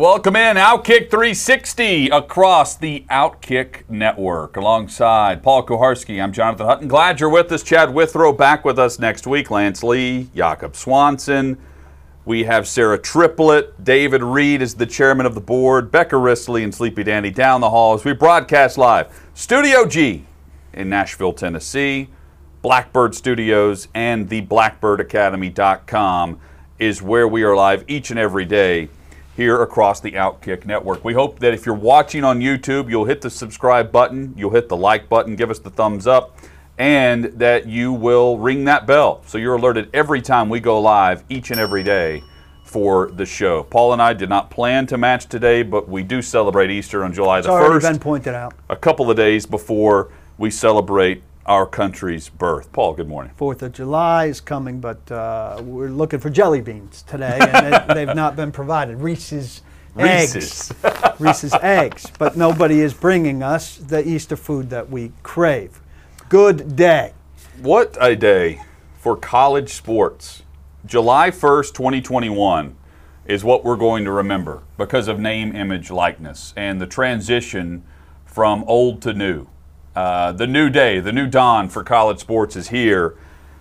Welcome 0.00 0.34
in, 0.34 0.56
Outkick 0.56 1.10
360 1.10 2.08
across 2.08 2.74
the 2.74 3.04
Outkick 3.10 3.82
Network. 3.90 4.56
Alongside 4.56 5.42
Paul 5.42 5.66
Kuharsky, 5.66 6.22
I'm 6.22 6.32
Jonathan 6.32 6.64
Hutton. 6.64 6.88
Glad 6.88 7.20
you're 7.20 7.28
with 7.28 7.52
us. 7.52 7.62
Chad 7.62 7.92
Withrow 7.92 8.32
back 8.32 8.64
with 8.64 8.78
us 8.78 8.98
next 8.98 9.26
week. 9.26 9.50
Lance 9.50 9.82
Lee, 9.82 10.30
Jakob 10.34 10.74
Swanson. 10.74 11.58
We 12.24 12.44
have 12.44 12.66
Sarah 12.66 12.96
Triplett. 12.96 13.84
David 13.84 14.22
Reed 14.22 14.62
is 14.62 14.74
the 14.74 14.86
chairman 14.86 15.26
of 15.26 15.34
the 15.34 15.40
board. 15.42 15.92
Becca 15.92 16.16
Risley 16.16 16.64
and 16.64 16.74
Sleepy 16.74 17.04
Dandy 17.04 17.30
down 17.30 17.60
the 17.60 17.68
hall 17.68 17.92
as 17.92 18.02
we 18.02 18.14
broadcast 18.14 18.78
live. 18.78 19.28
Studio 19.34 19.84
G 19.84 20.24
in 20.72 20.88
Nashville, 20.88 21.34
Tennessee. 21.34 22.08
Blackbird 22.62 23.14
Studios 23.14 23.88
and 23.94 24.30
the 24.30 24.40
blackbirdacademy.com 24.46 26.40
is 26.78 27.02
where 27.02 27.28
we 27.28 27.42
are 27.42 27.54
live 27.54 27.84
each 27.86 28.08
and 28.08 28.18
every 28.18 28.46
day 28.46 28.88
here 29.40 29.62
across 29.62 30.00
the 30.00 30.12
Outkick 30.12 30.66
Network. 30.66 31.02
We 31.02 31.14
hope 31.14 31.38
that 31.38 31.54
if 31.54 31.64
you're 31.64 31.74
watching 31.74 32.24
on 32.24 32.40
YouTube, 32.40 32.90
you'll 32.90 33.06
hit 33.06 33.22
the 33.22 33.30
subscribe 33.30 33.90
button, 33.90 34.34
you'll 34.36 34.50
hit 34.50 34.68
the 34.68 34.76
like 34.76 35.08
button, 35.08 35.34
give 35.34 35.50
us 35.50 35.58
the 35.58 35.70
thumbs 35.70 36.06
up, 36.06 36.36
and 36.76 37.24
that 37.38 37.66
you 37.66 37.90
will 37.90 38.36
ring 38.36 38.64
that 38.64 38.86
bell 38.86 39.22
so 39.26 39.38
you're 39.38 39.54
alerted 39.54 39.88
every 39.94 40.20
time 40.20 40.50
we 40.50 40.60
go 40.60 40.78
live 40.78 41.24
each 41.30 41.50
and 41.50 41.58
every 41.58 41.82
day 41.82 42.22
for 42.64 43.10
the 43.12 43.24
show. 43.24 43.62
Paul 43.62 43.94
and 43.94 44.02
I 44.02 44.12
did 44.12 44.28
not 44.28 44.50
plan 44.50 44.86
to 44.88 44.98
match 44.98 45.24
today, 45.26 45.62
but 45.62 45.88
we 45.88 46.02
do 46.02 46.20
celebrate 46.20 46.70
Easter 46.70 47.02
on 47.02 47.14
July 47.14 47.38
It's 47.38 47.46
the 47.46 47.52
already 47.54 47.82
1st, 47.82 47.92
been 47.92 47.98
pointed 47.98 48.34
out. 48.34 48.52
a 48.68 48.76
couple 48.76 49.10
of 49.10 49.16
days 49.16 49.46
before 49.46 50.12
we 50.36 50.50
celebrate 50.50 51.22
our 51.50 51.66
country's 51.66 52.28
birth. 52.28 52.70
Paul, 52.70 52.94
good 52.94 53.08
morning. 53.08 53.32
Fourth 53.34 53.60
of 53.64 53.72
July 53.72 54.26
is 54.26 54.40
coming, 54.40 54.80
but 54.80 55.10
uh, 55.10 55.60
we're 55.64 55.88
looking 55.88 56.20
for 56.20 56.30
jelly 56.30 56.60
beans 56.60 57.02
today, 57.02 57.38
and 57.40 57.88
they, 57.90 57.94
they've 58.06 58.14
not 58.14 58.36
been 58.36 58.52
provided. 58.52 59.00
Reese's, 59.00 59.62
Reese's. 59.96 60.70
eggs, 60.84 61.18
Reese's 61.18 61.52
eggs, 61.54 62.06
but 62.20 62.36
nobody 62.36 62.78
is 62.78 62.94
bringing 62.94 63.42
us 63.42 63.78
the 63.78 64.08
Easter 64.08 64.36
food 64.36 64.70
that 64.70 64.88
we 64.88 65.10
crave. 65.24 65.80
Good 66.28 66.76
day. 66.76 67.14
What 67.60 67.98
a 68.00 68.14
day 68.14 68.62
for 69.00 69.16
college 69.16 69.70
sports. 69.70 70.44
July 70.86 71.32
1st, 71.32 71.74
2021 71.74 72.76
is 73.26 73.42
what 73.42 73.64
we're 73.64 73.74
going 73.74 74.04
to 74.04 74.12
remember 74.12 74.62
because 74.78 75.08
of 75.08 75.18
name, 75.18 75.56
image, 75.56 75.90
likeness, 75.90 76.54
and 76.56 76.80
the 76.80 76.86
transition 76.86 77.82
from 78.24 78.62
old 78.68 79.02
to 79.02 79.12
new. 79.12 79.48
Uh, 79.94 80.30
the 80.30 80.46
new 80.46 80.70
day, 80.70 81.00
the 81.00 81.12
new 81.12 81.26
dawn 81.26 81.68
for 81.68 81.82
college 81.82 82.20
sports 82.20 82.54
is 82.54 82.68
here, 82.68 83.16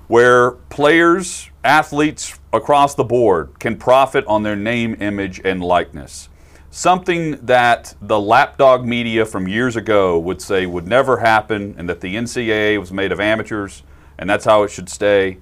where 0.08 0.52
players, 0.52 1.50
athletes 1.64 2.40
across 2.54 2.94
the 2.94 3.04
board 3.04 3.60
can 3.60 3.76
profit 3.76 4.24
on 4.28 4.44
their 4.44 4.56
name, 4.56 4.96
image, 5.00 5.42
and 5.44 5.64
likeness. 5.64 6.30
Something 6.70 7.32
that 7.45 7.95
the 8.00 8.20
lapdog 8.20 8.86
media 8.86 9.26
from 9.26 9.48
years 9.48 9.76
ago 9.76 10.20
would 10.20 10.39
say 10.39 10.68
would 10.68 10.88
never 10.88 11.18
happen, 11.18 11.73
and 11.80 11.89
that 11.89 12.02
the 12.02 12.16
NCAA 12.16 12.80
was 12.80 12.92
made 12.92 13.12
of 13.12 13.20
amateurs, 13.20 13.82
and 14.20 14.30
that's 14.30 14.45
how 14.45 14.62
it 14.62 14.70
should 14.70 14.88
stay. 14.88 15.39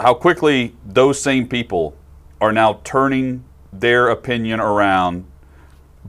How 0.00 0.14
quickly 0.14 0.74
those 0.86 1.20
same 1.20 1.46
people 1.46 1.94
are 2.40 2.52
now 2.52 2.80
turning 2.82 3.44
their 3.74 4.08
opinion 4.08 4.58
around 4.58 5.26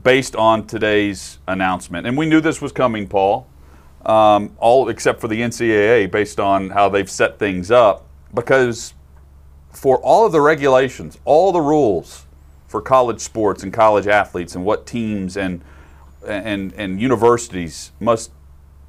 based 0.02 0.34
on 0.34 0.66
today's 0.66 1.38
announcement. 1.46 2.06
And 2.06 2.16
we 2.16 2.24
knew 2.24 2.40
this 2.40 2.62
was 2.62 2.72
coming, 2.72 3.06
Paul 3.06 3.46
um, 4.06 4.54
all 4.58 4.88
except 4.88 5.20
for 5.20 5.28
the 5.28 5.40
NCAA, 5.40 6.10
based 6.10 6.40
on 6.40 6.70
how 6.70 6.88
they've 6.88 7.10
set 7.10 7.38
things 7.38 7.70
up. 7.70 8.06
Because 8.32 8.94
for 9.70 9.98
all 9.98 10.26
of 10.26 10.32
the 10.32 10.40
regulations, 10.40 11.18
all 11.24 11.52
the 11.52 11.60
rules 11.60 12.26
for 12.66 12.80
college 12.80 13.20
sports 13.20 13.62
and 13.62 13.72
college 13.72 14.06
athletes, 14.06 14.54
and 14.54 14.64
what 14.64 14.86
teams 14.86 15.36
and 15.36 15.62
and 16.26 16.72
and 16.72 17.00
universities 17.00 17.92
must 18.00 18.30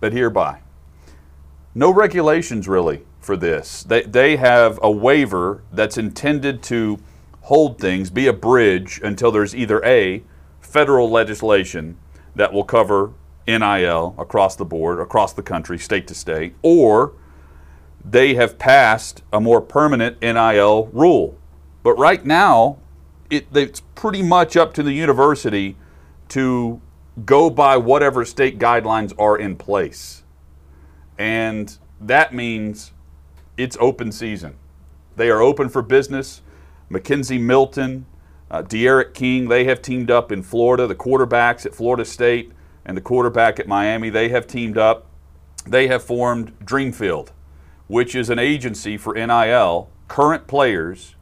adhere 0.02 0.30
by, 0.30 0.60
no 1.74 1.92
regulations 1.92 2.68
really 2.68 3.04
for 3.20 3.36
this. 3.36 3.84
They 3.84 4.04
they 4.04 4.38
have 4.38 4.80
a 4.82 4.90
waiver 4.90 5.62
that's 5.72 5.98
intended 5.98 6.64
to 6.64 7.00
hold 7.42 7.78
things, 7.80 8.10
be 8.10 8.26
a 8.28 8.34
bridge 8.34 9.00
until 9.04 9.32
there's 9.32 9.56
either 9.56 9.84
a 9.86 10.24
federal 10.62 11.10
legislation 11.10 11.98
that 12.36 12.52
will 12.52 12.64
cover 12.64 13.12
NIL 13.48 14.16
across 14.18 14.56
the 14.56 14.66
board, 14.66 15.00
across 15.00 15.34
the 15.34 15.44
country, 15.44 15.78
state 15.78 16.08
to 16.08 16.16
state, 16.16 16.56
or 16.62 17.14
they 18.04 18.36
have 18.36 18.58
passed 18.58 19.24
a 19.34 19.40
more 19.42 19.62
permanent 19.62 20.22
NIL 20.22 20.88
rule. 20.88 21.38
But 21.84 21.94
right 21.96 22.26
now, 22.26 22.78
it, 23.30 23.48
it's 23.54 23.82
pretty 23.96 24.22
much 24.22 24.56
up 24.56 24.74
to 24.76 24.84
the 24.84 24.94
university 24.94 25.78
to 26.30 26.82
go 27.26 27.50
by 27.50 27.78
whatever 27.78 28.26
state 28.26 28.60
guidelines 28.60 29.14
are 29.18 29.38
in 29.38 29.56
place. 29.56 30.24
And 31.18 31.78
that 32.02 32.34
means 32.34 32.92
it's 33.58 33.78
open 33.80 34.12
season. 34.12 34.58
They 35.16 35.30
are 35.30 35.42
open 35.42 35.70
for 35.70 35.82
business. 35.82 36.42
McKenzie 36.92 37.40
Milton, 37.40 38.06
uh, 38.52 38.62
D'Eriq 38.62 39.14
King, 39.14 39.48
they 39.48 39.64
have 39.64 39.82
teamed 39.82 40.12
up 40.12 40.32
in 40.32 40.44
Florida. 40.44 40.88
The 40.88 40.96
quarterbacks 40.96 41.66
at 41.66 41.74
Florida 41.74 42.06
State 42.06 42.52
and 42.86 42.96
the 42.96 43.02
quarterback 43.02 43.60
at 43.60 43.68
Miami, 43.68 44.10
they 44.10 44.30
have 44.30 44.48
teamed 44.48 44.78
up. 44.78 45.08
They 45.66 45.88
have 45.88 46.04
formed 46.04 46.58
Dreamfield, 46.60 47.30
which 47.88 48.16
is 48.16 48.30
an 48.30 48.38
agency 48.38 48.98
for 48.98 49.14
NIL, 49.14 49.90
current 50.08 50.48
players 50.48 51.16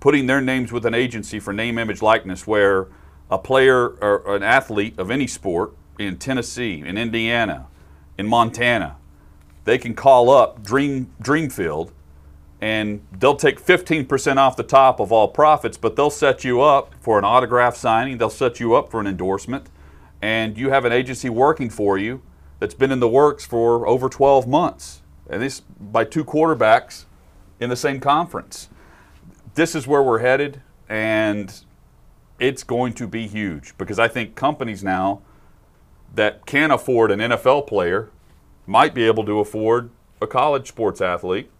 putting 0.00 0.26
their 0.26 0.40
names 0.40 0.72
with 0.72 0.84
an 0.84 0.94
agency 0.94 1.38
for 1.38 1.52
name, 1.52 1.78
image, 1.78 2.02
likeness, 2.02 2.46
where 2.46 2.88
a 3.30 3.38
player 3.38 3.88
or 3.88 4.36
an 4.36 4.42
athlete 4.42 4.98
of 4.98 5.10
any 5.10 5.26
sport 5.26 5.72
in 5.98 6.18
Tennessee, 6.18 6.82
in 6.84 6.98
Indiana, 6.98 7.66
in 8.18 8.26
Montana, 8.26 8.96
they 9.64 9.78
can 9.78 9.94
call 9.94 10.28
up 10.28 10.62
Dream 10.62 11.12
Dreamfield 11.22 11.92
and 12.60 13.04
they'll 13.18 13.36
take 13.36 13.60
15% 13.60 14.36
off 14.36 14.56
the 14.56 14.62
top 14.62 15.00
of 15.00 15.10
all 15.10 15.28
profits, 15.28 15.76
but 15.76 15.96
they'll 15.96 16.10
set 16.10 16.44
you 16.44 16.60
up 16.60 16.94
for 17.00 17.18
an 17.18 17.24
autograph 17.24 17.76
signing, 17.76 18.18
they'll 18.18 18.30
set 18.30 18.60
you 18.60 18.74
up 18.74 18.90
for 18.90 19.00
an 19.00 19.06
endorsement 19.06 19.68
and 20.22 20.56
you 20.56 20.70
have 20.70 20.84
an 20.84 20.92
agency 20.92 21.28
working 21.28 21.68
for 21.68 21.98
you 21.98 22.22
that's 22.60 22.74
been 22.74 22.92
in 22.92 23.00
the 23.00 23.08
works 23.08 23.44
for 23.44 23.86
over 23.86 24.08
12 24.08 24.46
months, 24.46 25.02
and 25.28 25.42
this 25.42 25.60
by 25.60 26.04
two 26.04 26.24
quarterbacks 26.24 27.04
in 27.58 27.68
the 27.68 27.76
same 27.76 27.98
conference. 27.98 28.68
This 29.54 29.74
is 29.74 29.86
where 29.86 30.02
we're 30.02 30.20
headed, 30.20 30.62
and 30.88 31.64
it's 32.38 32.62
going 32.62 32.92
to 32.94 33.06
be 33.06 33.26
huge 33.26 33.76
because 33.76 33.98
I 33.98 34.08
think 34.08 34.36
companies 34.36 34.82
now 34.84 35.20
that 36.14 36.46
can 36.46 36.70
afford 36.70 37.10
an 37.10 37.18
NFL 37.18 37.66
player 37.66 38.10
might 38.66 38.94
be 38.94 39.04
able 39.04 39.24
to 39.24 39.40
afford 39.40 39.90
a 40.20 40.26
college 40.26 40.68
sports 40.68 41.00
athlete. 41.00 41.50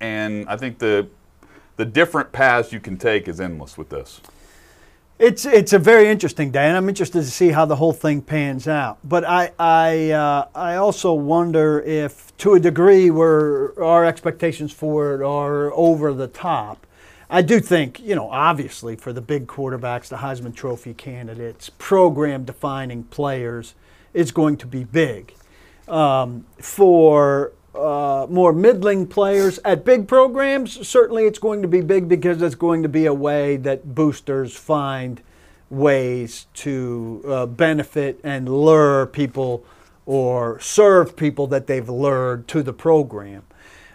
And 0.00 0.48
I 0.48 0.56
think 0.56 0.78
the 0.78 1.08
the 1.76 1.84
different 1.84 2.32
paths 2.32 2.72
you 2.72 2.80
can 2.80 2.96
take 2.96 3.28
is 3.28 3.40
endless 3.40 3.78
with 3.78 3.88
this. 3.88 4.20
It's 5.22 5.46
it's 5.46 5.72
a 5.72 5.78
very 5.78 6.08
interesting 6.08 6.50
day, 6.50 6.66
and 6.66 6.76
I'm 6.76 6.88
interested 6.88 7.20
to 7.20 7.30
see 7.30 7.50
how 7.50 7.64
the 7.64 7.76
whole 7.76 7.92
thing 7.92 8.22
pans 8.22 8.66
out. 8.66 8.98
But 9.04 9.24
I 9.24 9.52
I 9.56 10.10
uh, 10.10 10.48
I 10.52 10.74
also 10.74 11.12
wonder 11.12 11.80
if, 11.80 12.36
to 12.38 12.54
a 12.54 12.60
degree, 12.60 13.08
where 13.08 13.80
our 13.80 14.04
expectations 14.04 14.72
for 14.72 15.14
it 15.14 15.24
are 15.24 15.72
over 15.74 16.12
the 16.12 16.26
top. 16.26 16.88
I 17.30 17.40
do 17.40 17.60
think, 17.60 18.00
you 18.00 18.16
know, 18.16 18.28
obviously 18.30 18.96
for 18.96 19.12
the 19.12 19.20
big 19.20 19.46
quarterbacks, 19.46 20.08
the 20.08 20.16
Heisman 20.16 20.56
Trophy 20.56 20.92
candidates, 20.92 21.70
program 21.70 22.44
defining 22.44 23.04
players 23.04 23.76
it's 24.12 24.32
going 24.32 24.56
to 24.56 24.66
be 24.66 24.82
big. 24.82 25.34
Um, 25.86 26.46
for 26.58 27.52
uh, 27.74 28.26
more 28.28 28.52
middling 28.52 29.06
players 29.06 29.58
at 29.64 29.84
big 29.84 30.06
programs, 30.06 30.86
certainly 30.86 31.24
it's 31.24 31.38
going 31.38 31.62
to 31.62 31.68
be 31.68 31.80
big 31.80 32.08
because 32.08 32.42
it's 32.42 32.54
going 32.54 32.82
to 32.82 32.88
be 32.88 33.06
a 33.06 33.14
way 33.14 33.56
that 33.56 33.94
boosters 33.94 34.56
find 34.56 35.22
ways 35.70 36.46
to 36.54 37.22
uh, 37.26 37.46
benefit 37.46 38.20
and 38.22 38.48
lure 38.48 39.06
people 39.06 39.64
or 40.04 40.60
serve 40.60 41.16
people 41.16 41.46
that 41.46 41.66
they've 41.66 41.88
lured 41.88 42.46
to 42.48 42.62
the 42.62 42.72
program. 42.72 43.42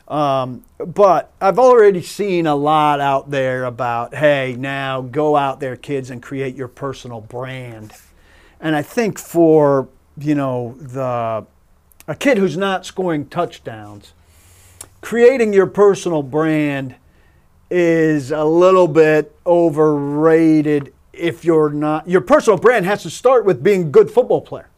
Um, 0.07 0.63
but 0.77 1.31
I've 1.41 1.59
already 1.59 2.01
seen 2.01 2.47
a 2.47 2.55
lot 2.55 2.99
out 2.99 3.29
there 3.29 3.65
about, 3.65 4.15
hey, 4.15 4.55
now 4.57 5.01
go 5.01 5.35
out 5.35 5.59
there, 5.59 5.75
kids, 5.75 6.09
and 6.09 6.23
create 6.23 6.55
your 6.55 6.69
personal 6.69 7.19
brand. 7.19 7.93
And 8.59 8.75
I 8.75 8.81
think 8.81 9.19
for 9.19 9.89
you 10.19 10.35
know 10.35 10.75
the 10.79 11.45
a 12.07 12.15
kid 12.15 12.37
who's 12.37 12.55
not 12.55 12.85
scoring 12.85 13.27
touchdowns, 13.27 14.13
creating 15.01 15.53
your 15.53 15.67
personal 15.67 16.23
brand 16.23 16.95
is 17.69 18.31
a 18.31 18.45
little 18.45 18.87
bit 18.87 19.35
overrated 19.45 20.93
if 21.11 21.43
you're 21.43 21.69
not 21.69 22.07
your 22.07 22.21
personal 22.21 22.57
brand 22.57 22.85
has 22.85 23.03
to 23.03 23.09
start 23.09 23.43
with 23.43 23.61
being 23.61 23.81
a 23.81 23.89
good 23.89 24.09
football 24.09 24.39
player 24.39 24.69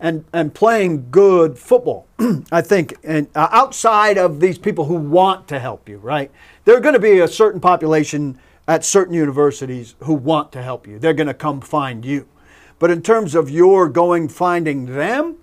and 0.00 0.24
and 0.34 0.52
playing 0.52 1.10
good 1.10 1.58
football. 1.58 2.06
I 2.52 2.60
think 2.60 2.96
and 3.02 3.28
uh, 3.34 3.48
outside 3.52 4.18
of 4.18 4.40
these 4.40 4.58
people 4.58 4.84
who 4.84 4.96
want 4.96 5.48
to 5.48 5.58
help 5.58 5.88
you 5.88 5.96
right? 5.96 6.30
There're 6.66 6.80
going 6.80 6.94
to 6.94 7.00
be 7.00 7.20
a 7.20 7.28
certain 7.28 7.60
population 7.60 8.38
at 8.68 8.84
certain 8.84 9.14
universities 9.14 9.94
who 10.00 10.12
want 10.12 10.52
to 10.52 10.62
help 10.62 10.86
you. 10.86 10.98
They're 10.98 11.14
going 11.14 11.28
to 11.28 11.34
come 11.34 11.60
find 11.60 12.04
you. 12.04 12.26
But 12.78 12.90
in 12.90 13.00
terms 13.00 13.34
of 13.34 13.48
your 13.48 13.88
going 13.88 14.28
finding 14.28 14.86
them 14.86 15.36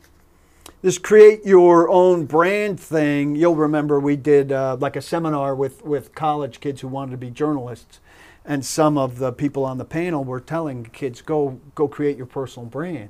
this 0.83 0.97
create 0.97 1.45
your 1.45 1.89
own 1.89 2.25
brand 2.25 2.77
thing. 2.77 3.35
You'll 3.35 3.55
remember 3.55 4.01
we 4.01 4.17
did 4.17 4.51
uh, 4.51 4.75
like 4.79 4.97
a 4.97 5.01
seminar 5.01 5.55
with 5.55 5.83
with 5.83 6.13
college 6.13 6.59
kids 6.59 6.81
who 6.81 6.89
wanted 6.89 7.11
to 7.11 7.17
be 7.17 7.31
journalists. 7.31 8.01
And 8.45 8.65
some 8.65 8.97
of 8.97 9.17
the 9.17 9.31
people 9.31 9.63
on 9.63 9.77
the 9.77 9.85
panel 9.85 10.25
were 10.25 10.41
telling 10.41 10.83
kids 10.83 11.21
go 11.21 11.59
go 11.73 11.87
create 11.87 12.17
your 12.17 12.25
personal 12.25 12.67
brand. 12.67 13.09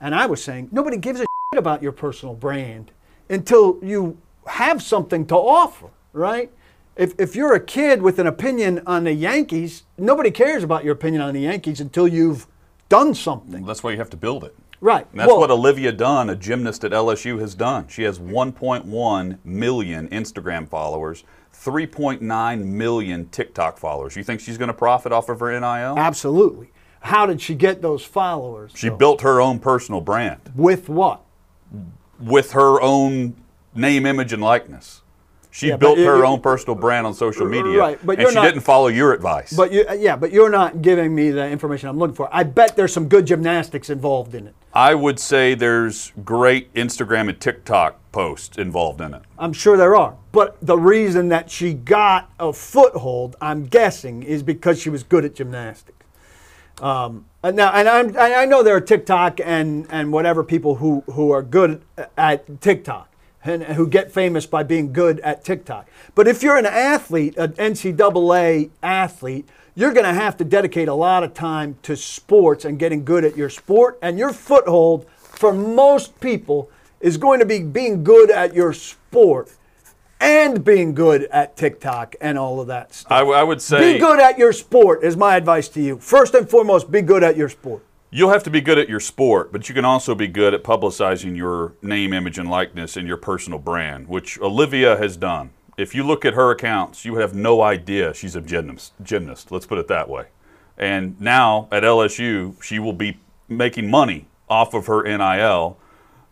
And 0.00 0.14
i 0.14 0.24
was 0.24 0.42
saying 0.42 0.70
nobody 0.72 0.96
gives 0.96 1.20
a 1.20 1.26
shit 1.52 1.58
about 1.58 1.82
your 1.82 1.92
personal 1.92 2.34
brand 2.34 2.90
until 3.28 3.78
you 3.82 4.16
have 4.46 4.82
something 4.82 5.26
to 5.26 5.36
offer 5.36 5.90
right? 6.12 6.50
If, 6.96 7.14
if 7.18 7.36
you're 7.36 7.54
a 7.54 7.60
kid 7.60 8.02
with 8.02 8.18
an 8.18 8.26
opinion 8.26 8.82
on 8.86 9.04
the 9.04 9.12
yankees 9.12 9.84
nobody 9.98 10.30
cares 10.30 10.64
about 10.64 10.84
your 10.84 10.94
opinion 10.94 11.22
on 11.22 11.34
the 11.34 11.40
yankees 11.40 11.80
until 11.80 12.08
you've 12.08 12.46
done 12.88 13.14
something. 13.14 13.64
That's 13.64 13.82
why 13.82 13.92
you 13.92 13.98
have 13.98 14.10
to 14.10 14.16
build 14.16 14.42
it. 14.44 14.56
Right 14.80 15.06
And 15.10 15.20
that's 15.20 15.28
Well, 15.28 15.40
what 15.40 15.50
Olivia 15.50 15.92
Dunne, 15.92 16.30
a 16.30 16.36
gymnast 16.36 16.84
at 16.84 16.92
LSU, 16.92 17.38
has 17.40 17.54
done. 17.54 17.86
She 17.88 18.04
has 18.04 18.18
1.1 18.18 19.38
million 19.44 20.08
Instagram 20.08 20.68
followers, 20.68 21.24
3.9 21.54 22.64
million 22.64 23.28
TikTok 23.28 23.78
followers. 23.78 24.16
You 24.16 24.24
think 24.24 24.40
she's 24.40 24.56
going 24.56 24.68
to 24.68 24.74
profit 24.74 25.12
off 25.12 25.28
of 25.28 25.40
her 25.40 25.52
NIL? 25.52 25.98
absolutely 25.98 26.70
how 27.02 27.24
did 27.26 27.40
she 27.40 27.54
get 27.54 27.80
those 27.80 28.04
followers 28.04 28.72
She 28.74 28.88
though? 28.88 28.96
built 28.96 29.20
her 29.22 29.40
own 29.40 29.58
personal 29.58 30.00
brand 30.00 30.52
with 30.54 30.88
what 30.88 31.22
with 32.18 32.52
her 32.52 32.80
own 32.82 33.34
name, 33.74 34.04
image, 34.04 34.32
and 34.32 34.42
likeness. 34.42 35.02
She 35.52 35.68
Yeah, 35.68 35.76
built 35.76 35.98
her 35.98 36.24
own 36.24 36.40
personal 36.40 36.76
brand 36.76 37.06
on 37.06 37.14
social 37.14 37.44
media, 37.46 37.76
Right, 37.78 37.98
but 38.04 38.18
and 38.18 38.28
she 38.28 38.34
not- 38.36 38.44
didn't 38.44 38.60
follow 38.60 38.86
your 38.86 39.12
advice. 39.12 39.52
But 39.52 39.72
you, 39.72 39.84
yeah, 39.98 40.14
but 40.16 40.30
you're 40.32 40.48
not 40.50 40.80
giving 40.80 41.12
me 41.14 41.30
the 41.30 41.46
information 41.48 41.88
I'm 41.88 41.98
looking 41.98 42.14
for. 42.14 42.28
I 42.32 42.44
bet 42.44 42.76
there's 42.76 42.92
some 42.92 43.08
good 43.08 43.26
gymnastics 43.26 43.90
involved 43.90 44.34
in 44.34 44.46
it. 44.46 44.54
I 44.72 44.94
would 44.94 45.18
say 45.18 45.54
there's 45.54 46.12
great 46.24 46.72
Instagram 46.74 47.28
and 47.28 47.40
TikTok 47.40 47.96
posts 48.12 48.58
involved 48.58 49.00
in 49.00 49.12
it. 49.14 49.22
I'm 49.38 49.52
sure 49.52 49.76
there 49.76 49.96
are. 49.96 50.14
But 50.30 50.56
the 50.62 50.78
reason 50.78 51.28
that 51.30 51.50
she 51.50 51.74
got 51.74 52.30
a 52.38 52.52
foothold, 52.52 53.34
I'm 53.40 53.66
guessing, 53.66 54.22
is 54.22 54.44
because 54.44 54.80
she 54.80 54.88
was 54.90 55.02
good 55.02 55.24
at 55.24 55.34
gymnastics. 55.34 55.96
Um, 56.80 57.26
and 57.42 57.56
now, 57.56 57.72
and 57.72 57.88
I'm, 57.88 58.16
I 58.16 58.44
know 58.46 58.62
there 58.62 58.76
are 58.76 58.80
TikTok 58.80 59.40
and, 59.44 59.86
and 59.90 60.12
whatever 60.12 60.44
people 60.44 60.76
who, 60.76 61.02
who 61.12 61.30
are 61.32 61.42
good 61.42 61.82
at 62.16 62.60
TikTok 62.60 63.08
and 63.44 63.62
who 63.62 63.86
get 63.86 64.12
famous 64.12 64.46
by 64.46 64.62
being 64.62 64.92
good 64.92 65.20
at 65.20 65.44
TikTok. 65.44 65.88
But 66.14 66.28
if 66.28 66.42
you're 66.42 66.56
an 66.56 66.66
athlete, 66.66 67.36
an 67.36 67.52
NCAA 67.52 68.70
athlete, 68.82 69.48
you're 69.74 69.92
going 69.92 70.04
to 70.06 70.12
have 70.12 70.36
to 70.38 70.44
dedicate 70.44 70.88
a 70.88 70.94
lot 70.94 71.24
of 71.24 71.32
time 71.32 71.78
to 71.82 71.96
sports 71.96 72.64
and 72.64 72.78
getting 72.78 73.04
good 73.04 73.24
at 73.24 73.36
your 73.36 73.48
sport. 73.48 73.98
And 74.02 74.18
your 74.18 74.32
foothold, 74.32 75.06
for 75.16 75.52
most 75.52 76.20
people, 76.20 76.70
is 77.00 77.16
going 77.16 77.40
to 77.40 77.46
be 77.46 77.60
being 77.62 78.04
good 78.04 78.30
at 78.30 78.52
your 78.52 78.72
sport 78.74 79.50
and 80.20 80.62
being 80.62 80.94
good 80.94 81.24
at 81.30 81.56
TikTok 81.56 82.14
and 82.20 82.38
all 82.38 82.60
of 82.60 82.66
that 82.66 82.92
stuff. 82.92 83.10
I, 83.10 83.20
w- 83.20 83.38
I 83.38 83.42
would 83.42 83.62
say 83.62 83.94
Be 83.94 83.98
good 83.98 84.20
at 84.20 84.36
your 84.38 84.52
sport 84.52 85.02
is 85.02 85.16
my 85.16 85.36
advice 85.36 85.68
to 85.70 85.80
you. 85.80 85.98
First 85.98 86.34
and 86.34 86.48
foremost, 86.48 86.90
be 86.90 87.00
good 87.00 87.24
at 87.24 87.38
your 87.38 87.48
sport. 87.48 87.82
You'll 88.12 88.30
have 88.30 88.42
to 88.42 88.50
be 88.50 88.60
good 88.60 88.76
at 88.76 88.88
your 88.88 88.98
sport, 88.98 89.52
but 89.52 89.68
you 89.68 89.74
can 89.74 89.84
also 89.84 90.16
be 90.16 90.26
good 90.26 90.52
at 90.52 90.64
publicizing 90.64 91.36
your 91.36 91.74
name, 91.80 92.12
image, 92.12 92.38
and 92.38 92.50
likeness 92.50 92.96
and 92.96 93.06
your 93.06 93.16
personal 93.16 93.60
brand, 93.60 94.08
which 94.08 94.36
Olivia 94.40 94.96
has 94.96 95.16
done. 95.16 95.50
If 95.76 95.94
you 95.94 96.02
look 96.02 96.24
at 96.24 96.34
her 96.34 96.50
accounts, 96.50 97.04
you 97.04 97.16
have 97.16 97.34
no 97.34 97.62
idea 97.62 98.12
she's 98.12 98.34
a 98.34 98.40
gymnast. 98.40 98.94
Gymnast, 99.00 99.52
let's 99.52 99.64
put 99.64 99.78
it 99.78 99.86
that 99.86 100.08
way. 100.08 100.26
And 100.76 101.20
now 101.20 101.68
at 101.70 101.84
LSU, 101.84 102.60
she 102.60 102.80
will 102.80 102.92
be 102.92 103.18
making 103.48 103.88
money 103.88 104.26
off 104.48 104.74
of 104.74 104.86
her 104.86 105.04
NIL 105.04 105.78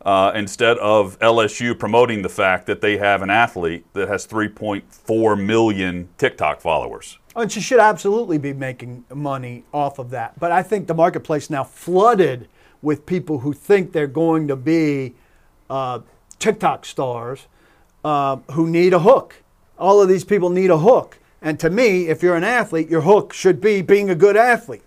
uh, 0.08 0.32
instead 0.34 0.78
of 0.78 1.18
LSU 1.18 1.78
promoting 1.78 2.22
the 2.22 2.30
fact 2.30 2.64
that 2.64 2.80
they 2.80 2.96
have 2.96 3.20
an 3.20 3.28
athlete 3.28 3.84
that 3.92 4.08
has 4.08 4.26
3.4 4.26 5.44
million 5.44 6.08
TikTok 6.16 6.62
followers. 6.62 7.18
And 7.36 7.52
she 7.52 7.60
should 7.60 7.78
absolutely 7.78 8.38
be 8.38 8.54
making 8.54 9.04
money 9.14 9.64
off 9.70 9.98
of 9.98 10.08
that. 10.08 10.40
But 10.40 10.50
I 10.50 10.62
think 10.62 10.86
the 10.86 10.94
marketplace 10.94 11.50
now 11.50 11.62
flooded 11.62 12.48
with 12.80 13.04
people 13.04 13.40
who 13.40 13.52
think 13.52 13.92
they're 13.92 14.06
going 14.06 14.48
to 14.48 14.56
be 14.56 15.14
uh, 15.68 16.00
TikTok 16.38 16.86
stars 16.86 17.46
uh, 18.02 18.36
who 18.52 18.66
need 18.66 18.94
a 18.94 19.00
hook. 19.00 19.42
All 19.78 20.00
of 20.00 20.08
these 20.08 20.24
people 20.24 20.48
need 20.48 20.70
a 20.70 20.78
hook. 20.78 21.18
And 21.42 21.60
to 21.60 21.68
me, 21.68 22.08
if 22.08 22.22
you're 22.22 22.34
an 22.34 22.44
athlete, 22.44 22.88
your 22.88 23.02
hook 23.02 23.34
should 23.34 23.60
be 23.60 23.82
being 23.82 24.08
a 24.08 24.14
good 24.14 24.38
athlete. 24.38 24.84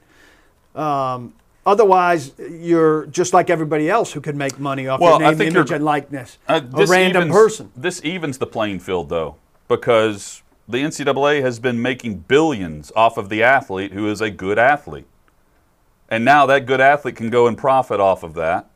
Um, 0.73 1.35
otherwise, 1.65 2.33
you're 2.39 3.05
just 3.07 3.33
like 3.33 3.49
everybody 3.49 3.89
else 3.89 4.11
who 4.11 4.21
can 4.21 4.37
make 4.37 4.59
money 4.59 4.87
off 4.87 4.99
Well, 4.99 5.19
your 5.19 5.31
name, 5.31 5.55
image, 5.55 5.71
and 5.71 5.83
likeness. 5.83 6.37
Uh, 6.47 6.61
a 6.73 6.85
random 6.85 7.23
evens, 7.23 7.35
person. 7.35 7.71
This 7.75 8.03
evens 8.03 8.37
the 8.37 8.47
playing 8.47 8.79
field, 8.79 9.09
though, 9.09 9.35
because 9.67 10.43
the 10.67 10.79
NCAA 10.79 11.41
has 11.41 11.59
been 11.59 11.81
making 11.81 12.19
billions 12.19 12.91
off 12.95 13.17
of 13.17 13.29
the 13.29 13.43
athlete 13.43 13.91
who 13.91 14.09
is 14.09 14.21
a 14.21 14.29
good 14.29 14.57
athlete. 14.57 15.07
And 16.09 16.25
now 16.25 16.45
that 16.45 16.65
good 16.65 16.81
athlete 16.81 17.15
can 17.15 17.29
go 17.29 17.47
and 17.47 17.57
profit 17.57 17.99
off 17.99 18.23
of 18.23 18.33
that. 18.33 18.69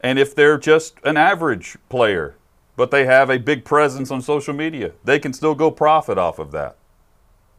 And 0.00 0.18
if 0.18 0.34
they're 0.34 0.58
just 0.58 0.96
an 1.04 1.16
average 1.16 1.76
player, 1.88 2.34
but 2.76 2.90
they 2.90 3.04
have 3.06 3.30
a 3.30 3.38
big 3.38 3.64
presence 3.64 4.10
on 4.10 4.20
social 4.20 4.52
media, 4.52 4.92
they 5.04 5.18
can 5.18 5.32
still 5.32 5.54
go 5.54 5.70
profit 5.70 6.18
off 6.18 6.38
of 6.38 6.50
that. 6.50 6.76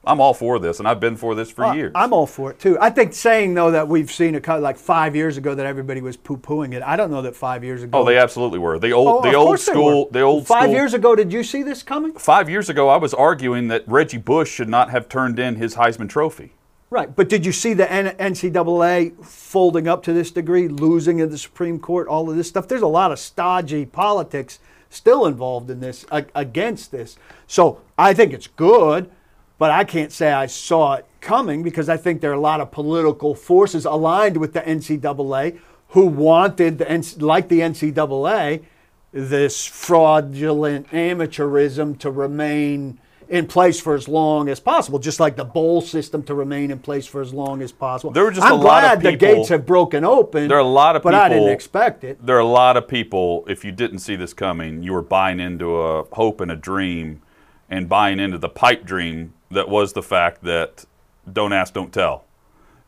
I'm 0.07 0.19
all 0.19 0.33
for 0.33 0.59
this, 0.59 0.79
and 0.79 0.88
I've 0.88 1.00
been 1.00 1.15
for 1.15 1.35
this 1.35 1.50
for 1.51 1.65
Uh, 1.65 1.74
years. 1.74 1.91
I'm 1.95 2.13
all 2.13 2.27
for 2.27 2.51
it 2.51 2.59
too. 2.59 2.77
I 2.79 2.89
think 2.89 3.13
saying 3.13 3.53
though 3.53 3.71
that 3.71 3.88
we've 3.88 4.12
seen 4.12 4.35
it 4.35 4.47
like 4.47 4.77
five 4.77 5.15
years 5.15 5.38
ago 5.38 5.55
that 5.55 5.65
everybody 5.65 6.01
was 6.01 6.15
poo-pooing 6.17 6.74
it. 6.74 6.83
I 6.83 6.95
don't 6.95 7.12
know 7.12 7.21
that 7.24 7.35
five 7.35 7.63
years 7.63 7.83
ago. 7.83 8.00
oh, 8.00 8.03
they 8.05 8.17
absolutely 8.17 8.59
were. 8.59 8.77
The 8.79 8.91
old, 8.91 9.07
Oh, 9.25 9.29
the 9.29 9.35
old 9.35 9.47
course 9.47 9.65
they 9.65 9.71
school, 9.71 10.05
were. 10.05 10.12
the 10.12 10.21
old 10.21 10.47
Five 10.47 10.71
years 10.71 10.93
ago, 10.93 11.15
did 11.15 11.33
you 11.33 11.43
see 11.43 11.63
this 11.63 11.83
coming? 11.83 12.13
Five 12.13 12.50
years 12.50 12.69
ago, 12.69 12.89
I 12.89 12.97
was 12.97 13.13
arguing 13.13 13.67
that 13.69 13.83
Reggie 13.88 14.17
Bush 14.17 14.51
should 14.51 14.69
not 14.69 14.89
have 14.91 15.09
turned 15.09 15.39
in 15.39 15.55
his 15.55 15.75
Heisman 15.75 16.09
Trophy. 16.09 16.53
Right, 16.91 17.13
but 17.13 17.27
did 17.29 17.45
you 17.45 17.51
see 17.51 17.74
the 17.74 17.85
NCAA 17.91 19.24
folding 19.25 19.88
up 19.88 20.03
to 20.03 20.13
this 20.13 20.31
degree, 20.31 20.67
losing 20.67 21.19
in 21.19 21.29
the 21.29 21.38
Supreme 21.38 21.79
Court, 21.79 22.07
all 22.07 22.29
of 22.29 22.35
this 22.35 22.47
stuff? 22.47 22.67
There's 22.67 22.81
a 22.83 22.88
lot 22.88 23.12
of 23.12 23.19
stodgy 23.19 23.85
politics 23.85 24.59
still 24.89 25.25
involved 25.25 25.69
in 25.69 25.79
this 25.79 26.05
against 26.12 26.91
this. 26.91 27.17
So 27.47 27.79
I 27.97 28.13
think 28.13 28.33
it's 28.33 28.47
good, 28.47 29.09
but 29.57 29.71
I 29.71 29.83
can't 29.83 30.12
say 30.12 30.31
I 30.31 30.47
saw 30.47 30.95
it 30.95 31.05
coming 31.21 31.63
because 31.63 31.89
I 31.89 31.97
think 31.97 32.21
there 32.21 32.31
are 32.31 32.35
a 32.35 32.39
lot 32.39 32.62
of 32.62 32.71
political 32.71 33.35
forces 33.35 33.85
aligned 33.85 34.38
with 34.38 34.53
the 34.53 34.62
NCAA 34.62 35.59
who 35.89 36.05
wanted 36.05 36.77
the 36.77 37.15
like 37.19 37.47
the 37.47 37.59
NCAA 37.62 38.63
this 39.12 39.65
fraudulent 39.65 40.89
amateurism 40.89 41.97
to 42.00 42.12
remain 42.12 43.00
in 43.29 43.47
place 43.47 43.79
for 43.79 43.95
as 43.95 44.07
long 44.07 44.50
as 44.50 44.59
possible, 44.59 45.00
just 45.00 45.19
like 45.19 45.35
the 45.35 45.45
bowl 45.45 45.81
system 45.81 46.21
to 46.24 46.35
remain 46.35 46.69
in 46.69 46.79
place 46.79 47.07
for 47.07 47.21
as 47.21 47.33
long 47.33 47.62
as 47.62 47.71
possible. 47.71 48.12
There 48.12 48.24
were 48.24 48.31
just 48.31 48.45
I'm 48.45 48.53
a 48.53 48.55
lot 48.55 48.83
of 48.83 49.01
glad 49.01 49.13
the 49.13 49.17
gates 49.17 49.50
have 49.50 49.65
broken 49.65 50.03
open. 50.03 50.47
There 50.47 50.57
are 50.57 50.62
a 50.62 50.63
lot 50.63 50.95
of 50.95 51.01
people 51.01 51.12
but 51.12 51.21
I 51.21 51.29
didn't 51.29 51.50
expect 51.50 52.03
it. 52.03 52.24
There 52.24 52.35
are 52.35 52.39
a 52.39 52.45
lot 52.45 52.77
of 52.77 52.88
people, 52.88 53.45
if 53.47 53.65
you 53.65 53.71
didn't 53.71 54.00
see 54.00 54.15
this 54.15 54.33
coming, 54.33 54.83
you 54.83 54.93
were 54.93 55.01
buying 55.01 55.39
into 55.39 55.77
a 55.77 56.03
hope 56.13 56.41
and 56.41 56.51
a 56.51 56.55
dream 56.55 57.21
and 57.69 57.89
buying 57.89 58.19
into 58.19 58.38
the 58.38 58.50
pipe 58.50 58.83
dream 58.85 59.33
that 59.55 59.69
was 59.69 59.93
the 59.93 60.03
fact 60.03 60.43
that 60.43 60.85
don't 61.31 61.53
ask, 61.53 61.74
don't 61.74 61.93
tell. 61.93 62.25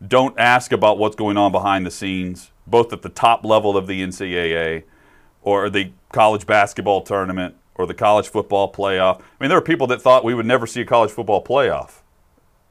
Don't 0.05 0.37
ask 0.39 0.71
about 0.71 0.99
what's 0.99 1.15
going 1.15 1.37
on 1.37 1.51
behind 1.51 1.85
the 1.85 1.91
scenes, 1.91 2.51
both 2.67 2.93
at 2.93 3.01
the 3.01 3.09
top 3.09 3.43
level 3.43 3.75
of 3.75 3.87
the 3.87 4.01
NCAA 4.01 4.83
or 5.41 5.69
the 5.69 5.91
college 6.11 6.45
basketball 6.45 7.01
tournament 7.01 7.55
or 7.75 7.87
the 7.87 7.93
college 7.93 8.27
football 8.27 8.71
playoff. 8.71 9.19
I 9.19 9.23
mean, 9.39 9.49
there 9.49 9.57
are 9.57 9.61
people 9.61 9.87
that 9.87 10.01
thought 10.01 10.23
we 10.23 10.33
would 10.33 10.45
never 10.45 10.67
see 10.67 10.81
a 10.81 10.85
college 10.85 11.11
football 11.11 11.43
playoff. 11.43 12.01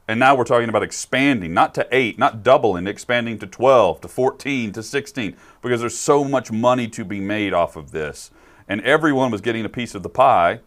And 0.08 0.20
now 0.20 0.36
we're 0.36 0.44
talking 0.44 0.68
about 0.68 0.84
expanding, 0.84 1.52
not 1.52 1.74
to 1.74 1.88
eight, 1.90 2.16
not 2.16 2.44
doubling, 2.44 2.86
expanding 2.86 3.38
to 3.40 3.46
12, 3.46 4.02
to 4.02 4.08
14, 4.08 4.72
to 4.72 4.82
16, 4.82 5.36
because 5.62 5.80
there's 5.80 5.98
so 5.98 6.22
much 6.22 6.52
money 6.52 6.86
to 6.88 7.04
be 7.04 7.18
made 7.18 7.52
off 7.52 7.74
of 7.74 7.90
this. 7.90 8.30
And 8.68 8.80
everyone 8.82 9.32
was 9.32 9.40
getting 9.40 9.64
a 9.64 9.68
piece 9.68 9.96
of 9.96 10.04
the 10.04 10.08
pie, 10.08 10.60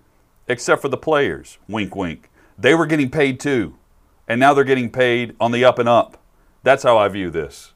except 0.47 0.81
for 0.81 0.89
the 0.89 0.97
players. 0.97 1.57
Wink, 1.69 1.95
wink. 1.95 2.29
They 2.59 2.75
were 2.75 2.85
getting 2.85 3.09
paid 3.09 3.39
too, 3.39 3.75
and 4.27 4.39
now 4.39 4.53
they're 4.53 4.63
getting 4.63 4.91
paid 4.91 5.35
on 5.39 5.51
the 5.51 5.63
up 5.63 5.79
and 5.79 5.87
up. 5.87 6.21
That's 6.63 6.83
how 6.83 6.97
I 6.97 7.07
view 7.07 7.29
this. 7.29 7.73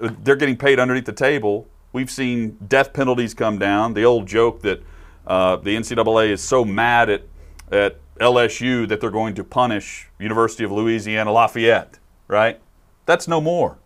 They're 0.00 0.36
getting 0.36 0.56
paid 0.56 0.80
underneath 0.80 1.06
the 1.06 1.12
table. 1.12 1.68
We've 1.92 2.10
seen 2.10 2.58
death 2.66 2.92
penalties 2.92 3.32
come 3.32 3.58
down. 3.58 3.94
The 3.94 4.04
old 4.04 4.26
joke 4.26 4.62
that 4.62 4.82
uh, 5.26 5.56
the 5.56 5.76
NCAA 5.76 6.30
is 6.30 6.42
so 6.42 6.64
mad 6.64 7.08
at 7.08 7.22
at 7.70 7.98
LSU 8.20 8.88
that 8.88 9.00
they're 9.00 9.10
going 9.10 9.34
to 9.34 9.44
punish 9.44 10.08
University 10.18 10.64
of 10.64 10.72
Louisiana 10.72 11.32
Lafayette, 11.32 11.98
right? 12.28 12.60
That's 13.04 13.28
no 13.28 13.40
more 13.40 13.78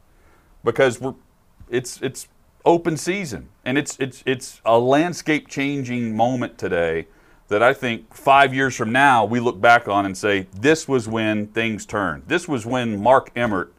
because 0.65 1.01
we're 1.01 1.15
it's 1.69 2.01
it's 2.03 2.29
open 2.65 2.97
season 2.97 3.49
and 3.65 3.79
it's 3.79 3.97
it's 3.99 4.23
it's 4.27 4.61
a 4.65 4.79
landscape 4.79 5.49
changing 5.49 6.17
moment 6.17 6.59
today 6.59 7.07
that 7.51 7.63
I 7.63 7.75
think 7.75 8.15
5 8.15 8.55
years 8.55 8.77
from 8.77 8.93
now 8.93 9.25
we 9.25 9.41
look 9.41 9.61
back 9.61 9.89
on 9.89 10.07
and 10.07 10.17
say 10.17 10.47
this 10.59 10.89
was 10.89 11.07
when 11.07 11.49
things 11.49 11.85
turned. 11.85 12.23
This 12.27 12.49
was 12.49 12.65
when 12.65 13.03
Mark 13.03 13.31
Emmert 13.37 13.75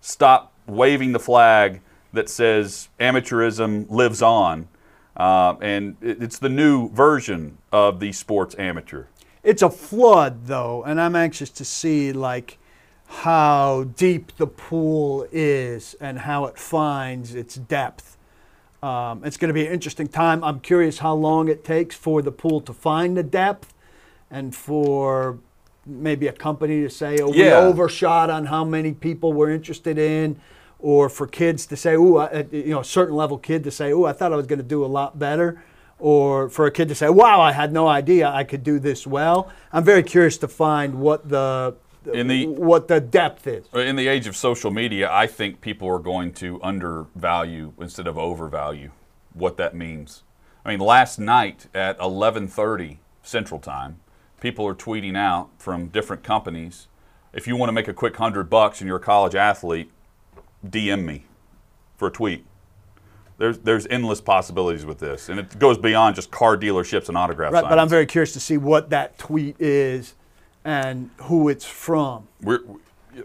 stopped 0.00 0.54
waving 0.66 1.12
the 1.12 1.18
flag 1.18 1.80
that 2.12 2.28
says 2.28 2.88
amateurism 3.00 3.90
lives 3.90 4.22
on. 4.22 4.68
Uh, 5.16 5.56
and 5.60 5.96
it's 6.00 6.38
the 6.38 6.48
new 6.48 6.90
version 6.90 7.58
of 7.72 7.98
the 7.98 8.12
sports 8.12 8.54
amateur. 8.58 9.06
It's 9.42 9.62
a 9.62 9.70
flood, 9.70 10.46
though, 10.46 10.84
and 10.84 11.00
I'm 11.00 11.16
anxious 11.16 11.50
to 11.50 11.64
see 11.64 12.12
like 12.12 12.58
how 13.06 13.84
deep 13.96 14.36
the 14.36 14.46
pool 14.46 15.26
is 15.32 15.96
and 16.00 16.20
how 16.20 16.44
it 16.44 16.58
finds 16.58 17.34
its 17.34 17.54
depth. 17.54 18.17
Um, 18.82 19.24
it's 19.24 19.36
going 19.36 19.48
to 19.48 19.54
be 19.54 19.66
an 19.66 19.72
interesting 19.72 20.06
time. 20.08 20.44
I'm 20.44 20.60
curious 20.60 20.98
how 20.98 21.14
long 21.14 21.48
it 21.48 21.64
takes 21.64 21.96
for 21.96 22.22
the 22.22 22.30
pool 22.30 22.60
to 22.62 22.72
find 22.72 23.16
the 23.16 23.22
depth 23.24 23.74
and 24.30 24.54
for 24.54 25.38
maybe 25.84 26.26
a 26.28 26.32
company 26.32 26.82
to 26.82 26.90
say, 26.90 27.18
oh, 27.20 27.32
Yeah. 27.32 27.44
we 27.44 27.66
overshot 27.68 28.30
on 28.30 28.46
how 28.46 28.64
many 28.64 28.92
people 28.92 29.32
we're 29.32 29.50
interested 29.50 29.98
in, 29.98 30.38
or 30.78 31.08
for 31.08 31.26
kids 31.26 31.66
to 31.66 31.76
say, 31.76 31.96
oh, 31.96 32.28
you 32.52 32.66
know, 32.70 32.80
a 32.80 32.84
certain 32.84 33.16
level 33.16 33.36
kid 33.38 33.64
to 33.64 33.70
say, 33.70 33.92
oh, 33.92 34.04
I 34.04 34.12
thought 34.12 34.32
I 34.32 34.36
was 34.36 34.46
going 34.46 34.60
to 34.60 34.64
do 34.64 34.84
a 34.84 34.86
lot 34.86 35.18
better. 35.18 35.60
Or 35.98 36.48
for 36.48 36.66
a 36.66 36.70
kid 36.70 36.86
to 36.90 36.94
say, 36.94 37.08
wow, 37.08 37.40
I 37.40 37.50
had 37.50 37.72
no 37.72 37.88
idea 37.88 38.28
I 38.28 38.44
could 38.44 38.62
do 38.62 38.78
this 38.78 39.04
well. 39.04 39.50
I'm 39.72 39.82
very 39.82 40.04
curious 40.04 40.38
to 40.38 40.46
find 40.46 41.00
what 41.00 41.28
the, 41.28 41.74
In 42.12 42.28
the- 42.28 42.46
what 42.46 42.88
the 42.88 43.00
depth 43.00 43.46
is. 43.46 43.66
In 43.74 43.96
the 43.96 44.08
age 44.08 44.26
of 44.26 44.36
social 44.36 44.70
media, 44.70 45.10
I 45.12 45.26
think 45.26 45.60
people 45.60 45.88
are 45.88 45.98
going 45.98 46.32
to 46.34 46.60
undervalue 46.62 47.72
instead 47.80 48.06
of 48.06 48.16
overvalue 48.16 48.90
what 49.34 49.56
that 49.56 49.74
means. 49.74 50.22
I 50.64 50.70
mean, 50.70 50.80
last 50.80 51.18
night 51.18 51.66
at 51.74 51.98
11:30 51.98 52.98
Central 53.22 53.60
Time, 53.60 54.00
people 54.40 54.66
are 54.66 54.74
tweeting 54.74 55.16
out 55.16 55.50
from 55.58 55.88
different 55.88 56.22
companies, 56.22 56.88
if 57.32 57.46
you 57.46 57.56
want 57.56 57.68
to 57.68 57.72
make 57.72 57.88
a 57.88 57.94
quick 57.94 58.14
100 58.14 58.48
bucks 58.48 58.80
and 58.80 58.88
you're 58.88 58.96
a 58.96 59.00
college 59.00 59.34
athlete, 59.34 59.90
DM 60.66 61.04
me 61.04 61.24
for 61.96 62.08
a 62.08 62.10
tweet. 62.10 62.44
There's 63.38 63.58
there's 63.58 63.86
endless 63.86 64.20
possibilities 64.20 64.84
with 64.84 64.98
this, 64.98 65.28
and 65.28 65.38
it 65.38 65.58
goes 65.58 65.78
beyond 65.78 66.16
just 66.16 66.30
car 66.30 66.56
dealerships 66.56 67.08
and 67.08 67.16
autographs. 67.16 67.52
Right, 67.52 67.60
signs. 67.60 67.70
but 67.70 67.78
I'm 67.78 67.88
very 67.88 68.06
curious 68.06 68.32
to 68.32 68.40
see 68.40 68.56
what 68.56 68.90
that 68.90 69.16
tweet 69.16 69.54
is 69.60 70.14
and 70.68 71.08
who 71.22 71.48
it's 71.48 71.64
from. 71.64 72.28
We're, 72.42 72.60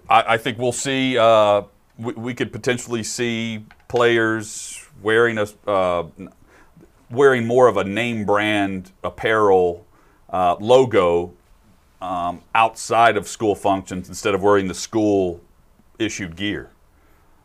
I, 0.10 0.34
I 0.34 0.38
think 0.38 0.58
we'll 0.58 0.72
see. 0.72 1.18
Uh, 1.18 1.64
we, 1.98 2.14
we 2.14 2.34
could 2.34 2.54
potentially 2.54 3.04
see 3.04 3.66
players 3.90 4.82
wearing 5.02 5.38
a 5.38 5.48
uh, 5.70 6.06
wearing 7.12 7.46
more 7.46 7.68
of 7.68 7.76
a 7.76 7.84
name 7.84 8.26
brand 8.26 8.92
apparel 9.04 9.86
uh, 10.30 10.56
logo 10.60 11.34
um, 12.02 12.42
outside 12.56 13.18
of 13.18 13.28
school 13.28 13.56
functions 13.56 14.08
instead 14.08 14.34
of 14.34 14.42
wearing 14.42 14.70
the 14.70 14.74
school 14.74 15.42
issued 16.00 16.36
gear. 16.38 16.70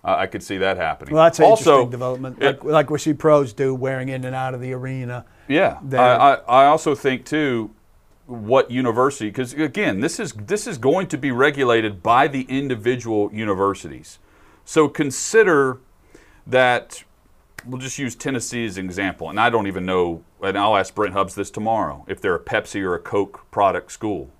I 0.05 0.26
could 0.26 0.43
see 0.43 0.57
that 0.59 0.78
happening. 0.78 1.12
Well, 1.12 1.25
that's 1.25 1.38
an 1.38 1.45
also, 1.45 1.71
interesting 1.83 1.90
development, 1.90 2.38
it- 2.40 2.64
like, 2.64 2.64
like 2.64 2.90
we 2.90 2.99
see 2.99 3.12
pros 3.12 3.52
do, 3.52 3.75
wearing 3.75 4.09
in 4.09 4.25
and 4.25 4.35
out 4.35 4.55
of 4.55 4.61
the 4.61 4.73
arena. 4.73 5.26
Yeah. 5.49 5.81
I, 5.93 5.97
I, 5.97 6.35
I 6.35 6.67
also 6.67 6.95
think 6.95 7.26
too, 7.26 7.71
what 8.29 8.71
university? 8.71 9.31
Because 9.31 9.55
again, 9.55 10.01
this 10.01 10.21
is 10.21 10.33
this 10.33 10.67
is 10.67 10.77
going 10.77 11.07
to 11.09 11.19
be 11.19 11.31
regulated 11.31 12.03
by 12.03 12.29
the 12.29 12.43
individual 12.43 13.31
universities. 13.33 14.19
So 14.65 14.89
consider 14.89 15.79
that. 16.47 17.03
We'll 17.67 17.81
just 17.81 17.99
use 17.99 18.15
Tennessee 18.15 18.65
as 18.67 18.79
an 18.79 18.85
example, 18.85 19.29
and 19.29 19.41
I 19.41 19.51
don't 19.51 19.67
even 19.67 19.85
know. 19.85 20.23
And 20.41 20.57
I'll 20.57 20.77
ask 20.77 20.95
Brent 20.95 21.15
Hubbs 21.15 21.35
this 21.35 21.51
tomorrow 21.51 22.05
if 22.07 22.21
they're 22.21 22.37
a 22.37 22.41
Pepsi 22.41 22.83
or 22.83 22.95
a 22.95 23.01
Coke 23.01 23.51
product 23.51 23.91
school. 23.91 24.31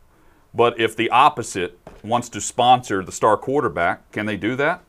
But 0.55 0.79
if 0.79 0.95
the 0.95 1.11
opposite 1.11 1.79
wants 2.05 2.29
to 2.31 2.41
sponsor 2.41 3.03
the 3.05 3.13
star 3.13 3.37
quarterback, 3.37 4.11
can 4.13 4.27
they 4.27 4.37
do 4.37 4.55
that? 4.57 4.83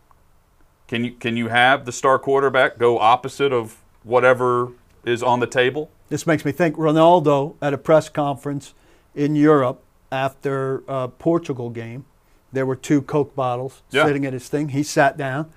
Can 0.88 1.06
you 1.06 1.12
can 1.12 1.38
you 1.38 1.48
have 1.48 1.86
the 1.86 1.92
star 1.92 2.20
quarterback 2.20 2.78
go 2.78 3.00
opposite 3.00 3.54
of 3.54 3.78
whatever 4.04 4.74
is 5.06 5.24
on 5.24 5.40
the 5.40 5.48
table? 5.48 5.90
This 6.10 6.28
makes 6.28 6.44
me 6.44 6.52
think 6.52 6.76
Ronaldo 6.76 7.56
at 7.62 7.74
a 7.74 7.78
press 7.78 8.10
conference 8.10 8.74
in 9.16 9.36
Europe 9.36 9.84
after 10.12 10.84
a 10.88 11.08
Portugal 11.08 11.70
game. 11.70 12.06
There 12.52 12.66
were 12.66 12.76
two 12.76 13.02
Coke 13.02 13.36
bottles 13.36 13.82
Yeah. 13.92 14.06
sitting 14.06 14.26
at 14.26 14.34
his 14.34 14.48
thing. 14.50 14.70
He 14.70 14.82
sat 14.84 15.18
down, 15.18 15.52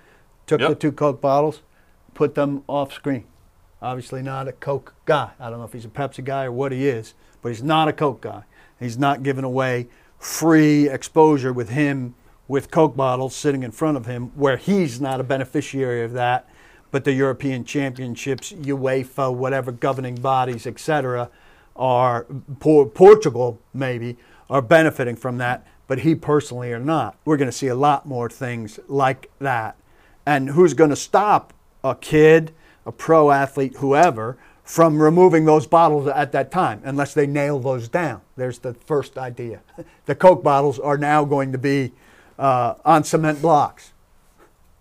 took 0.47 0.61
the 0.61 0.75
two 0.75 0.93
Coke 0.93 1.21
bottles, 1.21 1.63
put 2.15 2.35
them 2.35 2.63
off 2.69 2.93
screen. 2.93 3.25
Obviously, 3.81 4.23
not 4.23 4.47
a 4.47 4.53
Coke 4.53 4.95
guy. 5.07 5.31
I 5.41 5.51
don't 5.51 5.59
know 5.59 5.65
if 5.65 5.73
he's 5.73 5.85
a 5.85 5.89
Pepsi 5.89 6.23
guy 6.25 6.45
or 6.45 6.53
what 6.53 6.71
he 6.71 6.87
is, 6.87 7.15
but 7.41 7.49
he's 7.49 7.63
not 7.63 7.89
a 7.89 7.93
Coke 7.93 8.21
guy. 8.21 8.43
He's 8.79 8.99
not 8.99 9.23
giving 9.23 9.45
away 9.45 9.89
free 10.19 10.89
exposure 10.89 11.53
with 11.53 11.71
him 11.71 12.15
with 12.47 12.71
Coke 12.71 12.95
bottles 12.97 13.35
sitting 13.35 13.63
in 13.63 13.71
front 13.71 13.97
of 13.97 14.07
him, 14.07 14.31
where 14.35 14.57
he's 14.57 15.01
not 15.01 15.19
a 15.21 15.25
beneficiary 15.25 16.05
of 16.05 16.13
that, 16.13 16.47
but 16.91 17.05
the 17.05 17.13
European 17.13 17.65
Championships, 17.65 18.53
UEFA, 18.53 19.35
whatever 19.35 19.73
governing 19.73 20.17
bodies, 20.17 20.67
etc., 20.67 21.31
are 21.77 22.25
Portugal 22.61 23.61
maybe 23.73 24.17
are 24.51 24.63
benefiting 24.63 25.17
from 25.17 25.39
that, 25.39 25.67
but 25.87 26.01
he 26.01 26.15
personally 26.15 26.73
are 26.73 26.79
not. 26.79 27.17
We're 27.25 27.37
going 27.37 27.51
to 27.51 27.57
see 27.57 27.69
a 27.69 27.75
lot 27.75 28.07
more 28.07 28.29
things 28.29 28.79
like 28.89 29.31
that. 29.39 29.77
And 30.27 30.51
who's 30.51 30.75
going 30.75 30.91
to 30.91 30.97
stop 30.97 31.53
a 31.83 31.95
kid, 31.95 32.53
a 32.87 32.93
pro 32.93 33.31
athlete, 33.31 33.77
whoever, 33.79 34.37
from 34.63 35.03
removing 35.03 35.45
those 35.45 35.67
bottles 35.67 36.07
at 36.07 36.33
that 36.33 36.51
time, 36.51 36.81
unless 36.85 37.15
they 37.15 37.27
nail 37.27 37.59
those 37.59 37.89
down? 37.89 38.21
There's 38.37 38.59
the 38.59 38.75
first 38.75 39.19
idea. 39.19 39.61
The 40.05 40.15
Coke 40.17 40.43
bottles 40.43 40.81
are 40.81 40.99
now 40.99 41.25
going 41.25 41.53
to 41.53 41.59
be 41.59 41.93
uh, 42.37 42.75
on 42.85 43.05
cement 43.05 43.41
blocks 43.41 43.93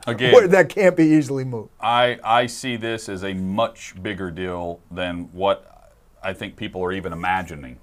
Again, 0.07 0.49
that 0.49 0.69
can't 0.69 0.95
be 0.95 1.05
easily 1.05 1.43
moved. 1.43 1.69
I, 1.79 2.19
I 2.23 2.47
see 2.47 2.75
this 2.75 3.07
as 3.07 3.23
a 3.23 3.33
much 3.33 4.01
bigger 4.01 4.31
deal 4.31 4.79
than 4.89 5.29
what 5.31 5.70
I 6.23 6.33
think 6.33 6.55
people 6.55 6.83
are 6.83 6.91
even 6.91 7.13
imagining 7.13 7.79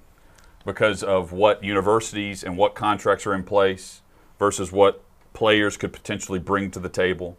because 0.64 1.02
of 1.02 1.32
what 1.32 1.64
universities 1.64 2.44
and 2.44 2.56
what 2.56 2.74
contracts 2.74 3.26
are 3.26 3.34
in 3.34 3.42
place 3.42 4.02
versus 4.38 4.70
what 4.70 5.02
players 5.32 5.76
could 5.76 5.92
potentially 5.92 6.38
bring 6.38 6.70
to 6.70 6.78
the 6.78 6.88
table 6.88 7.36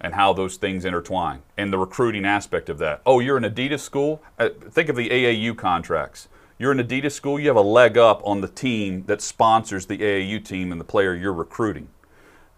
and 0.00 0.14
how 0.14 0.32
those 0.32 0.56
things 0.56 0.84
intertwine 0.84 1.42
and 1.56 1.72
the 1.72 1.78
recruiting 1.78 2.24
aspect 2.24 2.68
of 2.68 2.78
that. 2.78 3.00
Oh, 3.06 3.20
you're 3.20 3.36
an 3.36 3.44
Adidas 3.44 3.80
school? 3.80 4.22
Uh, 4.38 4.48
think 4.70 4.88
of 4.88 4.96
the 4.96 5.08
AAU 5.08 5.56
contracts. 5.56 6.28
You're 6.58 6.72
an 6.72 6.78
Adidas 6.78 7.12
school, 7.12 7.38
you 7.38 7.48
have 7.48 7.56
a 7.56 7.60
leg 7.60 7.96
up 7.96 8.20
on 8.24 8.40
the 8.40 8.48
team 8.48 9.04
that 9.06 9.20
sponsors 9.20 9.86
the 9.86 9.98
AAU 9.98 10.44
team 10.44 10.72
and 10.72 10.80
the 10.80 10.84
player 10.84 11.14
you're 11.14 11.32
recruiting 11.32 11.88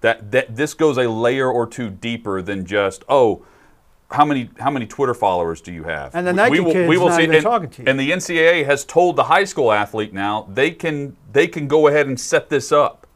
that, 0.05 0.33
that 0.33 0.55
this 0.55 0.75
goes 0.75 0.99
a 0.99 1.09
layer 1.09 1.51
or 1.51 1.67
two 1.67 1.89
deeper 1.89 2.43
than 2.43 2.67
just 2.67 3.05
oh 3.09 3.43
how 4.15 4.25
many 4.25 4.49
how 4.59 4.71
many 4.71 4.87
Twitter 4.87 5.15
followers 5.15 5.61
do 5.61 5.73
you 5.73 5.85
have? 5.85 6.15
And 6.15 6.27
the 6.27 6.33
Nike 6.33 6.57
kid's 6.57 7.01
not 7.01 7.21
even 7.21 7.35
and, 7.35 7.43
talking 7.43 7.71
to 7.71 7.83
you. 7.83 7.89
And 7.89 7.99
the 7.99 8.11
NCAA 8.11 8.65
has 8.65 8.85
told 8.85 9.17
the 9.17 9.25
high 9.25 9.45
school 9.45 9.73
athlete 9.73 10.13
now 10.13 10.49
they 10.49 10.71
can 10.71 11.17
they 11.33 11.47
can 11.47 11.67
go 11.67 11.89
ahead 11.89 12.07
and 12.07 12.19
set 12.19 12.49
this 12.49 12.73
up. 12.73 13.07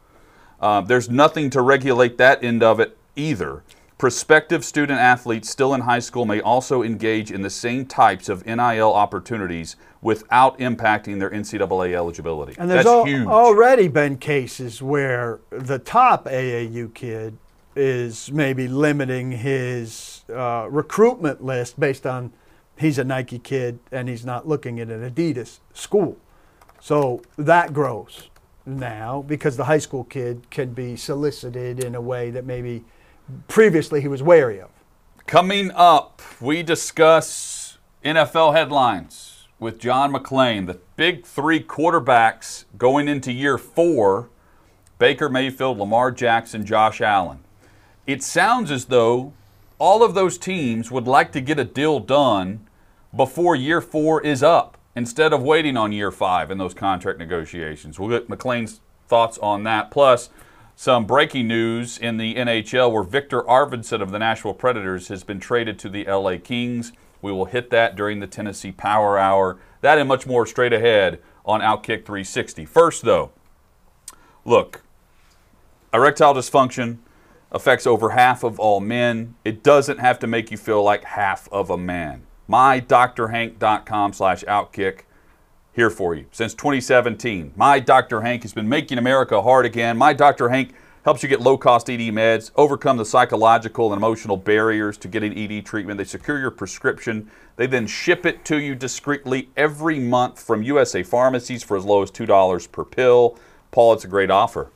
Uh, 0.59 0.81
there's 0.81 1.09
nothing 1.09 1.49
to 1.51 1.61
regulate 1.61 2.17
that 2.17 2.43
end 2.43 2.61
of 2.61 2.79
it 2.79 2.97
either. 3.15 3.63
Prospective 3.97 4.63
student 4.63 4.99
athletes 4.99 5.49
still 5.49 5.73
in 5.73 5.81
high 5.81 5.99
school 5.99 6.25
may 6.25 6.39
also 6.39 6.83
engage 6.83 7.31
in 7.31 7.41
the 7.41 7.49
same 7.49 7.85
types 7.85 8.29
of 8.29 8.45
NIL 8.45 8.93
opportunities 8.93 9.75
without 10.01 10.57
impacting 10.59 11.19
their 11.19 11.29
NCAA 11.29 11.93
eligibility. 11.93 12.55
And 12.57 12.69
there's 12.69 12.85
That's 12.85 12.93
al- 12.93 13.05
huge. 13.05 13.27
already 13.27 13.89
been 13.89 14.17
cases 14.17 14.81
where 14.81 15.41
the 15.49 15.79
top 15.79 16.25
AAU 16.25 16.93
kid 16.93 17.37
is 17.75 18.31
maybe 18.31 18.67
limiting 18.67 19.31
his 19.31 20.23
uh, 20.33 20.67
recruitment 20.69 21.43
list 21.43 21.79
based 21.79 22.05
on 22.05 22.33
he's 22.77 22.97
a 22.97 23.03
Nike 23.03 23.39
kid 23.39 23.79
and 23.91 24.09
he's 24.09 24.25
not 24.25 24.47
looking 24.47 24.79
at 24.79 24.89
an 24.89 25.09
Adidas 25.09 25.59
school. 25.73 26.17
So 26.79 27.21
that 27.37 27.73
grows 27.73 28.29
now 28.65 29.23
because 29.27 29.57
the 29.57 29.65
high 29.65 29.79
school 29.79 30.03
kid 30.03 30.49
can 30.49 30.73
be 30.73 30.95
solicited 30.95 31.83
in 31.83 31.95
a 31.95 32.01
way 32.01 32.31
that 32.31 32.45
maybe 32.45 32.83
previously 33.47 34.01
he 34.01 34.07
was 34.07 34.23
wary 34.23 34.59
of. 34.59 34.69
Coming 35.27 35.71
up, 35.71 36.21
we 36.41 36.63
discuss 36.63 37.77
NFL 38.03 38.53
headlines. 38.53 39.47
with 39.59 39.77
John 39.77 40.13
McClain, 40.13 40.67
the 40.67 40.79
big 40.95 41.25
three 41.25 41.61
quarterbacks 41.61 42.63
going 42.77 43.09
into 43.09 43.29
year 43.29 43.57
four 43.57 44.29
Baker 44.99 45.29
Mayfield, 45.29 45.77
Lamar 45.77 46.11
Jackson, 46.11 46.65
Josh 46.65 47.01
Allen. 47.01 47.39
It 48.07 48.23
sounds 48.23 48.71
as 48.71 48.85
though 48.85 49.33
all 49.77 50.03
of 50.03 50.13
those 50.13 50.37
teams 50.37 50.91
would 50.91 51.07
like 51.07 51.31
to 51.31 51.41
get 51.41 51.59
a 51.59 51.63
deal 51.63 51.99
done 51.99 52.67
before 53.15 53.55
year 53.55 53.81
four 53.81 54.21
is 54.21 54.43
up 54.43 54.77
instead 54.95 55.31
of 55.33 55.41
waiting 55.41 55.77
on 55.77 55.91
year 55.91 56.11
five 56.11 56.51
in 56.51 56.57
those 56.57 56.73
contract 56.73 57.19
negotiations. 57.19 57.99
We'll 57.99 58.09
get 58.09 58.29
McClain's 58.29 58.81
thoughts 59.07 59.37
on 59.39 59.63
that. 59.63 59.91
Plus, 59.91 60.29
some 60.75 61.05
breaking 61.05 61.47
news 61.47 61.97
in 61.97 62.17
the 62.17 62.35
NHL 62.35 62.91
where 62.91 63.03
Viktor 63.03 63.41
Arvidsson 63.41 64.01
of 64.01 64.11
the 64.11 64.19
Nashville 64.19 64.53
Predators 64.53 65.07
has 65.09 65.23
been 65.23 65.39
traded 65.39 65.77
to 65.79 65.89
the 65.89 66.05
LA 66.05 66.37
Kings. 66.37 66.93
We 67.21 67.31
will 67.31 67.45
hit 67.45 67.69
that 67.71 67.95
during 67.95 68.19
the 68.19 68.27
Tennessee 68.27 68.71
Power 68.71 69.17
Hour. 69.17 69.57
That 69.81 69.97
and 69.97 70.07
much 70.07 70.25
more 70.25 70.45
straight 70.45 70.73
ahead 70.73 71.19
on 71.45 71.61
Outkick 71.61 72.05
360. 72.05 72.65
First, 72.65 73.03
though, 73.03 73.31
look, 74.45 74.83
erectile 75.93 76.33
dysfunction 76.33 76.99
affects 77.51 77.87
over 77.87 78.11
half 78.11 78.43
of 78.43 78.59
all 78.59 78.79
men. 78.79 79.35
It 79.43 79.63
doesn't 79.63 79.99
have 79.99 80.19
to 80.19 80.27
make 80.27 80.51
you 80.51 80.57
feel 80.57 80.83
like 80.83 81.03
half 81.03 81.47
of 81.51 81.69
a 81.69 81.77
man. 81.77 82.23
MyDrHank.com 82.49 84.13
slash 84.13 84.43
Outkick 84.43 85.01
here 85.73 85.89
for 85.89 86.15
you 86.15 86.25
since 86.31 86.53
2017. 86.53 87.53
My 87.55 87.79
Dr. 87.79 88.21
Hank 88.21 88.41
has 88.43 88.53
been 88.53 88.67
making 88.67 88.97
America 88.97 89.41
hard 89.41 89.65
again. 89.65 89.97
My 89.97 90.13
Dr. 90.13 90.49
Hank 90.49 90.73
helps 91.05 91.23
you 91.23 91.29
get 91.29 91.41
low 91.41 91.57
cost 91.57 91.89
ED 91.89 91.99
meds, 91.99 92.51
overcome 92.55 92.97
the 92.97 93.05
psychological 93.05 93.93
and 93.93 93.99
emotional 93.99 94.35
barriers 94.35 94.97
to 94.97 95.07
getting 95.07 95.37
ED 95.37 95.65
treatment. 95.65 95.97
They 95.97 96.03
secure 96.03 96.39
your 96.39 96.51
prescription. 96.51 97.29
They 97.55 97.67
then 97.67 97.87
ship 97.87 98.25
it 98.25 98.43
to 98.45 98.57
you 98.59 98.75
discreetly 98.75 99.49
every 99.55 99.99
month 99.99 100.41
from 100.41 100.63
USA 100.63 101.03
pharmacies 101.03 101.63
for 101.63 101.77
as 101.77 101.85
low 101.85 102.03
as 102.03 102.11
$2 102.11 102.71
per 102.71 102.83
pill. 102.83 103.37
Paul, 103.71 103.93
it's 103.93 104.03
a 104.03 104.07
great 104.07 104.31
offer. 104.31 104.69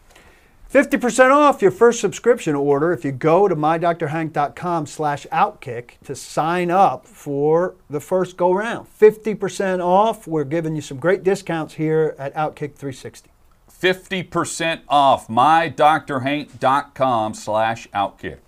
50% 0.74 1.30
off 1.30 1.62
your 1.62 1.70
first 1.70 2.00
subscription 2.00 2.56
order 2.56 2.92
if 2.92 3.06
you 3.06 3.12
go 3.12 3.48
to 3.48 3.56
mydrhank.com 3.56 4.88
slash 4.88 5.28
outkick 5.32 6.00
to 6.04 6.16
sign 6.16 6.72
up 6.72 7.06
for 7.06 7.76
the 7.92 8.00
first 8.00 8.38
go 8.38 8.52
round. 8.52 8.88
50% 9.00 9.86
off. 9.86 10.26
We're 10.26 10.46
giving 10.46 10.76
you 10.76 10.82
some 10.82 10.98
great 10.98 11.22
discounts 11.22 11.76
here 11.76 12.16
at 12.18 12.34
Outkick 12.34 12.74
360. 12.74 13.30
50% 13.70 14.82
off 14.90 15.28
mydrhank.com 15.28 17.34
slash 17.36 17.88
outkick. 17.90 18.40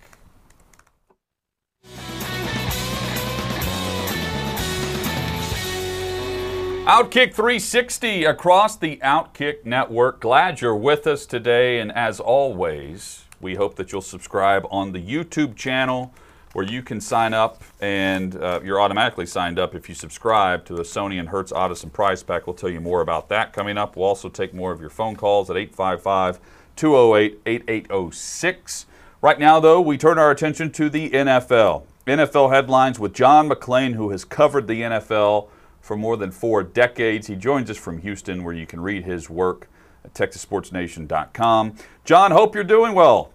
Outkick 6.86 7.34
360 7.34 8.22
across 8.26 8.76
the 8.76 8.98
Outkick 8.98 9.64
network. 9.66 10.20
Glad 10.20 10.60
you're 10.60 10.76
with 10.76 11.08
us 11.08 11.26
today. 11.26 11.80
And 11.80 11.90
as 11.90 12.20
always, 12.20 13.24
we 13.40 13.56
hope 13.56 13.74
that 13.74 13.90
you'll 13.90 14.00
subscribe 14.00 14.64
on 14.70 14.92
the 14.92 15.02
YouTube 15.02 15.56
channel 15.56 16.14
where 16.52 16.64
you 16.64 16.84
can 16.84 17.00
sign 17.00 17.34
up 17.34 17.64
and 17.80 18.36
uh, 18.36 18.60
you're 18.62 18.80
automatically 18.80 19.26
signed 19.26 19.58
up 19.58 19.74
if 19.74 19.88
you 19.88 19.96
subscribe 19.96 20.64
to 20.66 20.76
the 20.76 20.84
Sony 20.84 21.18
and 21.18 21.30
Hertz 21.30 21.50
Audison 21.50 21.90
Prize 21.90 22.22
Pack. 22.22 22.46
We'll 22.46 22.54
tell 22.54 22.70
you 22.70 22.80
more 22.80 23.00
about 23.00 23.28
that 23.30 23.52
coming 23.52 23.76
up. 23.76 23.96
We'll 23.96 24.06
also 24.06 24.28
take 24.28 24.54
more 24.54 24.70
of 24.70 24.80
your 24.80 24.88
phone 24.88 25.16
calls 25.16 25.50
at 25.50 25.56
855 25.56 26.38
208 26.76 27.40
8806. 27.46 28.86
Right 29.20 29.40
now, 29.40 29.58
though, 29.58 29.80
we 29.80 29.98
turn 29.98 30.20
our 30.20 30.30
attention 30.30 30.70
to 30.70 30.88
the 30.88 31.10
NFL. 31.10 31.82
NFL 32.06 32.52
headlines 32.52 33.00
with 33.00 33.12
John 33.12 33.48
McClain, 33.48 33.94
who 33.94 34.10
has 34.10 34.24
covered 34.24 34.68
the 34.68 34.82
NFL 34.82 35.48
for 35.86 35.96
more 35.96 36.16
than 36.16 36.32
four 36.32 36.64
decades. 36.64 37.28
He 37.28 37.36
joins 37.36 37.70
us 37.70 37.76
from 37.76 37.98
Houston, 37.98 38.42
where 38.42 38.52
you 38.52 38.66
can 38.66 38.80
read 38.80 39.04
his 39.04 39.30
work 39.30 39.68
at 40.04 40.12
TexasSportsNation.com. 40.14 41.76
John, 42.04 42.30
hope 42.32 42.56
you're 42.56 42.64
doing 42.64 42.92
well. 42.92 43.30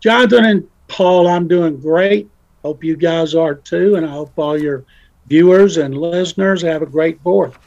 Jonathan 0.00 0.46
and 0.46 0.68
Paul, 0.88 1.28
I'm 1.28 1.46
doing 1.46 1.78
great. 1.78 2.30
Hope 2.62 2.82
you 2.82 2.96
guys 2.96 3.34
are 3.34 3.54
too, 3.54 3.96
and 3.96 4.06
I 4.06 4.10
hope 4.10 4.32
all 4.36 4.58
your 4.58 4.84
viewers 5.26 5.76
and 5.76 5.96
listeners 5.96 6.62
have 6.62 6.80
a 6.80 6.86
great 6.86 7.20
fourth. 7.22 7.58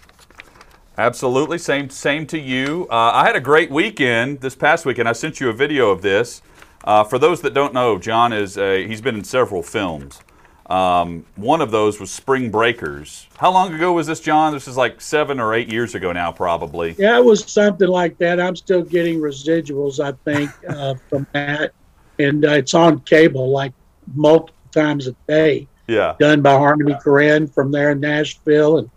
Absolutely, 0.98 1.58
same 1.58 1.90
same 1.90 2.26
to 2.28 2.40
you. 2.40 2.88
Uh, 2.90 3.12
I 3.14 3.26
had 3.26 3.36
a 3.36 3.42
great 3.42 3.70
weekend 3.70 4.42
this 4.42 4.56
past 4.56 4.86
weekend. 4.86 5.08
I 5.08 5.14
sent 5.14 5.40
you 5.40 5.50
a 5.50 5.54
video 5.54 5.92
of 5.92 6.02
this. 6.02 6.42
Uh, 6.84 7.04
for 7.04 7.20
those 7.20 7.42
that 7.42 7.54
don't 7.54 7.74
know, 7.74 8.00
John 8.00 8.34
is 8.34 8.58
a, 8.58 8.88
he's 8.88 9.02
been 9.02 9.16
in 9.16 9.24
several 9.24 9.62
films. 9.62 10.22
Um, 10.68 11.26
one 11.36 11.62
of 11.62 11.70
those 11.70 12.00
was 12.00 12.10
Spring 12.10 12.50
Breakers. 12.50 13.28
How 13.38 13.52
long 13.52 13.74
ago 13.74 13.94
was 13.94 14.08
this, 14.08 14.20
John? 14.20 14.52
This 14.52 14.68
is 14.68 14.76
like 14.76 15.00
seven 15.00 15.40
or 15.40 15.54
eight 15.54 15.72
years 15.72 15.94
ago 15.94 16.12
now, 16.12 16.32
probably. 16.32 16.96
Yeah, 16.98 17.18
it 17.18 17.26
was 17.26 17.50
something 17.52 17.88
like 17.88 18.18
that. 18.18 18.40
I'm 18.40 18.56
still 18.56 18.82
getting 18.82 19.20
residuals, 19.20 20.04
I 20.04 20.14
think, 20.26 20.52
uh, 20.70 20.96
from 21.10 21.28
that, 21.34 21.74
and 22.18 22.46
uh, 22.46 22.52
it's 22.52 22.74
on 22.74 23.00
cable 23.02 23.52
like 23.52 23.74
multiple 24.16 24.56
times 24.72 25.08
a 25.08 25.16
day. 25.28 25.68
Yeah. 25.88 26.16
Done 26.20 26.42
by 26.42 26.54
Harmony 26.54 26.94
Korine 26.94 27.54
from 27.54 27.72
there 27.72 27.92
in 27.92 28.00
Nashville, 28.00 28.80
and 28.80 28.90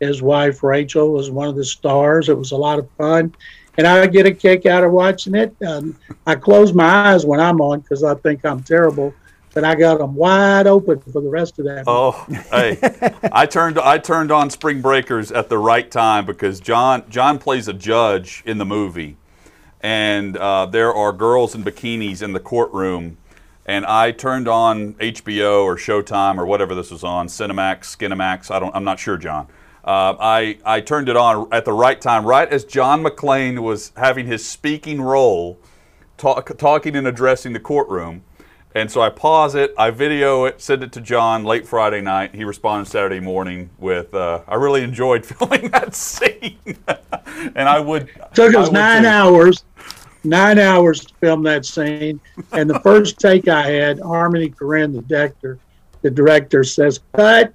his 0.00 0.22
wife 0.22 0.64
Rachel 0.64 1.12
was 1.12 1.30
one 1.30 1.46
of 1.46 1.54
the 1.54 1.64
stars. 1.64 2.28
It 2.28 2.36
was 2.36 2.50
a 2.50 2.56
lot 2.56 2.80
of 2.80 2.90
fun, 2.98 3.32
and 3.78 3.86
I 3.86 4.04
get 4.08 4.26
a 4.26 4.32
kick 4.32 4.66
out 4.66 4.82
of 4.82 4.90
watching 4.90 5.36
it. 5.36 5.54
Um, 5.64 5.96
I 6.26 6.34
close 6.34 6.72
my 6.72 7.12
eyes 7.12 7.24
when 7.24 7.38
I'm 7.38 7.60
on 7.60 7.78
because 7.78 8.02
I 8.02 8.16
think 8.16 8.44
I'm 8.44 8.64
terrible 8.64 9.14
but 9.54 9.64
I 9.64 9.74
got 9.74 9.98
them 9.98 10.14
wide 10.14 10.66
open 10.66 11.00
for 11.00 11.20
the 11.20 11.28
rest 11.28 11.58
of 11.58 11.66
that. 11.66 11.84
Oh, 11.86 12.12
hey, 12.50 12.78
I 13.32 13.46
turned 13.46 13.78
I 13.78 13.98
turned 13.98 14.30
on 14.30 14.50
Spring 14.50 14.80
Breakers 14.80 15.30
at 15.30 15.48
the 15.48 15.58
right 15.58 15.90
time 15.90 16.24
because 16.24 16.60
John 16.60 17.04
John 17.08 17.38
plays 17.38 17.68
a 17.68 17.72
judge 17.72 18.42
in 18.46 18.58
the 18.58 18.64
movie, 18.64 19.16
and 19.80 20.36
uh, 20.36 20.66
there 20.66 20.92
are 20.92 21.12
girls 21.12 21.54
in 21.54 21.62
bikinis 21.64 22.22
in 22.22 22.32
the 22.32 22.40
courtroom, 22.40 23.18
and 23.66 23.84
I 23.84 24.12
turned 24.12 24.48
on 24.48 24.94
HBO 24.94 25.64
or 25.64 25.76
Showtime 25.76 26.38
or 26.38 26.46
whatever 26.46 26.74
this 26.74 26.90
was 26.90 27.04
on 27.04 27.26
Cinemax, 27.26 27.96
Skinemax. 27.96 28.50
I 28.50 28.58
don't 28.58 28.74
I'm 28.74 28.84
not 28.84 28.98
sure, 28.98 29.16
John. 29.16 29.48
Uh, 29.84 30.14
I 30.18 30.58
I 30.64 30.80
turned 30.80 31.08
it 31.08 31.16
on 31.16 31.48
at 31.52 31.64
the 31.64 31.72
right 31.72 32.00
time, 32.00 32.24
right 32.24 32.48
as 32.48 32.64
John 32.64 33.02
McClain 33.02 33.60
was 33.60 33.92
having 33.96 34.26
his 34.26 34.46
speaking 34.48 35.02
role, 35.02 35.58
talk, 36.16 36.56
talking 36.56 36.96
and 36.96 37.06
addressing 37.06 37.52
the 37.52 37.60
courtroom 37.60 38.22
and 38.74 38.90
so 38.90 39.00
I 39.00 39.10
pause 39.10 39.54
it, 39.54 39.74
I 39.76 39.90
video 39.90 40.44
it, 40.44 40.60
send 40.60 40.82
it 40.82 40.92
to 40.92 41.00
John 41.00 41.44
late 41.44 41.66
Friday 41.66 42.00
night. 42.00 42.34
He 42.34 42.44
responded 42.44 42.90
Saturday 42.90 43.20
morning 43.20 43.70
with, 43.78 44.14
uh, 44.14 44.40
"I 44.48 44.54
really 44.54 44.82
enjoyed 44.82 45.24
filming 45.26 45.70
that 45.70 45.94
scene," 45.94 46.58
and 47.54 47.68
I 47.68 47.80
would 47.80 48.08
took 48.34 48.54
us 48.54 48.70
nine 48.70 49.02
too. 49.02 49.08
hours, 49.08 49.64
nine 50.24 50.58
hours 50.58 51.00
to 51.00 51.14
film 51.20 51.42
that 51.44 51.66
scene. 51.66 52.20
And 52.52 52.68
the 52.68 52.80
first 52.80 53.18
take 53.18 53.48
I 53.48 53.70
had, 53.70 54.00
Harmony 54.00 54.50
Korine, 54.50 54.94
the 54.94 55.02
director, 55.02 55.58
the 56.02 56.10
director 56.10 56.64
says, 56.64 57.00
"Cut, 57.14 57.52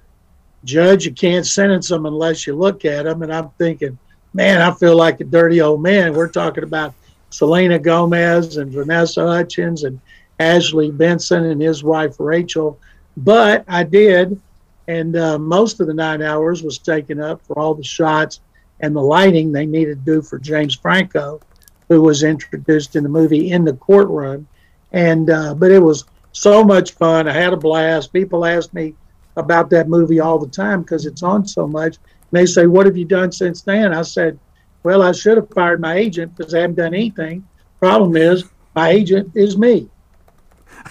Judge, 0.64 1.06
you 1.06 1.12
can't 1.12 1.46
sentence 1.46 1.88
them 1.88 2.06
unless 2.06 2.46
you 2.46 2.54
look 2.54 2.84
at 2.84 3.04
them." 3.04 3.22
And 3.22 3.32
I'm 3.32 3.50
thinking, 3.58 3.98
man, 4.34 4.62
I 4.62 4.72
feel 4.72 4.96
like 4.96 5.20
a 5.20 5.24
dirty 5.24 5.60
old 5.60 5.82
man. 5.82 6.14
We're 6.14 6.28
talking 6.28 6.64
about 6.64 6.94
Selena 7.30 7.78
Gomez 7.78 8.56
and 8.56 8.70
Vanessa 8.70 9.26
Hudgens 9.26 9.84
and 9.84 10.00
Ashley 10.38 10.90
Benson 10.90 11.44
and 11.44 11.60
his 11.60 11.82
wife 11.82 12.16
Rachel. 12.18 12.78
But 13.16 13.64
I 13.66 13.82
did, 13.82 14.40
and 14.86 15.16
uh, 15.16 15.38
most 15.38 15.80
of 15.80 15.86
the 15.86 15.94
nine 15.94 16.22
hours 16.22 16.62
was 16.62 16.78
taken 16.78 17.20
up 17.20 17.44
for 17.44 17.58
all 17.58 17.74
the 17.74 17.82
shots 17.82 18.40
and 18.80 18.94
the 18.94 19.00
lighting 19.00 19.50
they 19.52 19.66
needed 19.66 20.04
to 20.04 20.14
do 20.14 20.22
for 20.22 20.38
James 20.38 20.74
Franco, 20.74 21.40
who 21.88 22.00
was 22.02 22.22
introduced 22.22 22.96
in 22.96 23.02
the 23.02 23.08
movie 23.08 23.50
in 23.50 23.64
the 23.64 23.72
courtroom. 23.74 24.46
And 24.92 25.30
uh, 25.30 25.54
but 25.54 25.70
it 25.70 25.80
was 25.80 26.04
so 26.32 26.62
much 26.64 26.92
fun. 26.92 27.28
I 27.28 27.32
had 27.32 27.52
a 27.52 27.56
blast. 27.56 28.12
People 28.12 28.44
ask 28.44 28.72
me 28.72 28.94
about 29.36 29.70
that 29.70 29.88
movie 29.88 30.20
all 30.20 30.38
the 30.38 30.48
time 30.48 30.82
because 30.82 31.06
it's 31.06 31.22
on 31.22 31.46
so 31.46 31.66
much. 31.66 31.96
And 31.96 32.40
they 32.40 32.46
say, 32.46 32.66
"What 32.66 32.86
have 32.86 32.96
you 32.96 33.04
done 33.04 33.32
since 33.32 33.62
then?" 33.62 33.92
I 33.92 34.02
said, 34.02 34.38
"Well, 34.84 35.02
I 35.02 35.12
should 35.12 35.36
have 35.36 35.50
fired 35.50 35.80
my 35.80 35.94
agent 35.96 36.36
because 36.36 36.54
I 36.54 36.60
haven't 36.60 36.76
done 36.76 36.94
anything. 36.94 37.46
Problem 37.80 38.16
is, 38.16 38.44
my 38.74 38.90
agent 38.90 39.32
is 39.34 39.58
me." 39.58 39.88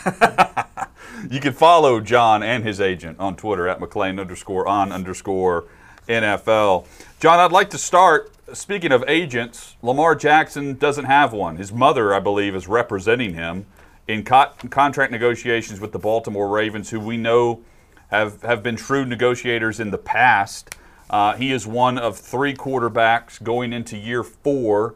you 1.29 1.39
can 1.39 1.53
follow 1.53 1.99
John 1.99 2.43
and 2.43 2.63
his 2.63 2.79
agent 2.79 3.19
on 3.19 3.35
Twitter 3.35 3.67
at 3.67 3.79
McClain 3.79 4.19
underscore 4.19 4.67
on 4.67 4.91
underscore 4.91 5.65
NFL. 6.07 6.85
John, 7.19 7.39
I'd 7.39 7.51
like 7.51 7.69
to 7.71 7.77
start. 7.77 8.31
Speaking 8.53 8.91
of 8.91 9.03
agents, 9.07 9.75
Lamar 9.81 10.15
Jackson 10.15 10.75
doesn't 10.75 11.05
have 11.05 11.33
one. 11.33 11.57
His 11.57 11.73
mother, 11.73 12.13
I 12.13 12.19
believe, 12.19 12.55
is 12.55 12.67
representing 12.67 13.33
him 13.33 13.65
in 14.07 14.23
co- 14.23 14.53
contract 14.69 15.11
negotiations 15.11 15.79
with 15.79 15.91
the 15.91 15.99
Baltimore 15.99 16.47
Ravens, 16.47 16.89
who 16.89 16.99
we 16.99 17.17
know 17.17 17.61
have, 18.09 18.41
have 18.43 18.63
been 18.63 18.77
shrewd 18.77 19.09
negotiators 19.09 19.79
in 19.79 19.91
the 19.91 19.97
past. 19.97 20.75
Uh, 21.09 21.35
he 21.35 21.51
is 21.51 21.67
one 21.67 21.97
of 21.97 22.17
three 22.17 22.53
quarterbacks 22.53 23.41
going 23.41 23.73
into 23.73 23.97
year 23.97 24.23
four 24.23 24.95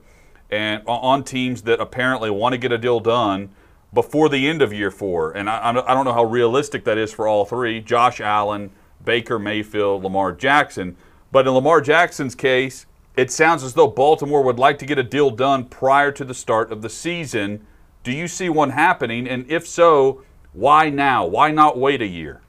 and 0.49 0.83
on 0.85 1.23
teams 1.23 1.61
that 1.63 1.79
apparently 1.79 2.29
want 2.29 2.53
to 2.53 2.57
get 2.57 2.71
a 2.71 2.77
deal 2.77 2.99
done 2.99 3.49
before 3.93 4.29
the 4.29 4.47
end 4.47 4.61
of 4.61 4.71
year 4.71 4.91
four. 4.91 5.31
And 5.31 5.49
I, 5.49 5.69
I 5.69 5.93
don't 5.93 6.05
know 6.05 6.13
how 6.13 6.23
realistic 6.23 6.83
that 6.85 6.97
is 6.97 7.13
for 7.13 7.27
all 7.27 7.45
three 7.45 7.81
Josh 7.81 8.21
Allen, 8.21 8.71
Baker 9.03 9.39
Mayfield, 9.39 10.03
Lamar 10.03 10.31
Jackson. 10.31 10.95
But 11.31 11.47
in 11.47 11.53
Lamar 11.53 11.81
Jackson's 11.81 12.35
case, 12.35 12.85
it 13.15 13.31
sounds 13.31 13.63
as 13.63 13.73
though 13.73 13.87
Baltimore 13.87 14.41
would 14.41 14.59
like 14.59 14.79
to 14.79 14.85
get 14.85 14.97
a 14.97 15.03
deal 15.03 15.29
done 15.29 15.65
prior 15.65 16.11
to 16.13 16.23
the 16.23 16.33
start 16.33 16.71
of 16.71 16.81
the 16.81 16.89
season. 16.89 17.65
Do 18.03 18.11
you 18.11 18.27
see 18.27 18.49
one 18.49 18.71
happening? 18.71 19.27
And 19.27 19.49
if 19.49 19.67
so, 19.67 20.23
why 20.53 20.89
now? 20.89 21.25
Why 21.25 21.51
not 21.51 21.77
wait 21.77 22.01
a 22.01 22.07
year? 22.07 22.41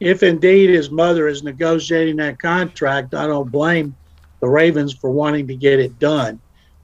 If 0.00 0.22
indeed 0.22 0.70
his 0.70 0.90
mother 0.90 1.28
is 1.28 1.42
negotiating 1.42 2.16
that 2.16 2.38
contract, 2.38 3.14
I 3.14 3.26
don't 3.26 3.50
blame 3.50 3.94
the 4.40 4.48
Ravens 4.48 4.92
for 4.92 5.10
wanting 5.10 5.46
to 5.48 5.56
get 5.56 5.78
it 5.78 5.98
done. 5.98 6.40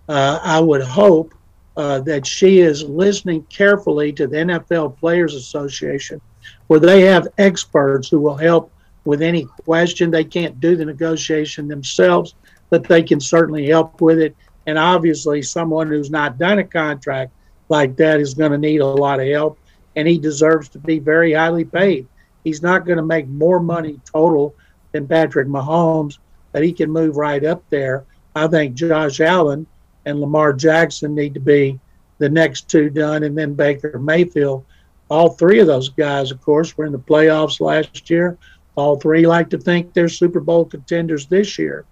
Uh, 0.09 0.41
I 0.43 0.61
would 0.61 0.83
hope 0.83 1.35
uh, 1.77 2.01
that 2.01 2.27
she 2.27 2.61
is 2.61 2.83
listening 2.85 3.43
carefully 3.45 4.13
to 4.13 4.27
the 4.27 4.37
NFL 4.37 4.99
Players 4.99 5.35
Association, 5.35 6.21
where 6.67 6.81
they 6.81 7.03
have 7.03 7.29
experts 7.39 8.09
who 8.09 8.21
will 8.21 8.37
help 8.37 8.73
with 9.05 9.23
any 9.23 9.45
question. 9.65 10.11
They 10.11 10.25
can't 10.25 10.61
do 10.61 10.77
the 10.77 10.85
negotiation 10.85 11.69
themselves, 11.69 12.35
but 12.71 12.85
they 12.85 13.03
can 13.03 13.21
certainly 13.21 13.67
help 13.67 14.01
with 14.01 14.19
it. 14.19 14.37
And 14.67 14.79
obviously, 14.79 15.43
someone 15.43 15.89
who's 15.89 16.11
not 16.11 16.39
done 16.39 16.59
a 16.59 16.65
contract 16.65 17.33
like 17.69 17.97
that 17.97 18.21
is 18.21 18.35
going 18.35 18.53
to 18.53 18.59
need 18.59 18.81
a 18.81 18.87
lot 18.87 19.21
of 19.21 19.29
help, 19.29 19.59
and 19.97 20.07
he 20.07 20.19
deserves 20.19 20.69
to 20.71 20.79
be 20.79 20.99
very 20.99 21.33
highly 21.33 21.65
paid. 21.65 22.07
He's 22.45 22.63
not 22.63 22.85
going 22.85 22.99
to 22.99 23.05
make 23.05 23.27
more 23.29 23.61
money 23.61 24.01
total 24.05 24.55
than 24.93 25.07
Patrick 25.07 25.47
Mahomes, 25.47 26.19
but 26.53 26.65
he 26.65 26.73
can 26.73 26.91
move 26.91 27.17
right 27.17 27.45
up 27.45 27.63
there. 27.71 28.05
I 28.35 28.47
think 28.49 28.75
Josh 28.75 29.21
Allen 29.21 29.67
and 30.07 30.21
Lamar 30.21 30.53
Jackson 30.53 31.15
need 31.15 31.35
to 31.35 31.41
be 31.41 31.79
the 32.19 32.29
next 32.29 32.69
two 32.69 32.91
done, 32.91 33.23
and 33.23 33.37
then 33.37 33.55
Baker 33.55 33.99
Mayfield. 33.99 34.65
All 35.09 35.31
three 35.31 35.59
of 35.59 35.67
those 35.67 35.89
guys, 35.89 36.31
of 36.31 36.41
course, 36.41 36.77
were 36.77 36.87
in 36.87 36.93
the 36.93 36.99
playoffs 36.99 37.61
last 37.61 38.09
year. 38.11 38.39
All 38.77 39.01
three 39.01 39.27
like 39.27 39.51
to 39.51 39.59
think 39.59 39.93
they're 39.93 40.09
Super 40.09 40.41
Bowl 40.41 40.65
contenders 40.65 41.27
this 41.27 41.59
year. 41.59 41.85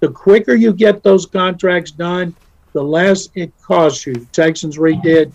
The 0.00 0.10
quicker 0.10 0.54
you 0.54 0.72
get 0.72 1.02
those 1.02 1.24
contracts 1.24 1.90
done, 1.90 2.34
the 2.72 2.82
less 2.82 3.28
it 3.34 3.52
costs 3.62 4.06
you. 4.06 4.26
Texans 4.32 4.76
redid 4.76 5.32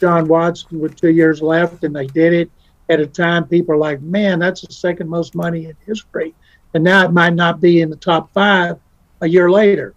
John 0.00 0.26
Watson 0.26 0.80
with 0.80 0.96
two 0.96 1.10
years 1.10 1.40
left, 1.40 1.84
and 1.84 1.94
they 1.94 2.06
did 2.06 2.32
it 2.32 2.50
at 2.88 2.98
a 2.98 3.06
time 3.06 3.46
people 3.46 3.74
are 3.74 3.78
like, 3.78 4.00
man, 4.02 4.40
that's 4.40 4.62
the 4.62 4.72
second 4.72 5.08
most 5.08 5.36
money 5.36 5.66
in 5.66 5.76
history. 5.86 6.34
And 6.74 6.82
now 6.82 7.04
it 7.04 7.12
might 7.12 7.34
not 7.34 7.60
be 7.60 7.80
in 7.82 7.90
the 7.90 7.96
top 7.96 8.32
five 8.32 8.78
a 9.20 9.28
year 9.28 9.50
later. 9.50 9.94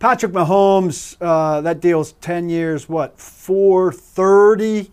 Patrick 0.00 0.32
Mahomes, 0.32 1.14
uh, 1.20 1.60
that 1.60 1.80
deal's 1.80 2.12
10 2.22 2.48
years, 2.48 2.88
what, 2.88 3.18
430? 3.18 4.90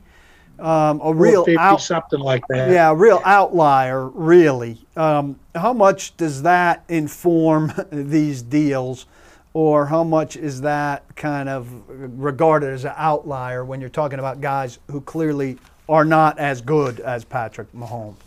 Um, 0.60 1.00
a 1.02 1.14
real 1.14 1.46
out, 1.58 1.82
something 1.82 2.20
like 2.20 2.44
that. 2.50 2.72
Yeah, 2.72 2.90
a 2.90 2.96
real 2.96 3.22
outlier, 3.24 4.10
really. 4.10 4.86
Um, 4.98 5.40
how 5.56 5.72
much 5.72 6.18
does 6.18 6.42
that 6.42 6.84
inform 6.90 7.72
these 7.90 8.42
deals, 8.42 9.06
or 9.54 9.86
how 9.86 10.04
much 10.04 10.36
is 10.36 10.60
that 10.62 11.04
kind 11.16 11.48
of 11.48 11.70
regarded 11.88 12.74
as 12.74 12.84
an 12.84 12.94
outlier 12.98 13.64
when 13.64 13.80
you're 13.80 13.90
talking 13.90 14.20
about 14.20 14.42
guys 14.42 14.78
who 14.92 15.00
clearly 15.00 15.58
are 15.88 16.04
not 16.04 16.38
as 16.38 16.60
good 16.60 17.00
as 17.00 17.24
Patrick 17.24 17.72
Mahomes? 17.72 18.27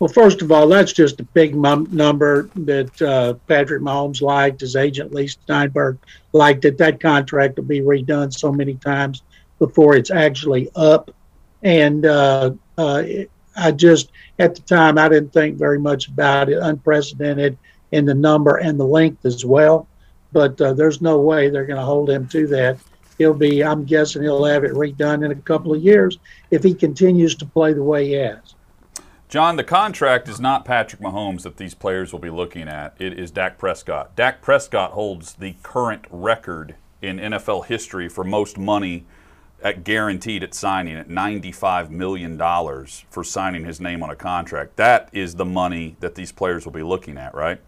Well, 0.00 0.08
first 0.08 0.42
of 0.42 0.52
all, 0.52 0.68
that's 0.68 0.92
just 0.92 1.18
a 1.18 1.24
big 1.24 1.56
mum- 1.56 1.88
number 1.90 2.50
that 2.54 3.02
uh, 3.02 3.34
Patrick 3.48 3.82
Mahomes 3.82 4.22
liked. 4.22 4.60
His 4.60 4.76
agent, 4.76 5.12
Leigh 5.12 5.26
Steinberg, 5.26 5.98
liked 6.32 6.64
it. 6.64 6.78
That 6.78 7.00
contract 7.00 7.56
will 7.56 7.64
be 7.64 7.80
redone 7.80 8.32
so 8.32 8.52
many 8.52 8.74
times 8.74 9.22
before 9.58 9.96
it's 9.96 10.12
actually 10.12 10.70
up. 10.76 11.10
And 11.64 12.06
uh, 12.06 12.52
uh, 12.76 13.02
I 13.56 13.72
just, 13.72 14.12
at 14.38 14.54
the 14.54 14.62
time, 14.62 14.98
I 14.98 15.08
didn't 15.08 15.32
think 15.32 15.58
very 15.58 15.80
much 15.80 16.06
about 16.06 16.48
it. 16.48 16.58
Unprecedented 16.58 17.58
in 17.90 18.04
the 18.04 18.14
number 18.14 18.58
and 18.58 18.78
the 18.78 18.86
length 18.86 19.26
as 19.26 19.44
well. 19.44 19.88
But 20.30 20.60
uh, 20.60 20.74
there's 20.74 21.00
no 21.00 21.18
way 21.20 21.48
they're 21.50 21.66
going 21.66 21.80
to 21.80 21.84
hold 21.84 22.08
him 22.08 22.28
to 22.28 22.46
that. 22.48 22.78
He'll 23.16 23.34
be, 23.34 23.64
I'm 23.64 23.84
guessing 23.84 24.22
he'll 24.22 24.44
have 24.44 24.62
it 24.62 24.74
redone 24.74 25.24
in 25.24 25.32
a 25.32 25.42
couple 25.42 25.74
of 25.74 25.82
years 25.82 26.18
if 26.52 26.62
he 26.62 26.72
continues 26.72 27.34
to 27.36 27.46
play 27.46 27.72
the 27.72 27.82
way 27.82 28.06
he 28.06 28.12
has. 28.12 28.54
John, 29.28 29.56
the 29.56 29.64
contract 29.64 30.26
is 30.26 30.40
not 30.40 30.64
Patrick 30.64 31.02
Mahomes 31.02 31.42
that 31.42 31.58
these 31.58 31.74
players 31.74 32.12
will 32.12 32.18
be 32.18 32.30
looking 32.30 32.66
at. 32.66 32.94
It 32.98 33.18
is 33.18 33.30
Dak 33.30 33.58
Prescott. 33.58 34.16
Dak 34.16 34.40
Prescott 34.40 34.92
holds 34.92 35.34
the 35.34 35.54
current 35.62 36.06
record 36.08 36.76
in 37.02 37.18
NFL 37.18 37.66
history 37.66 38.08
for 38.08 38.24
most 38.24 38.56
money 38.56 39.04
at 39.62 39.84
guaranteed 39.84 40.42
at 40.42 40.54
signing 40.54 40.96
at 40.96 41.10
$95 41.10 41.90
million 41.90 42.38
for 43.10 43.22
signing 43.22 43.66
his 43.66 43.82
name 43.82 44.02
on 44.02 44.08
a 44.08 44.16
contract. 44.16 44.76
That 44.76 45.10
is 45.12 45.34
the 45.34 45.44
money 45.44 45.96
that 46.00 46.14
these 46.14 46.32
players 46.32 46.64
will 46.64 46.72
be 46.72 46.82
looking 46.82 47.18
at, 47.18 47.34
right? 47.34 47.60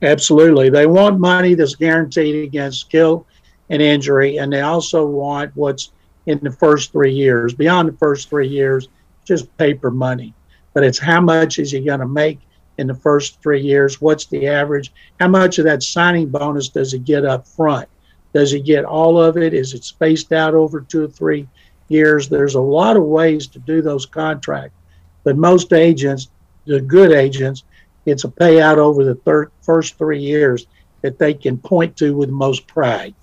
Absolutely. 0.00 0.70
They 0.70 0.86
want 0.86 1.18
money 1.18 1.54
that's 1.54 1.74
guaranteed 1.74 2.44
against 2.44 2.82
skill 2.82 3.26
and 3.68 3.82
injury, 3.82 4.36
and 4.36 4.52
they 4.52 4.60
also 4.60 5.04
want 5.04 5.50
what's 5.56 5.90
in 6.26 6.38
the 6.40 6.52
first 6.52 6.92
three 6.92 7.12
years. 7.12 7.52
Beyond 7.52 7.88
the 7.88 7.96
first 7.96 8.28
three 8.28 8.48
years, 8.48 8.88
just 9.24 9.56
paper 9.56 9.90
money. 9.90 10.34
But 10.74 10.84
it's 10.84 10.98
how 10.98 11.20
much 11.20 11.58
is 11.58 11.72
he 11.72 11.80
going 11.80 12.00
to 12.00 12.08
make 12.08 12.40
in 12.78 12.86
the 12.86 12.94
first 12.94 13.42
three 13.42 13.60
years? 13.60 14.00
What's 14.00 14.26
the 14.26 14.46
average? 14.46 14.92
How 15.18 15.28
much 15.28 15.58
of 15.58 15.64
that 15.64 15.82
signing 15.82 16.28
bonus 16.28 16.68
does 16.68 16.92
he 16.92 16.98
get 16.98 17.24
up 17.24 17.46
front? 17.46 17.88
Does 18.32 18.52
he 18.52 18.60
get 18.60 18.84
all 18.84 19.20
of 19.20 19.36
it? 19.36 19.54
Is 19.54 19.74
it 19.74 19.84
spaced 19.84 20.32
out 20.32 20.54
over 20.54 20.80
two 20.80 21.04
or 21.04 21.08
three 21.08 21.48
years? 21.88 22.28
There's 22.28 22.54
a 22.54 22.60
lot 22.60 22.96
of 22.96 23.04
ways 23.04 23.46
to 23.48 23.58
do 23.58 23.82
those 23.82 24.06
contracts. 24.06 24.76
But 25.24 25.36
most 25.36 25.72
agents, 25.72 26.30
the 26.64 26.80
good 26.80 27.12
agents, 27.12 27.64
it's 28.06 28.24
a 28.24 28.28
payout 28.28 28.78
over 28.78 29.04
the 29.04 29.16
thir- 29.16 29.50
first 29.62 29.98
three 29.98 30.20
years 30.20 30.66
that 31.02 31.18
they 31.18 31.34
can 31.34 31.58
point 31.58 31.96
to 31.96 32.16
with 32.16 32.30
most 32.30 32.66
pride. 32.66 33.14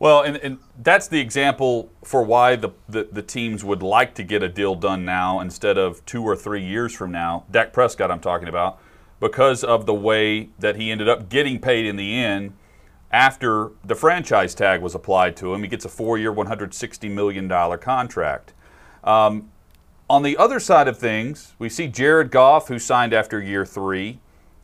Well, 0.00 0.22
and, 0.22 0.38
and 0.38 0.58
that's 0.82 1.08
the 1.08 1.20
example 1.20 1.90
for 2.02 2.22
why 2.22 2.56
the, 2.56 2.70
the, 2.88 3.06
the, 3.12 3.20
teams 3.20 3.62
would 3.62 3.82
like 3.82 4.14
to 4.14 4.22
get 4.22 4.42
a 4.42 4.48
deal 4.48 4.74
done 4.74 5.04
now 5.04 5.40
instead 5.40 5.76
of 5.76 6.04
two 6.06 6.22
or 6.22 6.34
three 6.34 6.64
years 6.64 6.94
from 6.94 7.12
now. 7.12 7.44
Dak 7.50 7.74
Prescott, 7.74 8.10
I'm 8.10 8.18
talking 8.18 8.48
about, 8.48 8.80
because 9.20 9.62
of 9.62 9.84
the 9.84 9.92
way 9.92 10.48
that 10.58 10.76
he 10.76 10.90
ended 10.90 11.06
up 11.06 11.28
getting 11.28 11.60
paid 11.60 11.84
in 11.84 11.96
the 11.96 12.18
end 12.18 12.54
after 13.12 13.72
the 13.84 13.94
franchise 13.94 14.54
tag 14.54 14.80
was 14.80 14.94
applied 14.94 15.36
to 15.36 15.52
him. 15.52 15.62
He 15.62 15.68
gets 15.68 15.84
a 15.84 15.90
four 15.90 16.16
year, 16.16 16.32
$160 16.32 17.10
million 17.10 17.46
contract. 17.78 18.54
Um, 19.04 19.50
on 20.08 20.22
the 20.22 20.38
other 20.38 20.60
side 20.60 20.88
of 20.88 20.98
things, 20.98 21.54
we 21.58 21.68
see 21.68 21.88
Jared 21.88 22.30
Goff, 22.30 22.68
who 22.68 22.78
signed 22.78 23.12
after 23.12 23.38
year 23.38 23.66
three. 23.66 24.18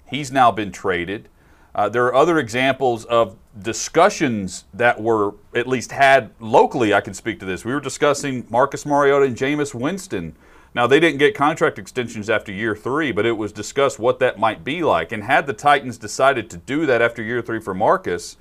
He's 0.07 0.33
now 0.33 0.51
been 0.51 0.73
traded. 0.73 1.29
Uh, 1.75 1.91
there 1.91 2.07
are 2.07 2.15
other 2.15 2.39
examples 2.39 3.05
of 3.05 3.37
discussions 3.63 4.65
that 4.75 5.01
were 5.01 5.35
at 5.55 5.67
least 5.67 5.93
had 5.93 6.31
locally. 6.41 6.93
I 6.93 7.01
can 7.01 7.15
speak 7.15 7.41
to 7.41 7.47
this. 7.47 7.65
We 7.65 7.73
were 7.73 7.81
discussing 7.81 8.47
Marcus 8.51 8.85
Mariota 8.85 9.27
and 9.27 9.37
Jameis 9.37 9.75
Winston. 9.75 10.37
Now, 10.75 10.87
they 10.87 11.01
didn't 11.01 11.19
get 11.19 11.35
contract 11.35 11.79
extensions 11.79 12.29
after 12.29 12.53
year 12.53 12.77
three, 12.77 13.11
but 13.11 13.25
it 13.25 13.33
was 13.33 13.51
discussed 13.51 13.99
what 13.99 14.19
that 14.19 14.39
might 14.39 14.63
be 14.63 14.83
like. 14.83 15.11
And 15.11 15.25
had 15.25 15.47
the 15.47 15.55
Titans 15.55 15.97
decided 15.97 16.51
to 16.51 16.59
do 16.59 16.85
that 16.85 17.01
after 17.01 17.23
year 17.23 17.41
three 17.41 17.61
for 17.61 17.73
Marcus, 17.73 18.37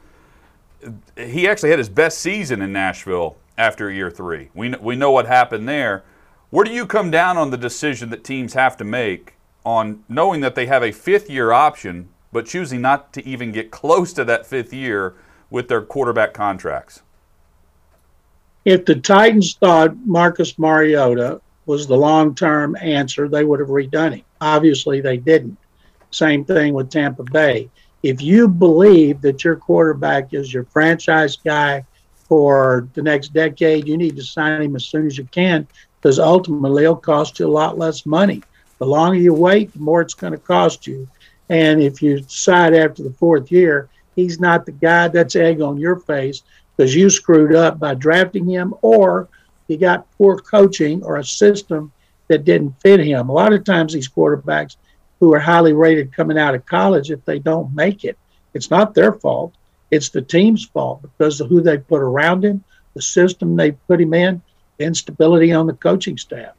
he 1.16 1.48
actually 1.48 1.70
had 1.70 1.80
his 1.80 1.88
best 1.88 2.20
season 2.20 2.62
in 2.62 2.74
Nashville 2.74 3.38
after 3.58 3.90
year 3.90 4.12
three. 4.12 4.50
We, 4.54 4.72
we 4.76 4.98
know 4.98 5.12
what 5.12 5.28
happened 5.28 5.68
there. 5.70 6.04
Where 6.50 6.66
do 6.66 6.72
you 6.72 6.86
come 6.86 7.10
down 7.10 7.38
on 7.38 7.52
the 7.52 7.58
decision 7.58 8.10
that 8.10 8.24
teams 8.24 8.54
have 8.54 8.76
to 8.78 8.84
make 8.84 9.36
on 9.66 10.04
knowing 10.10 10.42
that 10.42 10.56
they 10.56 10.66
have 10.66 10.84
a 10.84 10.92
fifth 10.92 11.30
year 11.30 11.52
option 11.52 12.10
but 12.36 12.46
choosing 12.46 12.82
not 12.82 13.14
to 13.14 13.26
even 13.26 13.54
get 13.54 13.72
close 13.72 14.12
to 14.12 14.26
that 14.26 14.46
fifth 14.46 14.74
year 14.74 15.16
with 15.50 15.70
their 15.70 15.82
quarterback 15.82 16.34
contracts? 16.34 17.02
If 18.66 18.84
the 18.84 18.96
Titans 18.96 19.54
thought 19.56 19.96
Marcus 20.06 20.60
Mariota 20.60 21.40
was 21.66 21.88
the 21.88 21.96
long 21.96 22.36
term 22.36 22.76
answer, 22.76 23.30
they 23.30 23.46
would 23.46 23.62
have 23.62 23.70
redone 23.70 24.18
it. 24.18 24.26
Obviously, 24.42 25.00
they 25.00 25.16
didn't. 25.16 25.58
Same 26.12 26.44
thing 26.44 26.74
with 26.74 26.90
Tampa 26.90 27.24
Bay. 27.24 27.70
If 28.04 28.22
you 28.22 28.50
believe 28.50 29.22
that 29.22 29.46
your 29.46 29.56
quarterback 29.56 30.34
is 30.34 30.54
your 30.54 30.66
franchise 30.66 31.38
guy 31.38 31.86
for 32.16 32.90
the 32.96 33.02
next 33.02 33.30
decade, 33.30 33.88
you 33.88 33.96
need 33.96 34.18
to 34.18 34.24
sign 34.24 34.62
him 34.62 34.76
as 34.76 34.84
soon 34.84 35.08
as 35.08 35.18
you 35.18 35.24
can 35.32 35.66
because 36.02 36.20
ultimately 36.20 36.84
it'll 36.84 36.98
cost 36.98 37.40
you 37.40 37.48
a 37.48 37.48
lot 37.48 37.78
less 37.78 38.06
money. 38.06 38.44
The 38.80 38.86
longer 38.86 39.18
you 39.18 39.34
wait, 39.34 39.72
the 39.72 39.80
more 39.80 40.02
it's 40.02 40.14
going 40.14 40.34
to 40.34 40.38
cost 40.38 40.86
you. 40.86 41.08
And 41.50 41.82
if 41.82 42.02
you 42.02 42.22
decide 42.22 42.74
after 42.74 43.04
the 43.04 43.12
fourth 43.12 43.52
year, 43.52 43.90
he's 44.16 44.40
not 44.40 44.66
the 44.66 44.72
guy, 44.72 45.08
that's 45.08 45.36
egg 45.36 45.62
on 45.62 45.78
your 45.78 45.98
face 45.98 46.42
because 46.76 46.96
you 46.96 47.10
screwed 47.10 47.56
up 47.56 47.80
by 47.80 47.94
drafting 47.94 48.48
him 48.48 48.74
or 48.82 49.30
you 49.68 49.78
got 49.78 50.12
poor 50.18 50.38
coaching 50.38 51.04
or 51.04 51.18
a 51.18 51.24
system 51.24 51.92
that 52.28 52.46
didn't 52.46 52.80
fit 52.82 53.00
him. 53.00 53.30
A 53.30 53.34
lot 53.34 53.54
of 53.54 53.64
times, 53.64 53.94
these 53.94 54.10
quarterbacks 54.10 54.78
who 55.20 55.34
are 55.34 55.40
highly 55.40 55.74
rated 55.74 56.14
coming 56.14 56.38
out 56.38 56.56
of 56.56 56.66
college, 56.66 57.12
if 57.12 57.24
they 57.26 57.40
don't 57.40 57.74
make 57.74 58.04
it, 58.04 58.18
it's 58.54 58.70
not 58.70 58.94
their 58.94 59.14
fault. 59.14 59.54
It's 59.92 60.10
the 60.10 60.22
team's 60.22 60.66
fault 60.66 61.02
because 61.02 61.40
of 61.40 61.50
who 61.50 61.62
they 61.62 61.78
put 61.78 62.02
around 62.02 62.44
him, 62.44 62.64
the 62.94 63.02
system 63.02 63.56
they 63.56 63.72
put 63.72 64.02
him 64.02 64.14
in, 64.14 64.42
the 64.78 64.86
instability 64.86 65.52
on 65.52 65.68
the 65.68 65.74
coaching 65.74 66.18
staff. 66.18 66.54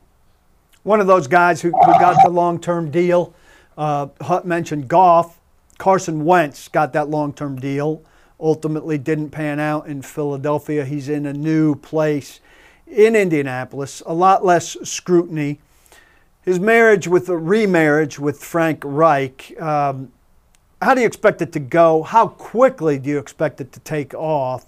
One 0.85 1.01
of 1.01 1.07
those 1.07 1.27
guys 1.27 1.61
who, 1.61 1.71
who 1.71 1.93
got 1.99 2.23
the 2.25 2.31
long 2.31 2.61
term 2.61 2.91
deal 2.91 3.35
Uh, 3.77 4.09
Hutt 4.21 4.47
mentioned 4.47 4.89
Goff. 4.89 5.41
Carson 5.79 6.25
Wentz 6.25 6.69
got 6.69 6.93
that 6.95 7.09
long 7.09 7.33
term 7.33 7.57
deal. 7.57 8.03
Ultimately, 8.39 8.99
didn't 8.99 9.31
pan 9.31 9.61
out 9.61 9.87
in 9.87 10.03
Philadelphia. 10.03 10.85
He's 10.85 11.09
in 11.09 11.27
a 11.27 11.33
new 11.33 11.75
place 11.75 12.41
in 12.87 13.17
Indianapolis, 13.17 14.03
a 14.07 14.15
lot 14.15 14.45
less 14.45 14.77
scrutiny. 14.85 15.59
His 16.43 16.61
marriage 16.61 17.09
with 17.09 17.29
a 17.29 17.37
remarriage 17.37 18.19
with 18.19 18.43
Frank 18.43 18.83
Reich, 18.85 19.61
um, 19.61 20.13
how 20.81 20.95
do 20.95 21.01
you 21.01 21.07
expect 21.07 21.43
it 21.43 21.53
to 21.53 21.59
go? 21.59 22.03
How 22.03 22.29
quickly 22.29 22.99
do 22.99 23.11
you 23.11 23.19
expect 23.19 23.61
it 23.61 23.73
to 23.73 23.81
take 23.81 24.15
off? 24.15 24.67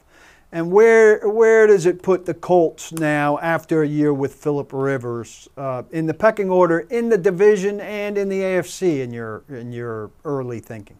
And 0.50 0.72
where 0.72 1.28
where 1.28 1.66
does 1.66 1.84
it 1.84 2.02
put 2.02 2.24
the 2.24 2.32
Colts 2.32 2.90
now 2.92 3.38
after 3.38 3.82
a 3.82 3.86
year 3.86 4.14
with 4.14 4.34
Philip 4.34 4.72
Rivers 4.72 5.46
uh, 5.58 5.82
in 5.90 6.06
the 6.06 6.14
pecking 6.14 6.48
order 6.48 6.80
in 6.80 7.10
the 7.10 7.18
division 7.18 7.80
and 7.80 8.16
in 8.16 8.30
the 8.30 8.40
AFC 8.40 9.00
in 9.00 9.12
your 9.12 9.44
in 9.50 9.72
your 9.72 10.10
early 10.24 10.60
thinking? 10.60 10.96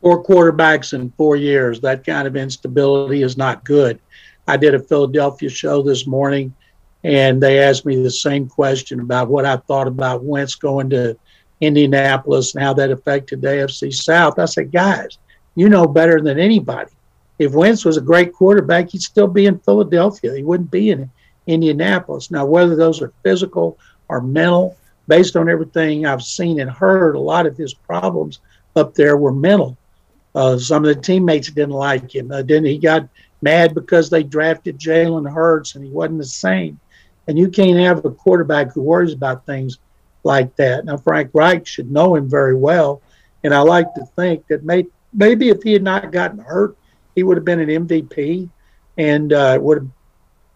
Four 0.00 0.22
quarterbacks 0.22 0.92
in 0.92 1.10
four 1.16 1.34
years. 1.34 1.80
That 1.80 2.06
kind 2.06 2.28
of 2.28 2.36
instability 2.36 3.22
is 3.22 3.36
not 3.36 3.64
good. 3.64 3.98
I 4.46 4.56
did 4.56 4.74
a 4.74 4.80
Philadelphia 4.80 5.48
show 5.48 5.82
this 5.82 6.06
morning, 6.06 6.54
and 7.02 7.42
they 7.42 7.58
asked 7.58 7.84
me 7.84 8.02
the 8.02 8.10
same 8.10 8.48
question 8.48 9.00
about 9.00 9.28
what 9.28 9.44
I 9.44 9.56
thought 9.56 9.88
about 9.88 10.24
Wentz 10.24 10.54
going 10.54 10.90
to 10.90 11.16
Indianapolis 11.60 12.54
and 12.54 12.62
how 12.62 12.72
that 12.74 12.90
affected 12.90 13.40
the 13.40 13.48
AFC 13.48 13.92
South. 13.92 14.38
I 14.38 14.44
said, 14.44 14.72
guys, 14.72 15.18
you 15.54 15.68
know 15.68 15.86
better 15.86 16.20
than 16.20 16.38
anybody. 16.38 16.90
If 17.42 17.52
Wentz 17.52 17.84
was 17.84 17.96
a 17.96 18.02
great 18.02 18.32
quarterback, 18.32 18.90
he'd 18.90 19.02
still 19.02 19.26
be 19.26 19.46
in 19.46 19.58
Philadelphia. 19.58 20.34
He 20.34 20.42
wouldn't 20.42 20.70
be 20.70 20.90
in 20.90 21.10
Indianapolis. 21.46 22.30
Now, 22.30 22.46
whether 22.46 22.76
those 22.76 23.02
are 23.02 23.12
physical 23.22 23.78
or 24.08 24.20
mental, 24.20 24.76
based 25.08 25.36
on 25.36 25.48
everything 25.48 26.06
I've 26.06 26.22
seen 26.22 26.60
and 26.60 26.70
heard, 26.70 27.16
a 27.16 27.20
lot 27.20 27.46
of 27.46 27.56
his 27.56 27.74
problems 27.74 28.40
up 28.76 28.94
there 28.94 29.16
were 29.16 29.32
mental. 29.32 29.76
Uh, 30.34 30.58
some 30.58 30.84
of 30.84 30.94
the 30.94 31.00
teammates 31.00 31.50
didn't 31.50 31.70
like 31.70 32.14
him. 32.14 32.30
Uh, 32.30 32.42
then 32.42 32.64
he 32.64 32.78
got 32.78 33.08
mad 33.42 33.74
because 33.74 34.08
they 34.08 34.22
drafted 34.22 34.78
Jalen 34.78 35.30
Hurts 35.30 35.74
and 35.74 35.84
he 35.84 35.90
wasn't 35.90 36.18
the 36.18 36.24
same. 36.24 36.78
And 37.28 37.38
you 37.38 37.48
can't 37.48 37.78
have 37.78 38.04
a 38.04 38.10
quarterback 38.10 38.72
who 38.72 38.82
worries 38.82 39.12
about 39.12 39.46
things 39.46 39.78
like 40.24 40.54
that. 40.56 40.84
Now, 40.84 40.96
Frank 40.96 41.30
Reich 41.34 41.66
should 41.66 41.90
know 41.90 42.14
him 42.14 42.28
very 42.28 42.54
well. 42.54 43.02
And 43.44 43.52
I 43.52 43.60
like 43.60 43.92
to 43.94 44.06
think 44.16 44.46
that 44.46 44.64
may, 44.64 44.86
maybe 45.12 45.48
if 45.48 45.62
he 45.62 45.72
had 45.72 45.82
not 45.82 46.12
gotten 46.12 46.38
hurt, 46.38 46.76
he 47.14 47.22
would 47.22 47.36
have 47.36 47.44
been 47.44 47.60
an 47.60 47.86
MVP 47.86 48.48
and 48.96 49.32
uh, 49.32 49.58
would 49.60 49.78
have 49.78 49.88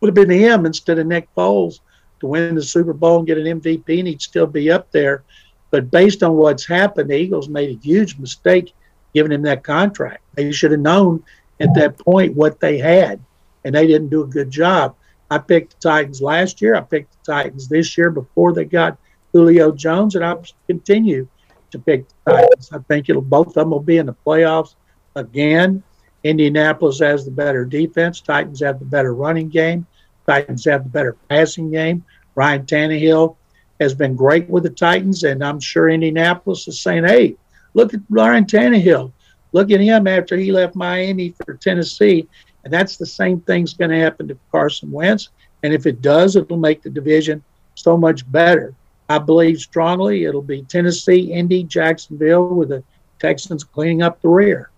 would 0.01 0.09
have 0.09 0.29
been 0.29 0.31
him 0.31 0.66
instead 0.66 0.99
of 0.99 1.07
Nick 1.07 1.29
Foles 1.35 1.81
to 2.21 2.27
win 2.27 2.55
the 2.55 2.62
Super 2.62 2.92
Bowl 2.92 3.19
and 3.19 3.27
get 3.27 3.38
an 3.38 3.61
MVP, 3.61 3.99
and 3.99 4.09
he'd 4.09 4.23
still 4.23 4.47
be 4.47 4.71
up 4.71 4.90
there. 4.92 5.23
But 5.71 5.90
based 5.90 6.23
on 6.23 6.37
what's 6.37 6.66
happened, 6.66 7.11
the 7.11 7.16
Eagles 7.16 7.49
made 7.49 7.71
a 7.71 7.81
huge 7.81 8.19
mistake 8.19 8.73
giving 9.14 9.33
him 9.33 9.42
that 9.42 9.64
contract. 9.64 10.23
They 10.35 10.53
should 10.53 10.71
have 10.71 10.81
known 10.81 11.23
at 11.61 11.75
that 11.75 11.99
point 11.99 12.37
what 12.37 12.61
they 12.61 12.79
had, 12.79 13.21
and 13.64 13.75
they 13.75 13.87
didn't 13.87 14.11
do 14.11 14.23
a 14.23 14.27
good 14.27 14.51
job. 14.51 14.95
I 15.31 15.38
picked 15.38 15.81
the 15.81 15.88
Titans 15.88 16.23
last 16.23 16.61
year. 16.62 16.77
I 16.77 16.83
picked 16.83 17.12
the 17.12 17.33
Titans 17.33 17.69
this 17.69 17.97
year 17.99 18.11
before 18.11 18.53
they 18.53 18.64
got 18.64 18.99
Julio 19.33 19.73
Jones, 19.73 20.14
and 20.14 20.25
I 20.25 20.37
continue 20.66 21.27
to 21.71 21.79
pick 21.79 22.07
the 22.09 22.33
Titans. 22.33 22.71
I 22.73 22.79
think 22.79 23.09
it'll 23.09 23.23
both 23.23 23.49
of 23.49 23.55
them 23.55 23.71
will 23.71 23.81
be 23.81 23.99
in 23.99 24.07
the 24.07 24.16
playoffs 24.27 24.75
again. 25.14 25.83
Indianapolis 26.24 26.98
has 27.00 27.24
the 27.24 27.31
better 27.31 27.64
defense. 27.64 28.20
Titans 28.20 28.61
have 28.61 28.79
the 28.79 28.85
better 28.85 29.14
running 29.14 29.48
game. 29.48 29.87
Titans 30.26 30.64
have 30.64 30.85
the 30.85 30.90
better 30.90 31.16
passing 31.29 31.70
game. 31.70 32.05
Ryan 32.35 32.66
Tannehill 32.66 33.37
has 33.81 33.94
been 33.94 34.16
great 34.16 34.48
with 34.48 34.64
the 34.64 34.70
Titans, 34.70 35.22
and 35.22 35.44
I'm 35.44 35.61
sure 35.61 35.88
Indianapolis 35.88 36.66
is 36.66 36.81
saying, 36.81 37.05
"Hey, 37.05 37.37
look 37.74 37.94
at 37.94 38.00
Ryan 38.11 38.44
Tannehill. 38.44 39.12
Look 39.52 39.70
at 39.70 39.81
him 39.81 40.07
after 40.07 40.37
he 40.37 40.50
left 40.50 40.74
Miami 40.74 41.35
for 41.44 41.55
Tennessee." 41.55 42.26
And 42.64 42.72
that's 42.72 42.96
the 42.96 43.07
same 43.07 43.40
thing's 43.40 43.74
going 43.74 43.90
to 43.90 44.00
happen 44.00 44.26
to 44.29 44.38
Carson 44.50 44.90
Wentz. 44.90 45.29
And 45.62 45.72
if 45.72 45.87
it 45.87 46.02
does, 46.02 46.35
it'll 46.35 46.57
make 46.57 46.83
the 46.83 46.90
division 46.90 47.42
so 47.74 47.96
much 47.96 48.31
better. 48.33 48.74
I 49.09 49.18
believe 49.18 49.59
strongly 49.59 50.24
it'll 50.24 50.42
be 50.42 50.62
Tennessee, 50.62 51.33
Indy, 51.33 51.62
Jacksonville, 51.62 52.48
with 52.48 52.70
the 52.70 52.83
Texans 53.20 53.62
cleaning 53.62 54.02
up 54.02 54.20
the 54.20 54.29
rear. 54.29 54.70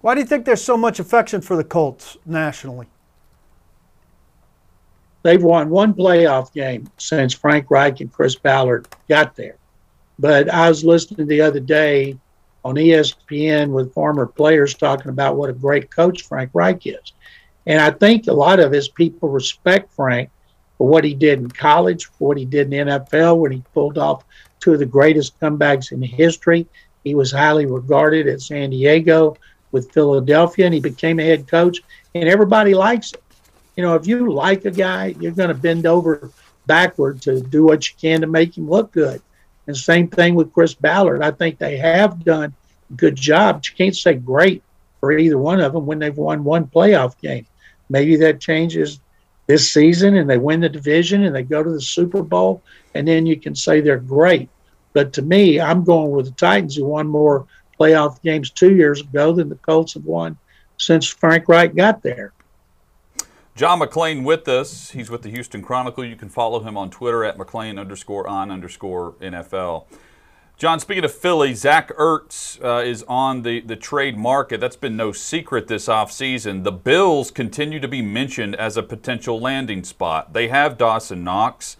Why 0.00 0.14
do 0.14 0.20
you 0.20 0.26
think 0.26 0.44
there's 0.44 0.62
so 0.62 0.76
much 0.76 1.00
affection 1.00 1.40
for 1.40 1.56
the 1.56 1.64
Colts 1.64 2.16
nationally? 2.24 2.86
They've 5.22 5.42
won 5.42 5.68
one 5.68 5.92
playoff 5.94 6.52
game 6.52 6.88
since 6.98 7.34
Frank 7.34 7.70
Reich 7.70 8.00
and 8.00 8.12
Chris 8.12 8.36
Ballard 8.36 8.86
got 9.08 9.34
there. 9.34 9.56
But 10.18 10.48
I 10.48 10.68
was 10.68 10.84
listening 10.84 11.26
the 11.26 11.40
other 11.40 11.60
day 11.60 12.16
on 12.64 12.76
ESPN 12.76 13.70
with 13.70 13.92
former 13.92 14.26
players 14.26 14.74
talking 14.74 15.10
about 15.10 15.36
what 15.36 15.50
a 15.50 15.54
great 15.54 15.90
coach 15.90 16.22
Frank 16.22 16.50
Reich 16.54 16.86
is. 16.86 17.12
And 17.66 17.80
I 17.80 17.90
think 17.90 18.26
a 18.26 18.32
lot 18.32 18.60
of 18.60 18.72
his 18.72 18.88
people 18.88 19.28
respect 19.28 19.92
Frank 19.92 20.30
for 20.76 20.88
what 20.88 21.04
he 21.04 21.14
did 21.14 21.40
in 21.40 21.50
college, 21.50 22.06
for 22.06 22.28
what 22.28 22.38
he 22.38 22.44
did 22.44 22.72
in 22.72 22.86
the 22.86 22.92
NFL 22.92 23.38
when 23.38 23.52
he 23.52 23.62
pulled 23.74 23.98
off 23.98 24.24
two 24.60 24.72
of 24.72 24.78
the 24.78 24.86
greatest 24.86 25.38
comebacks 25.40 25.92
in 25.92 26.00
history. 26.00 26.66
He 27.04 27.14
was 27.14 27.32
highly 27.32 27.66
regarded 27.66 28.28
at 28.28 28.40
San 28.40 28.70
Diego, 28.70 29.36
with 29.72 29.92
Philadelphia, 29.92 30.66
and 30.66 30.74
he 30.74 30.80
became 30.80 31.20
a 31.20 31.24
head 31.24 31.48
coach, 31.48 31.80
and 32.14 32.28
everybody 32.28 32.74
likes 32.74 33.12
it. 33.12 33.22
You 33.76 33.84
know, 33.84 33.94
if 33.94 34.06
you 34.06 34.32
like 34.32 34.64
a 34.64 34.70
guy, 34.70 35.14
you're 35.20 35.32
going 35.32 35.48
to 35.48 35.54
bend 35.54 35.86
over 35.86 36.30
backward 36.66 37.22
to 37.22 37.40
do 37.40 37.64
what 37.64 37.88
you 37.88 37.94
can 38.00 38.20
to 38.20 38.26
make 38.26 38.56
him 38.56 38.68
look 38.68 38.92
good. 38.92 39.22
And 39.66 39.76
same 39.76 40.08
thing 40.08 40.34
with 40.34 40.52
Chris 40.52 40.74
Ballard. 40.74 41.22
I 41.22 41.30
think 41.30 41.58
they 41.58 41.76
have 41.76 42.24
done 42.24 42.54
a 42.90 42.92
good 42.94 43.16
job. 43.16 43.56
But 43.56 43.68
you 43.68 43.76
can't 43.76 43.96
say 43.96 44.14
great 44.14 44.62
for 45.00 45.12
either 45.12 45.38
one 45.38 45.60
of 45.60 45.72
them 45.72 45.86
when 45.86 45.98
they've 45.98 46.16
won 46.16 46.42
one 46.42 46.66
playoff 46.66 47.20
game. 47.20 47.46
Maybe 47.88 48.16
that 48.16 48.40
changes 48.40 49.00
this 49.46 49.72
season 49.72 50.16
and 50.16 50.28
they 50.28 50.38
win 50.38 50.60
the 50.60 50.68
division 50.68 51.24
and 51.24 51.34
they 51.34 51.42
go 51.42 51.62
to 51.62 51.70
the 51.70 51.80
Super 51.80 52.22
Bowl, 52.22 52.62
and 52.94 53.06
then 53.06 53.26
you 53.26 53.38
can 53.38 53.54
say 53.54 53.80
they're 53.80 53.98
great. 53.98 54.48
But 54.92 55.12
to 55.14 55.22
me, 55.22 55.60
I'm 55.60 55.84
going 55.84 56.10
with 56.10 56.26
the 56.26 56.32
Titans 56.32 56.76
who 56.76 56.84
won 56.84 57.06
more 57.06 57.46
playoff 57.78 58.20
games 58.22 58.50
two 58.50 58.74
years 58.74 59.00
ago 59.00 59.32
than 59.32 59.48
the 59.48 59.56
Colts 59.56 59.94
have 59.94 60.04
won 60.04 60.36
since 60.78 61.06
Frank 61.06 61.48
Reich 61.48 61.74
got 61.74 62.02
there. 62.02 62.32
John 63.54 63.80
McClain 63.80 64.22
with 64.22 64.46
us. 64.46 64.92
He's 64.92 65.10
with 65.10 65.22
the 65.22 65.30
Houston 65.30 65.62
Chronicle. 65.62 66.04
You 66.04 66.14
can 66.14 66.28
follow 66.28 66.60
him 66.60 66.76
on 66.76 66.90
Twitter 66.90 67.24
at 67.24 67.36
McClain 67.36 67.78
underscore 67.78 68.28
on 68.28 68.52
underscore 68.52 69.14
NFL. 69.20 69.86
John, 70.58 70.80
speaking 70.80 71.04
of 71.04 71.14
Philly, 71.14 71.54
Zach 71.54 71.88
Ertz 71.96 72.60
uh, 72.64 72.84
is 72.84 73.04
on 73.04 73.42
the, 73.42 73.60
the 73.60 73.76
trade 73.76 74.18
market. 74.18 74.60
That's 74.60 74.74
been 74.74 74.96
no 74.96 75.12
secret 75.12 75.68
this 75.68 75.86
offseason. 75.86 76.64
The 76.64 76.72
Bills 76.72 77.30
continue 77.30 77.78
to 77.78 77.86
be 77.86 78.02
mentioned 78.02 78.56
as 78.56 78.76
a 78.76 78.82
potential 78.82 79.38
landing 79.38 79.84
spot. 79.84 80.32
They 80.32 80.48
have 80.48 80.76
Dawson 80.76 81.22
Knox. 81.22 81.76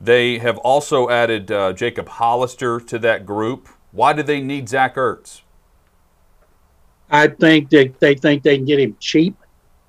They 0.00 0.38
have 0.38 0.56
also 0.58 1.10
added 1.10 1.52
uh, 1.52 1.74
Jacob 1.74 2.08
Hollister 2.08 2.80
to 2.80 2.98
that 3.00 3.26
group. 3.26 3.68
Why 3.90 4.14
do 4.14 4.22
they 4.22 4.40
need 4.40 4.66
Zach 4.68 4.96
Ertz? 4.96 5.41
I 7.12 7.28
think 7.28 7.68
that 7.70 8.00
they 8.00 8.14
think 8.14 8.42
they 8.42 8.56
can 8.56 8.64
get 8.64 8.80
him 8.80 8.96
cheap, 8.98 9.36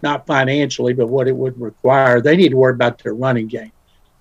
not 0.02 0.28
financially, 0.28 0.94
but 0.94 1.08
what 1.08 1.30
it 1.30 1.36
would 1.36 1.60
require. 1.60 2.22
They 2.22 2.36
need 2.36 2.50
to 2.50 2.58
worry 2.58 2.74
about 2.74 3.02
their 3.02 3.16
running 3.16 3.48
game. 3.48 3.72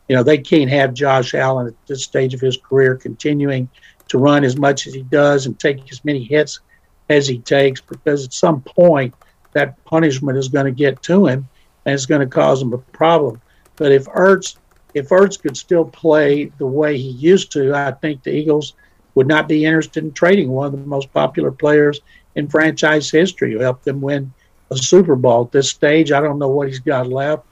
You 0.09 0.17
know, 0.17 0.23
they 0.23 0.39
can't 0.39 0.71
have 0.71 0.95
Josh 0.95 1.35
Allen 1.35 1.67
at 1.67 1.87
this 1.87 2.05
stage 2.05 2.33
of 2.33 2.41
his 2.41 2.57
career 2.57 2.95
continuing 2.95 3.69
to 4.09 4.19
run 4.19 4.45
as 4.45 4.57
much 4.57 4.87
as 4.87 4.95
he 4.95 5.03
does 5.03 5.47
and 5.47 5.59
take 5.59 5.91
as 5.91 6.05
many 6.05 6.23
hits 6.23 6.61
as 7.09 7.27
he 7.27 7.39
takes 7.39 7.81
because 7.81 8.25
at 8.25 8.33
some 8.33 8.63
point 8.63 9.15
that 9.53 9.83
punishment 9.85 10.39
is 10.39 10.49
going 10.49 10.67
to 10.67 10.73
get 10.73 11.03
to 11.03 11.27
him 11.27 11.49
and 11.85 11.95
it's 11.95 12.07
going 12.07 12.21
to 12.21 12.27
cause 12.27 12.63
him 12.63 12.73
a 12.73 12.79
problem. 12.79 13.41
But 13.77 13.91
if 13.91 14.07
Ertz 14.07 14.57
if 14.95 15.09
Ertz 15.09 15.41
could 15.41 15.57
still 15.57 15.87
play 15.87 16.53
the 16.59 16.67
way 16.67 16.99
he 16.99 17.09
used 17.09 17.51
to, 17.53 17.75
I 17.75 17.93
think 17.93 18.23
the 18.23 18.31
Eagles 18.31 18.75
would 19.15 19.27
not 19.27 19.49
be 19.49 19.65
interested 19.65 20.05
in 20.05 20.13
trading 20.13 20.51
one 20.51 20.67
of 20.67 20.73
the 20.73 20.79
most 20.79 21.13
popular 21.13 21.51
players 21.51 22.01
in 22.35 22.49
franchise 22.49 23.11
history 23.11 23.53
who 23.53 23.61
helped 23.61 23.85
them 23.85 24.01
win 24.01 24.33
a 24.71 24.77
Super 24.77 25.17
Bowl. 25.17 25.45
At 25.45 25.53
this 25.53 25.71
stage, 25.71 26.13
I 26.13 26.21
don't 26.21 26.39
know 26.39 26.49
what 26.49 26.69
he's 26.69 26.79
got 26.79 27.09
left. 27.09 27.45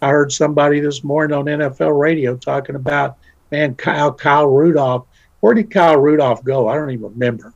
I 0.00 0.10
heard 0.10 0.32
somebody 0.32 0.80
this 0.80 1.02
morning 1.02 1.36
on 1.36 1.46
NFL 1.46 1.98
radio 1.98 2.36
talking 2.36 2.76
about, 2.76 3.18
man, 3.50 3.74
Kyle, 3.74 4.12
Kyle 4.12 4.46
Rudolph. 4.46 5.06
Where 5.40 5.54
did 5.54 5.70
Kyle 5.70 5.96
Rudolph 5.96 6.44
go? 6.44 6.68
I 6.68 6.74
don't 6.74 6.90
even 6.90 7.10
remember. 7.10 7.52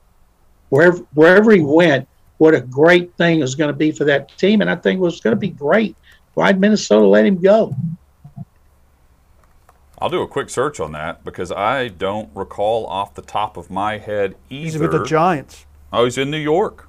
Wherever, 0.69 0.99
wherever 1.15 1.53
he 1.53 1.61
went, 1.61 2.09
what 2.39 2.55
a 2.55 2.61
great 2.61 3.17
thing 3.17 3.41
is 3.41 3.55
going 3.55 3.69
to 3.69 3.77
be 3.77 3.93
for 3.93 4.05
that 4.05 4.37
team. 4.39 4.61
And 4.61 4.71
I 4.71 4.75
think 4.75 4.99
it 4.99 5.03
was 5.03 5.21
going 5.21 5.37
to 5.37 5.41
be 5.41 5.51
great. 5.51 5.97
Why'd 6.35 6.59
Minnesota 6.59 7.07
let 7.07 7.27
him 7.27 7.41
go? 7.41 7.77
I'll 9.99 10.11
do 10.11 10.23
a 10.23 10.27
quick 10.27 10.51
search 10.51 10.81
on 10.81 10.91
that 10.93 11.23
because 11.25 11.53
I 11.53 11.87
don't 11.87 12.29
recall 12.35 12.87
off 12.87 13.15
the 13.15 13.23
top 13.23 13.57
of 13.57 13.71
my 13.71 13.99
head 13.99 14.35
either. 14.51 14.65
He's 14.65 14.79
with 14.79 14.91
the 14.91 15.05
Giants. 15.05 15.67
Oh, 15.93 16.05
he's 16.05 16.19
in 16.19 16.31
New 16.31 16.39
York. 16.39 16.89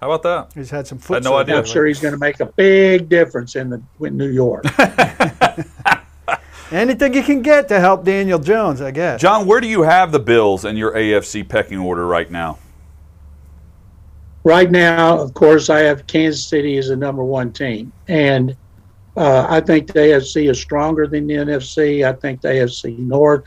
How 0.00 0.10
about 0.10 0.22
that? 0.22 0.52
He's 0.54 0.70
had 0.70 0.86
some 0.86 0.98
foot. 0.98 1.22
no 1.24 1.36
idea. 1.36 1.56
I'm 1.56 1.64
sure 1.64 1.86
he's 1.86 2.00
going 2.00 2.12
to 2.12 2.20
make 2.20 2.38
a 2.40 2.46
big 2.46 3.08
difference 3.08 3.56
in 3.56 3.70
the 3.70 3.82
in 4.00 4.16
New 4.16 4.28
York. 4.28 4.64
Anything 6.70 7.14
you 7.14 7.22
can 7.22 7.42
get 7.42 7.68
to 7.68 7.80
help 7.80 8.04
Daniel 8.04 8.38
Jones, 8.38 8.80
I 8.80 8.90
guess. 8.90 9.20
John, 9.20 9.46
where 9.46 9.60
do 9.60 9.66
you 9.66 9.82
have 9.82 10.12
the 10.12 10.18
Bills 10.18 10.64
in 10.64 10.76
your 10.76 10.92
AFC 10.92 11.48
pecking 11.48 11.78
order 11.78 12.06
right 12.06 12.30
now? 12.30 12.58
Right 14.44 14.70
now, 14.70 15.18
of 15.18 15.32
course, 15.34 15.70
I 15.70 15.80
have 15.80 16.06
Kansas 16.06 16.44
City 16.44 16.76
as 16.76 16.88
the 16.88 16.96
number 16.96 17.24
one 17.24 17.52
team. 17.52 17.92
And 18.08 18.56
uh, 19.16 19.46
I 19.48 19.60
think 19.60 19.86
the 19.86 20.00
AFC 20.00 20.50
is 20.50 20.60
stronger 20.60 21.06
than 21.06 21.26
the 21.26 21.34
NFC. 21.34 22.06
I 22.06 22.12
think 22.12 22.40
the 22.42 22.48
AFC 22.48 22.98
North 22.98 23.46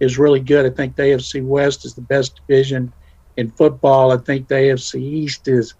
is 0.00 0.18
really 0.18 0.40
good. 0.40 0.66
I 0.66 0.74
think 0.74 0.96
the 0.96 1.04
AFC 1.04 1.42
West 1.42 1.84
is 1.84 1.94
the 1.94 2.02
best 2.02 2.40
division 2.46 2.92
in 3.36 3.50
football. 3.50 4.12
I 4.12 4.16
think 4.18 4.48
the 4.48 4.54
AFC 4.54 5.00
East 5.00 5.48
is 5.48 5.74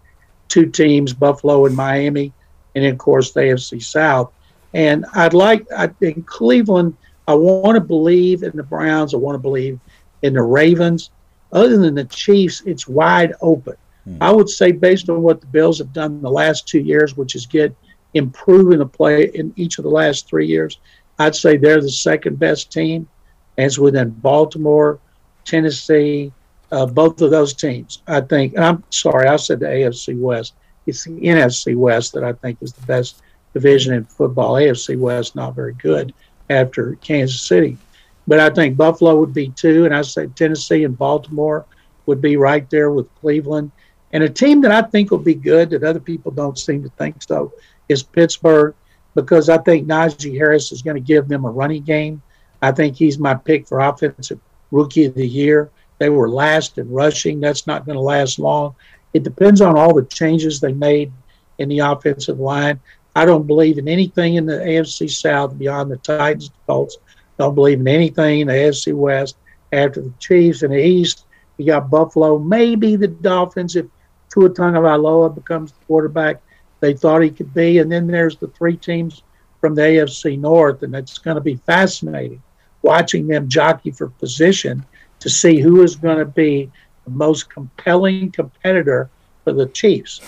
two 0.49 0.67
teams, 0.67 1.13
Buffalo 1.13 1.67
and 1.67 1.77
Miami, 1.77 2.33
and 2.75 2.85
then, 2.85 2.93
of 2.93 2.99
course, 2.99 3.33
the 3.33 3.41
AFC 3.41 3.83
South. 3.83 4.33
And 4.73 5.07
I'd 5.15 5.35
like, 5.35 5.67
I, 5.77 5.91
in 6.01 6.23
Cleveland, 6.23 6.97
I 7.27 7.35
want 7.35 7.77
to 7.77 7.81
believe 7.81 8.43
in 8.43 8.57
the 8.57 8.63
Browns. 8.63 9.15
I 9.15 9.19
want 9.19 9.37
to 9.37 9.41
believe 9.41 9.79
in 10.23 10.35
the 10.35 10.43
Ravens. 10.43 11.11
Other 11.53 11.79
than 11.79 11.95
the 11.95 12.05
Chiefs, 12.05 12.63
it's 12.67 12.89
wide 12.89 13.33
open. 13.41 13.77
Hmm. 14.05 14.19
I 14.21 14.33
would 14.33 14.49
say, 14.49 14.73
based 14.73 15.09
on 15.09 15.23
what 15.23 15.41
the 15.41 15.47
Bills 15.47 15.79
have 15.79 15.93
done 15.93 16.13
in 16.13 16.23
the 16.23 16.31
last 16.31 16.67
two 16.67 16.81
years, 16.81 17.17
which 17.17 17.35
is 17.35 17.47
get 17.47 17.75
improving 18.15 18.79
the 18.79 18.87
play 18.87 19.31
in 19.35 19.53
each 19.57 19.79
of 19.79 19.85
the 19.85 19.91
last 19.91 20.29
three 20.29 20.47
years, 20.47 20.79
I'd 21.19 21.35
say 21.35 21.57
they're 21.57 21.81
the 21.81 21.91
second 21.91 22.39
best 22.39 22.73
team. 22.73 23.09
And 23.57 23.67
it's 23.67 23.79
within 23.79 24.11
Baltimore, 24.11 24.99
Tennessee, 25.45 26.33
uh, 26.75 26.87
both 26.87 27.23
of 27.23 27.31
those 27.31 27.55
teams. 27.55 28.03
I 28.09 28.21
think, 28.21 28.59
I'm 28.59 28.83
sorry, 28.91 29.29
I 29.29 29.37
said 29.37 29.61
the 29.61 29.67
AFC 29.67 30.19
West. 30.19 30.55
It's 30.87 31.05
the 31.05 31.13
NFC 31.13 31.77
West 31.77 32.13
that 32.15 32.25
I 32.25 32.33
think 32.33 32.59
is 32.61 32.73
the 32.73 32.85
best 32.87 33.23
division 33.53 33.95
in 33.95 34.05
football. 34.05 34.55
AFC 34.55 34.99
West 34.99 35.37
not 35.37 35.55
very 35.55 35.75
good 35.75 36.13
after 36.51 36.97
Kansas 36.97 37.41
City, 37.41 37.79
but 38.27 38.41
I 38.41 38.51
think 38.51 38.77
Buffalo 38.77 39.15
would 39.21 39.33
be 39.33 39.51
two, 39.51 39.85
and 39.85 39.95
I 39.95 40.03
say 40.03 40.27
Tennessee 40.27 40.83
and 40.83 40.99
Baltimore 40.99 41.65
would 42.07 42.21
be 42.21 42.37
right 42.37 42.69
there 42.71 42.91
with 42.91 43.15
Cleveland. 43.21 43.71
And 44.13 44.25
a 44.25 44.29
team 44.29 44.61
that 44.63 44.73
I 44.73 44.83
think 44.83 45.11
will 45.11 45.19
be 45.19 45.35
good 45.35 45.71
that 45.71 45.85
other 45.85 46.01
people 46.01 46.33
don't 46.33 46.59
seem 46.59 46.83
to 46.83 46.91
think 46.91 47.23
so 47.23 47.53
is 47.89 48.03
Pittsburgh, 48.03 48.75
because 49.15 49.49
I 49.49 49.59
think 49.59 49.87
Najee 49.87 50.37
Harris 50.37 50.73
is 50.73 50.83
going 50.83 50.97
to 50.97 51.01
give 51.01 51.29
them 51.29 51.45
a 51.45 51.51
running 51.51 51.85
game. 51.85 52.21
I 52.61 52.73
think 52.73 52.97
he's 52.97 53.19
my 53.19 53.35
pick 53.35 53.69
for 53.69 53.79
offensive 53.79 54.41
rookie 54.73 55.05
of 55.05 55.15
the 55.15 55.27
year. 55.27 55.71
They 55.99 56.09
were 56.09 56.29
last 56.29 56.79
in 56.79 56.91
rushing. 56.91 57.41
That's 57.41 57.67
not 57.67 57.87
going 57.87 57.97
to 57.97 58.03
last 58.03 58.39
long. 58.39 58.75
It 59.13 59.23
depends 59.23 59.61
on 59.61 59.77
all 59.77 59.95
the 59.95 60.05
changes 60.05 60.61
they 60.61 60.73
made 60.73 61.13
in 61.59 61.69
the 61.69 61.79
offensive 61.81 62.41
line. 62.41 62.81
I 63.17 63.25
don't 63.25 63.47
believe 63.47 63.79
in 63.79 63.89
anything 63.89 64.35
in 64.35 64.47
the 64.47 64.55
AFC 64.55 65.09
South 65.11 65.57
beyond 65.57 65.91
the 65.91 65.97
Titans, 65.99 66.51
Colts. 66.67 66.99
Don't 67.39 67.55
believe 67.55 67.81
in 67.81 67.89
anything 67.89 68.41
in 68.41 68.49
the 68.49 68.55
AFC 68.55 68.93
West 68.93 69.37
after 69.73 70.01
the 70.01 70.13
Chiefs. 70.19 70.63
In 70.63 70.73
the 70.73 70.83
East, 70.83 71.27
you 71.57 71.67
got 71.67 71.91
Buffalo, 71.91 72.39
maybe 72.39 72.97
the 72.97 73.09
Dolphins 73.09 73.77
if 73.77 73.87
Tua 74.33 74.51
Tagovailoa 74.51 75.35
becomes 75.35 75.73
the 75.73 75.85
quarterback 75.87 76.43
they 76.81 76.93
thought 76.93 77.23
he 77.23 77.31
could 77.31 77.55
be. 77.55 77.79
And 77.79 77.91
then 77.91 78.07
there's 78.07 78.37
the 78.37 78.49
three 78.49 78.77
teams 78.77 79.23
from 79.61 79.75
the 79.75 79.83
AFC 79.83 80.39
North, 80.39 80.83
and 80.83 80.95
it's 80.95 81.17
going 81.17 81.37
to 81.37 81.41
be 81.41 81.57
fascinating 81.57 82.43
watching 82.83 83.27
them 83.27 83.49
jockey 83.49 83.91
for 83.91 84.09
position 84.09 84.85
to 85.25 85.31
see 85.31 85.59
who 85.59 85.83
is 85.83 85.97
going 85.97 86.19
to 86.19 86.27
be 86.27 86.71
the 87.05 87.11
most 87.11 87.49
compelling 87.49 88.31
competitor 88.31 89.09
for 89.43 89.55
the 89.55 89.65
Chiefs. 89.65 90.21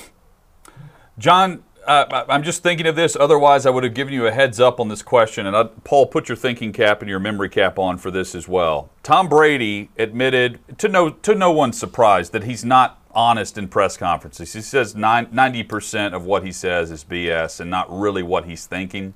John, 1.18 1.62
uh, 1.86 2.24
I'm 2.30 2.42
just 2.42 2.62
thinking 2.62 2.86
of 2.86 2.96
this. 2.96 3.14
Otherwise, 3.14 3.66
I 3.66 3.70
would 3.70 3.84
have 3.84 3.92
given 3.92 4.14
you 4.14 4.26
a 4.26 4.30
heads 4.30 4.58
up 4.58 4.80
on 4.80 4.88
this 4.88 5.02
question. 5.02 5.46
And 5.46 5.54
I'd, 5.54 5.84
Paul, 5.84 6.06
put 6.06 6.30
your 6.30 6.36
thinking 6.36 6.72
cap 6.72 7.02
and 7.02 7.10
your 7.10 7.20
memory 7.20 7.50
cap 7.50 7.78
on 7.78 7.98
for 7.98 8.10
this 8.10 8.34
as 8.34 8.48
well. 8.48 8.88
Tom 9.02 9.28
Brady 9.28 9.90
admitted, 9.98 10.60
to 10.78 10.88
no 10.88 11.10
to 11.10 11.34
no 11.34 11.52
one's 11.52 11.78
surprise, 11.78 12.30
that 12.30 12.44
he's 12.44 12.64
not 12.64 13.02
honest 13.10 13.58
in 13.58 13.68
press 13.68 13.98
conferences. 13.98 14.54
He 14.54 14.62
says 14.62 14.94
90% 14.94 16.14
of 16.14 16.24
what 16.24 16.42
he 16.42 16.52
says 16.52 16.90
is 16.90 17.04
BS 17.04 17.60
and 17.60 17.70
not 17.70 17.86
really 17.90 18.22
what 18.22 18.46
he's 18.46 18.64
thinking. 18.64 19.12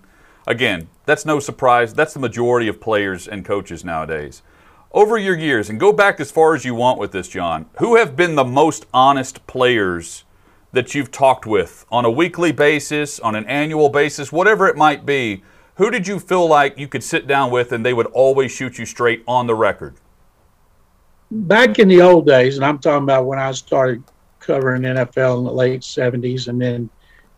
Again, 0.46 0.90
that's 1.06 1.24
no 1.24 1.40
surprise. 1.40 1.94
That's 1.94 2.12
the 2.12 2.20
majority 2.20 2.68
of 2.68 2.82
players 2.82 3.26
and 3.26 3.46
coaches 3.46 3.82
nowadays. 3.82 4.42
Over 4.92 5.18
your 5.18 5.38
years, 5.38 5.70
and 5.70 5.78
go 5.78 5.92
back 5.92 6.18
as 6.18 6.30
far 6.32 6.54
as 6.54 6.64
you 6.64 6.74
want 6.74 6.98
with 6.98 7.12
this, 7.12 7.28
John, 7.28 7.66
who 7.78 7.96
have 7.96 8.16
been 8.16 8.34
the 8.34 8.44
most 8.44 8.86
honest 8.92 9.46
players? 9.46 10.24
that 10.72 10.94
you've 10.94 11.10
talked 11.10 11.46
with 11.46 11.84
on 11.90 12.04
a 12.04 12.10
weekly 12.10 12.52
basis, 12.52 13.18
on 13.20 13.34
an 13.34 13.44
annual 13.46 13.88
basis, 13.88 14.30
whatever 14.30 14.68
it 14.68 14.76
might 14.76 15.04
be, 15.04 15.42
who 15.74 15.90
did 15.90 16.06
you 16.06 16.18
feel 16.18 16.46
like 16.46 16.78
you 16.78 16.86
could 16.86 17.02
sit 17.02 17.26
down 17.26 17.50
with 17.50 17.72
and 17.72 17.84
they 17.84 17.94
would 17.94 18.06
always 18.06 18.52
shoot 18.52 18.78
you 18.78 18.86
straight 18.86 19.22
on 19.26 19.46
the 19.46 19.54
record? 19.54 19.94
Back 21.30 21.78
in 21.78 21.88
the 21.88 22.02
old 22.02 22.26
days, 22.26 22.56
and 22.56 22.64
I'm 22.64 22.78
talking 22.78 23.04
about 23.04 23.26
when 23.26 23.38
I 23.38 23.52
started 23.52 24.02
covering 24.40 24.82
NFL 24.82 25.38
in 25.38 25.44
the 25.44 25.52
late 25.52 25.80
70s 25.80 26.48
and 26.48 26.60
then 26.60 26.90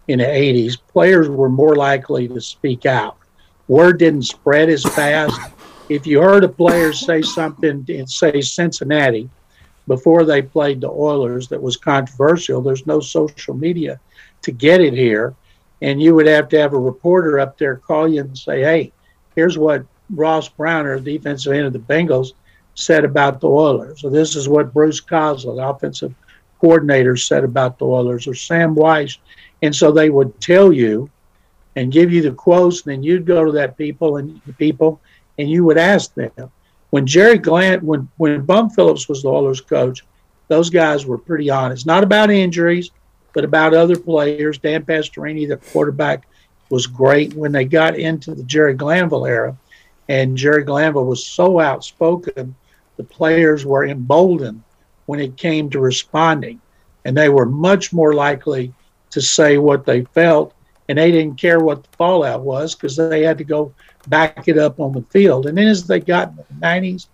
in 0.09 0.19
the 0.19 0.25
80s, 0.25 0.77
players 0.89 1.29
were 1.29 1.49
more 1.49 1.77
likely 1.77 2.27
to 2.29 2.41
speak 2.41 2.87
out. 2.87 3.17
Word 3.69 3.99
didn't 3.99 4.23
spread 4.23 4.69
as 4.69 4.83
fast. 4.83 5.39
If 5.95 6.07
you 6.07 6.21
heard 6.21 6.45
a 6.45 6.49
player 6.49 6.93
say 6.93 7.23
something 7.23 7.85
in, 7.89 8.07
say, 8.07 8.41
Cincinnati, 8.41 9.29
before 9.87 10.25
they 10.25 10.43
played 10.43 10.81
the 10.81 10.91
Oilers 10.91 11.49
that 11.49 11.61
was 11.61 11.77
controversial. 11.77 12.61
There's 12.61 12.87
no 12.87 13.01
social 13.01 13.55
media 13.55 14.01
to 14.43 14.53
get 14.53 14.81
it 14.81 14.95
here. 14.95 15.35
And 15.81 16.01
you 16.01 16.15
would 16.15 16.27
have 16.27 16.49
to 16.51 16.59
have 16.59 16.73
a 16.73 16.79
reporter 16.79 17.41
up 17.41 17.59
there 17.59 17.77
call 17.77 18.07
you 18.09 18.21
and 18.21 18.39
say, 18.39 18.61
hey, 18.61 18.93
here's 19.35 19.59
what 19.59 19.85
Ross 20.11 20.49
Browner, 20.49 20.99
defensive 21.01 21.53
end 21.53 21.67
of 21.67 21.73
the 21.73 21.79
Bengals, 21.81 22.33
said 22.75 23.05
about 23.05 23.41
the 23.41 23.49
Oilers. 23.49 24.01
So 24.01 24.09
this 24.09 24.37
is 24.37 24.49
what 24.49 24.73
Bruce 24.73 25.01
Coslet, 25.01 25.59
offensive 25.59 26.15
coordinator, 26.61 27.17
said 27.17 27.43
about 27.43 27.79
the 27.79 27.87
Oilers, 27.87 28.29
or 28.29 28.35
Sam 28.35 28.75
Weiss. 28.75 29.19
And 29.63 29.75
so 29.75 29.91
they 29.91 30.11
would 30.11 30.41
tell 30.41 30.73
you 30.73 31.11
and 31.75 31.91
give 31.91 32.13
you 32.13 32.23
the 32.23 32.33
quotes, 32.33 32.83
and 32.83 32.93
then 32.93 33.03
you'd 33.03 33.27
go 33.27 33.45
to 33.45 33.53
that 33.53 33.77
people 33.77 34.19
and 34.19 34.41
people, 34.59 35.01
and 35.39 35.51
you 35.51 35.65
would 35.65 35.79
ask 35.79 36.15
them, 36.15 36.51
when 36.91 37.07
Jerry 37.07 37.39
Glant, 37.39 37.83
when 37.83 38.09
when 38.19 38.45
Bum 38.45 38.71
Phillips 38.71 39.09
was 39.09 39.23
the 39.23 39.29
Oilers 39.29 39.61
coach, 39.61 40.05
those 40.49 40.69
guys 40.69 41.07
were 41.07 41.19
pretty 41.19 41.49
honest. 41.49 41.87
Not 41.87 42.03
about 42.03 42.31
injuries, 42.31 42.91
but 43.33 43.45
about 43.45 43.75
other 43.75 43.97
players. 43.97 44.59
Dan 44.59 44.85
Pastorini, 44.85 45.49
the 45.49 45.57
quarterback, 45.57 46.29
was 46.69 46.87
great 46.87 47.35
when 47.35 47.53
they 47.53 47.65
got 47.65 47.99
into 47.99 48.35
the 48.35 48.43
Jerry 48.45 48.75
Glanville 48.75 49.27
era, 49.27 49.57
and 50.09 50.37
Jerry 50.37 50.65
Glanville 50.65 51.07
was 51.07 51.27
so 51.27 51.61
outspoken, 51.61 52.55
the 52.97 53.05
players 53.05 53.65
were 53.65 53.87
emboldened 53.87 54.63
when 55.07 55.21
it 55.21 55.37
came 55.37 55.71
to 55.71 55.81
responding, 55.81 56.61
and 57.05 57.17
they 57.17 57.29
were 57.29 57.47
much 57.47 57.93
more 57.93 58.15
likely 58.15 58.73
to 59.11 59.21
say 59.21 59.59
what 59.59 59.85
they 59.85 60.05
felt, 60.05 60.55
and 60.89 60.99
they 60.99 61.11
didn't 61.11 61.37
care 61.37 61.61
what 61.61 61.83
the 61.83 61.97
fallout 61.97 62.43
was 62.43 62.75
because 62.75 62.97
they 62.97 63.23
had 63.23 63.39
to 63.39 63.45
go 63.45 63.73
back 64.09 64.49
it 64.49 64.59
up 64.59 64.81
on 64.81 64.93
the 64.93 65.03
field. 65.03 65.47
And 65.47 65.57
then 65.57 65.69
as 65.69 65.87
they 65.87 66.01
got 66.01 66.31
in 66.31 66.37
the 66.37 66.67
90s, 66.67 67.07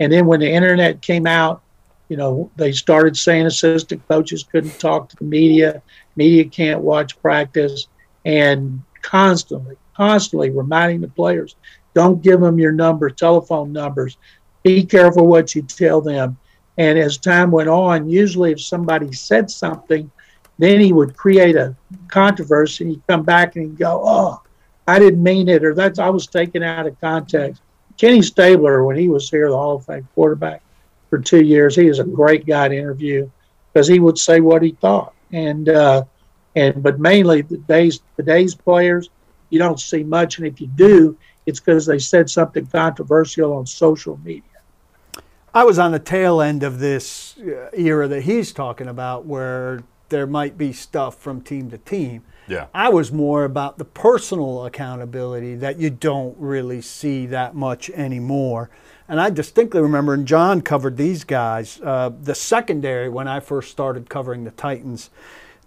and 0.00 0.12
then 0.12 0.26
when 0.26 0.40
the 0.40 0.50
internet 0.50 1.00
came 1.00 1.26
out, 1.26 1.62
you 2.08 2.16
know, 2.16 2.50
they 2.56 2.72
started 2.72 3.16
saying 3.16 3.46
assistant 3.46 4.06
coaches 4.08 4.42
couldn't 4.42 4.78
talk 4.78 5.08
to 5.08 5.16
the 5.16 5.24
media, 5.24 5.80
media 6.16 6.44
can't 6.44 6.80
watch 6.80 7.20
practice, 7.22 7.86
and 8.24 8.82
constantly, 9.00 9.76
constantly 9.96 10.50
reminding 10.50 11.00
the 11.00 11.08
players, 11.08 11.56
don't 11.94 12.22
give 12.22 12.40
them 12.40 12.58
your 12.58 12.72
number, 12.72 13.10
telephone 13.10 13.72
numbers. 13.72 14.16
Be 14.62 14.84
careful 14.84 15.26
what 15.26 15.54
you 15.54 15.62
tell 15.62 16.00
them. 16.00 16.36
And 16.78 16.98
as 16.98 17.18
time 17.18 17.50
went 17.50 17.68
on, 17.68 18.08
usually 18.08 18.52
if 18.52 18.60
somebody 18.60 19.12
said 19.12 19.50
something, 19.50 20.10
then 20.58 20.80
he 20.80 20.92
would 20.92 21.16
create 21.16 21.56
a 21.56 21.74
controversy. 22.08 22.84
and 22.84 22.92
He'd 22.92 23.06
come 23.08 23.22
back 23.22 23.56
and 23.56 23.66
he'd 23.66 23.78
go, 23.78 24.02
"Oh, 24.04 24.42
I 24.86 24.98
didn't 24.98 25.22
mean 25.22 25.48
it, 25.48 25.64
or 25.64 25.74
that's 25.74 25.98
I 25.98 26.08
was 26.08 26.26
taken 26.26 26.62
out 26.62 26.86
of 26.86 27.00
context. 27.00 27.62
Kenny 27.98 28.22
Stabler, 28.22 28.84
when 28.84 28.96
he 28.96 29.08
was 29.08 29.30
here, 29.30 29.48
the 29.48 29.56
Hall 29.56 29.76
of 29.76 29.86
Fame 29.86 30.08
quarterback 30.14 30.62
for 31.10 31.18
two 31.18 31.44
years, 31.44 31.76
he 31.76 31.86
was 31.86 31.98
a 31.98 32.04
great 32.04 32.46
guy 32.46 32.68
to 32.68 32.76
interview 32.76 33.28
because 33.72 33.86
he 33.86 34.00
would 34.00 34.18
say 34.18 34.40
what 34.40 34.62
he 34.62 34.72
thought. 34.80 35.14
And 35.32 35.68
uh, 35.68 36.04
and 36.56 36.82
but 36.82 36.98
mainly 36.98 37.42
the 37.42 37.58
days 37.58 38.00
the 38.16 38.22
days 38.22 38.54
players, 38.54 39.08
you 39.50 39.58
don't 39.58 39.80
see 39.80 40.02
much, 40.02 40.38
and 40.38 40.46
if 40.46 40.60
you 40.60 40.66
do, 40.68 41.16
it's 41.46 41.60
because 41.60 41.86
they 41.86 41.98
said 41.98 42.28
something 42.28 42.66
controversial 42.66 43.52
on 43.54 43.66
social 43.66 44.18
media. 44.24 44.42
I 45.54 45.64
was 45.64 45.78
on 45.78 45.92
the 45.92 45.98
tail 45.98 46.40
end 46.40 46.62
of 46.62 46.78
this 46.78 47.36
uh, 47.38 47.68
era 47.74 48.08
that 48.08 48.22
he's 48.22 48.52
talking 48.52 48.88
about, 48.88 49.26
where 49.26 49.80
there 50.12 50.28
might 50.28 50.56
be 50.56 50.72
stuff 50.72 51.18
from 51.18 51.40
team 51.40 51.68
to 51.70 51.78
team 51.78 52.22
yeah. 52.48 52.66
I 52.74 52.88
was 52.88 53.12
more 53.12 53.44
about 53.44 53.78
the 53.78 53.84
personal 53.84 54.66
accountability 54.66 55.54
that 55.56 55.78
you 55.78 55.90
don't 55.90 56.36
really 56.38 56.80
see 56.80 57.26
that 57.26 57.54
much 57.54 57.88
anymore. 57.90 58.70
And 59.08 59.20
I 59.20 59.30
distinctly 59.30 59.80
remember, 59.80 60.14
and 60.14 60.26
John 60.26 60.60
covered 60.60 60.96
these 60.96 61.24
guys, 61.24 61.80
uh, 61.82 62.10
the 62.20 62.34
secondary 62.34 63.08
when 63.08 63.28
I 63.28 63.40
first 63.40 63.70
started 63.70 64.08
covering 64.08 64.44
the 64.44 64.50
Titans, 64.52 65.10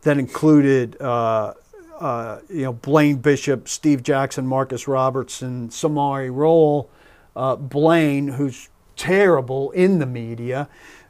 that 0.02 0.18
included 0.18 1.00
uh, 1.02 1.54
uh, 2.00 2.39
you 2.50 2.64
know, 2.64 2.74
Blaine 2.74 3.18
Bishop, 3.18 3.68
Steve 3.68 4.04
Jackson, 4.04 4.46
Marcus 4.46 4.88
Robertson, 4.88 5.70
Samari 5.70 6.34
Rolle, 6.34 6.89
uh, 7.36 7.56
Blaine, 7.56 8.28
who's 8.28 8.70
terrible 8.96 9.72
in 9.72 10.00
the 10.00 10.06
media, 10.06 10.68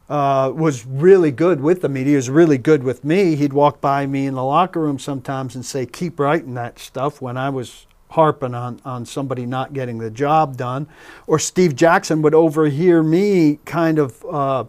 uh, 0.09 0.51
was 0.55 0.85
really 0.85 1.31
good 1.31 1.61
with 1.61 1.81
the 1.81 1.89
media. 1.89 2.11
He 2.11 2.15
was 2.15 2.29
really 2.29 2.57
good 2.57 2.83
with 2.83 3.03
me. 3.03 3.35
He'd 3.35 3.53
walk 3.53 3.81
by 3.81 4.05
me 4.05 4.27
in 4.27 4.35
the 4.35 4.43
locker 4.43 4.79
room 4.79 4.99
sometimes 4.99 5.55
and 5.55 5.65
say, 5.65 5.85
"Keep 5.85 6.19
writing 6.19 6.53
that 6.53 6.77
stuff." 6.79 7.21
When 7.21 7.37
I 7.37 7.49
was 7.49 7.87
harping 8.09 8.53
on 8.53 8.79
on 8.85 9.05
somebody 9.05 9.45
not 9.45 9.73
getting 9.73 9.97
the 9.97 10.11
job 10.11 10.57
done, 10.57 10.87
or 11.25 11.39
Steve 11.39 11.75
Jackson 11.75 12.21
would 12.21 12.35
overhear 12.35 13.01
me 13.01 13.59
kind 13.65 13.97
of 13.97 14.23
uh, 14.29 14.65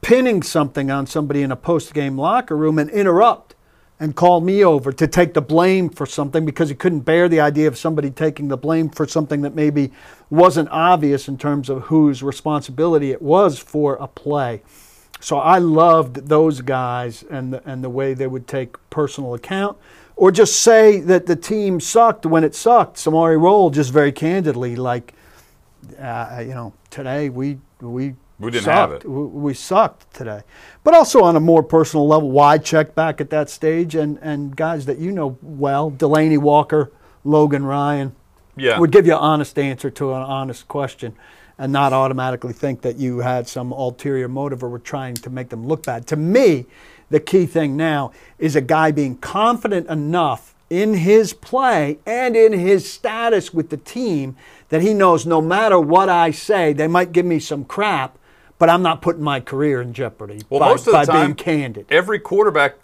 pinning 0.00 0.42
something 0.42 0.90
on 0.90 1.06
somebody 1.06 1.42
in 1.42 1.52
a 1.52 1.56
post 1.56 1.94
game 1.94 2.18
locker 2.18 2.56
room 2.56 2.78
and 2.78 2.90
interrupt 2.90 3.51
and 4.02 4.16
call 4.16 4.40
me 4.40 4.64
over 4.64 4.90
to 4.90 5.06
take 5.06 5.32
the 5.32 5.40
blame 5.40 5.88
for 5.88 6.06
something 6.06 6.44
because 6.44 6.68
he 6.68 6.74
couldn't 6.74 7.02
bear 7.02 7.28
the 7.28 7.38
idea 7.38 7.68
of 7.68 7.78
somebody 7.78 8.10
taking 8.10 8.48
the 8.48 8.56
blame 8.56 8.88
for 8.88 9.06
something 9.06 9.42
that 9.42 9.54
maybe 9.54 9.92
wasn't 10.28 10.68
obvious 10.70 11.28
in 11.28 11.38
terms 11.38 11.68
of 11.68 11.82
whose 11.82 12.20
responsibility 12.20 13.12
it 13.12 13.22
was 13.22 13.60
for 13.60 13.94
a 14.00 14.08
play. 14.08 14.60
So 15.20 15.38
I 15.38 15.58
loved 15.58 16.26
those 16.26 16.62
guys 16.62 17.22
and 17.30 17.52
the, 17.52 17.62
and 17.64 17.84
the 17.84 17.88
way 17.88 18.12
they 18.12 18.26
would 18.26 18.48
take 18.48 18.74
personal 18.90 19.34
account 19.34 19.78
or 20.16 20.32
just 20.32 20.60
say 20.60 20.98
that 20.98 21.26
the 21.26 21.36
team 21.36 21.78
sucked 21.78 22.26
when 22.26 22.42
it 22.42 22.56
sucked. 22.56 22.96
Samari 22.96 23.40
Rolle 23.40 23.70
just 23.70 23.92
very 23.92 24.10
candidly 24.10 24.74
like 24.74 25.14
uh, 26.00 26.42
you 26.44 26.54
know, 26.54 26.72
today 26.90 27.28
we 27.28 27.58
we 27.80 28.16
we 28.42 28.50
didn't 28.50 28.64
sucked. 28.64 28.76
have 28.76 28.92
it. 28.92 29.04
We 29.08 29.54
sucked 29.54 30.12
today. 30.14 30.42
But 30.84 30.94
also 30.94 31.22
on 31.22 31.36
a 31.36 31.40
more 31.40 31.62
personal 31.62 32.06
level, 32.06 32.30
why 32.30 32.58
check 32.58 32.94
back 32.94 33.20
at 33.20 33.30
that 33.30 33.48
stage 33.50 33.94
and, 33.94 34.18
and 34.20 34.54
guys 34.56 34.86
that 34.86 34.98
you 34.98 35.12
know 35.12 35.38
well, 35.42 35.90
Delanie 35.90 36.38
Walker, 36.38 36.90
Logan 37.24 37.64
Ryan, 37.64 38.14
Yeah. 38.56 38.78
would 38.78 38.90
give 38.90 39.06
you 39.06 39.12
an 39.12 39.18
honest 39.20 39.58
answer 39.58 39.90
to 39.90 40.10
an 40.12 40.22
honest 40.22 40.68
question 40.68 41.14
and 41.58 41.72
not 41.72 41.92
automatically 41.92 42.52
think 42.52 42.80
that 42.82 42.96
you 42.96 43.18
had 43.20 43.46
some 43.46 43.72
ulterior 43.72 44.26
motive 44.28 44.62
or 44.64 44.68
were 44.68 44.78
trying 44.78 45.14
to 45.14 45.30
make 45.30 45.48
them 45.50 45.66
look 45.66 45.84
bad. 45.84 46.06
To 46.08 46.16
me, 46.16 46.66
the 47.10 47.20
key 47.20 47.46
thing 47.46 47.76
now 47.76 48.10
is 48.38 48.56
a 48.56 48.60
guy 48.60 48.90
being 48.90 49.16
confident 49.16 49.86
enough 49.88 50.54
in 50.70 50.94
his 50.94 51.34
play 51.34 51.98
and 52.06 52.34
in 52.34 52.54
his 52.54 52.90
status 52.90 53.52
with 53.52 53.68
the 53.68 53.76
team 53.76 54.34
that 54.70 54.80
he 54.80 54.94
knows 54.94 55.26
no 55.26 55.42
matter 55.42 55.78
what 55.78 56.08
I 56.08 56.30
say, 56.30 56.72
they 56.72 56.88
might 56.88 57.12
give 57.12 57.26
me 57.26 57.38
some 57.38 57.66
crap, 57.66 58.16
but 58.62 58.70
I'm 58.70 58.82
not 58.82 59.02
putting 59.02 59.24
my 59.24 59.40
career 59.40 59.82
in 59.82 59.92
jeopardy 59.92 60.40
Well, 60.48 60.60
by, 60.60 60.68
most 60.68 60.86
of 60.86 60.92
the 60.92 60.98
by 60.98 61.04
time, 61.04 61.26
being 61.26 61.34
candid. 61.34 61.86
Every 61.90 62.20
quarterback, 62.20 62.76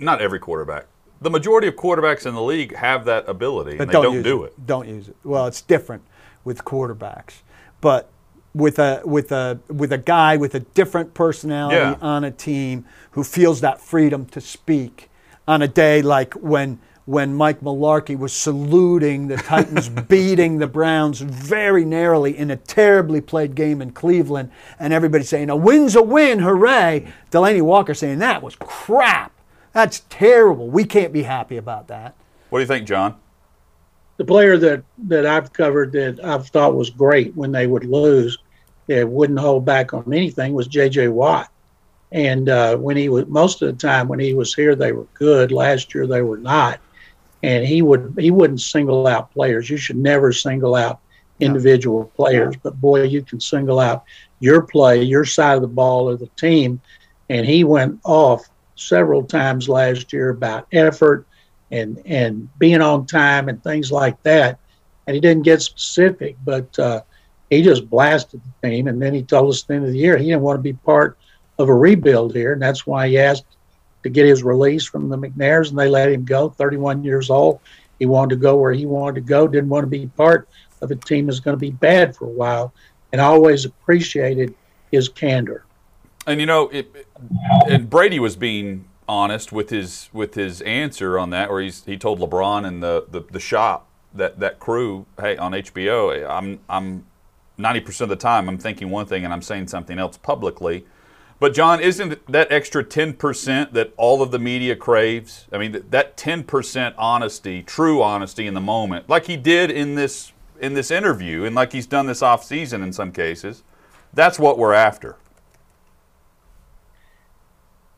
not 0.00 0.20
every 0.20 0.40
quarterback, 0.40 0.86
the 1.20 1.30
majority 1.30 1.68
of 1.68 1.76
quarterbacks 1.76 2.26
in 2.26 2.34
the 2.34 2.42
league 2.42 2.74
have 2.74 3.04
that 3.04 3.28
ability, 3.28 3.78
and 3.78 3.88
they 3.88 3.92
don't, 3.92 4.22
do 4.24 4.42
it. 4.42 4.66
Don't 4.66 4.88
use 4.88 5.08
it. 5.08 5.14
Well, 5.22 5.46
it's 5.46 5.62
different 5.62 6.02
with 6.42 6.64
quarterbacks, 6.64 7.42
but 7.80 8.10
with 8.54 8.80
a 8.80 9.02
with 9.04 9.30
a 9.30 9.60
with 9.68 9.92
a 9.92 9.98
guy 9.98 10.36
with 10.36 10.56
a 10.56 10.60
different 10.74 11.14
personality 11.14 11.76
Yeah. 11.76 11.94
on 12.00 12.24
a 12.24 12.32
team 12.32 12.84
who 13.12 13.22
feels 13.22 13.60
that 13.60 13.80
freedom 13.80 14.26
to 14.26 14.40
speak 14.40 15.10
on 15.46 15.62
a 15.62 15.68
day 15.68 16.02
like 16.02 16.34
when 16.34 16.80
when 17.10 17.34
Mike 17.34 17.60
Mularkey 17.60 18.16
was 18.16 18.32
saluting 18.32 19.26
the 19.26 19.36
Titans 19.36 19.88
beating 20.08 20.58
the 20.58 20.66
Browns 20.66 21.20
very 21.20 21.84
narrowly 21.84 22.38
in 22.38 22.50
a 22.50 22.56
terribly 22.56 23.20
played 23.20 23.54
game 23.54 23.82
in 23.82 23.90
Cleveland, 23.90 24.50
and 24.78 24.92
everybody 24.92 25.24
saying 25.24 25.50
a 25.50 25.56
win's 25.56 25.96
a 25.96 26.02
win, 26.02 26.38
hooray! 26.38 27.12
Delanie 27.30 27.62
Walker 27.62 27.94
saying 27.94 28.20
that 28.20 28.42
was 28.42 28.54
crap. 28.56 29.32
That's 29.72 30.02
terrible. 30.08 30.70
We 30.70 30.84
can't 30.84 31.12
be 31.12 31.24
happy 31.24 31.56
about 31.56 31.88
that. 31.88 32.14
What 32.48 32.60
do 32.60 32.62
you 32.62 32.68
think, 32.68 32.86
John? 32.86 33.16
the 34.20 34.24
player 34.26 34.58
that 34.58 34.82
that 35.08 35.24
I've 35.24 35.50
covered 35.50 35.92
that 35.92 36.22
I've 36.22 36.46
thought 36.48 36.74
was 36.74 36.90
great 36.90 37.34
when 37.34 37.52
they 37.52 37.66
would 37.66 37.86
lose, 37.86 38.36
that 38.86 39.08
wouldn't 39.08 39.38
hold 39.38 39.64
back 39.64 39.94
on 39.94 40.12
anything 40.12 40.52
was 40.52 40.66
J.J. 40.66 41.08
Watt. 41.08 41.50
And 42.12 42.50
uh, 42.50 42.76
when 42.76 42.98
he 42.98 43.08
was 43.08 43.26
most 43.28 43.62
of 43.62 43.68
the 43.68 43.88
time 43.88 44.08
when 44.08 44.20
he 44.20 44.34
was 44.34 44.54
here, 44.54 44.74
they 44.74 44.92
were 44.92 45.06
good. 45.14 45.50
Last 45.50 45.94
year 45.94 46.06
they 46.06 46.20
were 46.20 46.36
not. 46.36 46.80
And 47.42 47.64
he 47.64 47.82
would 47.82 48.14
he 48.18 48.30
wouldn't 48.30 48.60
single 48.60 49.06
out 49.06 49.32
players. 49.32 49.70
You 49.70 49.76
should 49.76 49.96
never 49.96 50.32
single 50.32 50.74
out 50.74 51.00
individual 51.40 52.04
players, 52.16 52.54
but 52.62 52.80
boy, 52.80 53.04
you 53.04 53.22
can 53.22 53.40
single 53.40 53.78
out 53.80 54.04
your 54.40 54.62
play, 54.62 55.02
your 55.02 55.24
side 55.24 55.56
of 55.56 55.62
the 55.62 55.68
ball, 55.68 56.08
or 56.08 56.16
the 56.16 56.28
team. 56.36 56.80
And 57.30 57.46
he 57.46 57.64
went 57.64 57.98
off 58.04 58.48
several 58.76 59.22
times 59.22 59.68
last 59.68 60.12
year 60.12 60.30
about 60.30 60.66
effort 60.72 61.26
and 61.70 62.02
and 62.04 62.48
being 62.58 62.82
on 62.82 63.06
time 63.06 63.48
and 63.48 63.62
things 63.62 63.92
like 63.92 64.22
that. 64.22 64.58
And 65.06 65.14
he 65.14 65.20
didn't 65.20 65.44
get 65.44 65.62
specific, 65.62 66.36
but 66.44 66.78
uh, 66.78 67.02
he 67.48 67.62
just 67.62 67.88
blasted 67.88 68.40
the 68.42 68.68
team. 68.68 68.86
And 68.86 69.00
then 69.00 69.14
he 69.14 69.22
told 69.22 69.50
us 69.50 69.62
at 69.62 69.68
the 69.68 69.74
end 69.74 69.86
of 69.86 69.92
the 69.92 69.98
year 69.98 70.16
he 70.16 70.26
didn't 70.26 70.42
want 70.42 70.58
to 70.58 70.62
be 70.62 70.72
part 70.72 71.18
of 71.58 71.68
a 71.68 71.74
rebuild 71.74 72.34
here, 72.34 72.52
and 72.52 72.62
that's 72.62 72.86
why 72.86 73.08
he 73.08 73.18
asked 73.18 73.44
to 74.02 74.08
get 74.08 74.26
his 74.26 74.42
release 74.42 74.84
from 74.84 75.08
the 75.08 75.18
McNairs, 75.18 75.70
and 75.70 75.78
they 75.78 75.88
let 75.88 76.10
him 76.10 76.24
go. 76.24 76.50
31 76.50 77.04
years 77.04 77.30
old, 77.30 77.60
he 77.98 78.06
wanted 78.06 78.30
to 78.30 78.40
go 78.40 78.56
where 78.56 78.72
he 78.72 78.86
wanted 78.86 79.16
to 79.16 79.20
go. 79.20 79.46
Didn't 79.46 79.68
want 79.68 79.84
to 79.84 79.88
be 79.88 80.06
part 80.06 80.48
of 80.80 80.90
a 80.90 80.96
team 80.96 81.26
that's 81.26 81.40
going 81.40 81.56
to 81.56 81.60
be 81.60 81.70
bad 81.70 82.16
for 82.16 82.24
a 82.24 82.32
while, 82.32 82.72
and 83.12 83.20
always 83.20 83.64
appreciated 83.64 84.54
his 84.90 85.08
candor. 85.08 85.64
And 86.26 86.40
you 86.40 86.46
know, 86.46 86.68
it, 86.68 87.06
and 87.68 87.88
Brady 87.88 88.18
was 88.18 88.36
being 88.36 88.86
honest 89.08 89.50
with 89.50 89.70
his 89.70 90.08
with 90.12 90.34
his 90.34 90.60
answer 90.62 91.18
on 91.18 91.30
that, 91.30 91.50
where 91.50 91.60
he's 91.60 91.84
he 91.84 91.96
told 91.96 92.20
LeBron 92.20 92.66
and 92.66 92.82
the, 92.82 93.06
the, 93.10 93.20
the 93.20 93.40
shop 93.40 93.88
that 94.14 94.40
that 94.40 94.58
crew, 94.58 95.06
hey, 95.20 95.36
on 95.36 95.52
HBO, 95.52 96.28
I'm 96.28 96.60
I'm 96.68 97.06
ninety 97.58 97.80
percent 97.80 98.10
of 98.10 98.18
the 98.18 98.22
time 98.22 98.48
I'm 98.48 98.58
thinking 98.58 98.90
one 98.90 99.06
thing 99.06 99.24
and 99.24 99.32
I'm 99.32 99.42
saying 99.42 99.68
something 99.68 99.98
else 99.98 100.16
publicly. 100.16 100.86
But 101.40 101.54
John, 101.54 101.80
isn't 101.80 102.30
that 102.30 102.52
extra 102.52 102.84
ten 102.84 103.14
percent 103.14 103.72
that 103.72 103.94
all 103.96 104.20
of 104.20 104.30
the 104.30 104.38
media 104.38 104.76
craves? 104.76 105.46
I 105.50 105.56
mean, 105.56 105.82
that 105.88 106.18
ten 106.18 106.44
percent 106.44 106.94
honesty, 106.98 107.62
true 107.62 108.02
honesty 108.02 108.46
in 108.46 108.52
the 108.52 108.60
moment, 108.60 109.08
like 109.08 109.26
he 109.26 109.38
did 109.38 109.70
in 109.70 109.94
this 109.94 110.32
in 110.60 110.74
this 110.74 110.90
interview, 110.90 111.44
and 111.44 111.56
like 111.56 111.72
he's 111.72 111.86
done 111.86 112.06
this 112.06 112.20
off 112.20 112.44
season 112.44 112.82
in 112.82 112.92
some 112.92 113.10
cases. 113.10 113.62
That's 114.12 114.38
what 114.38 114.58
we're 114.58 114.74
after. 114.74 115.16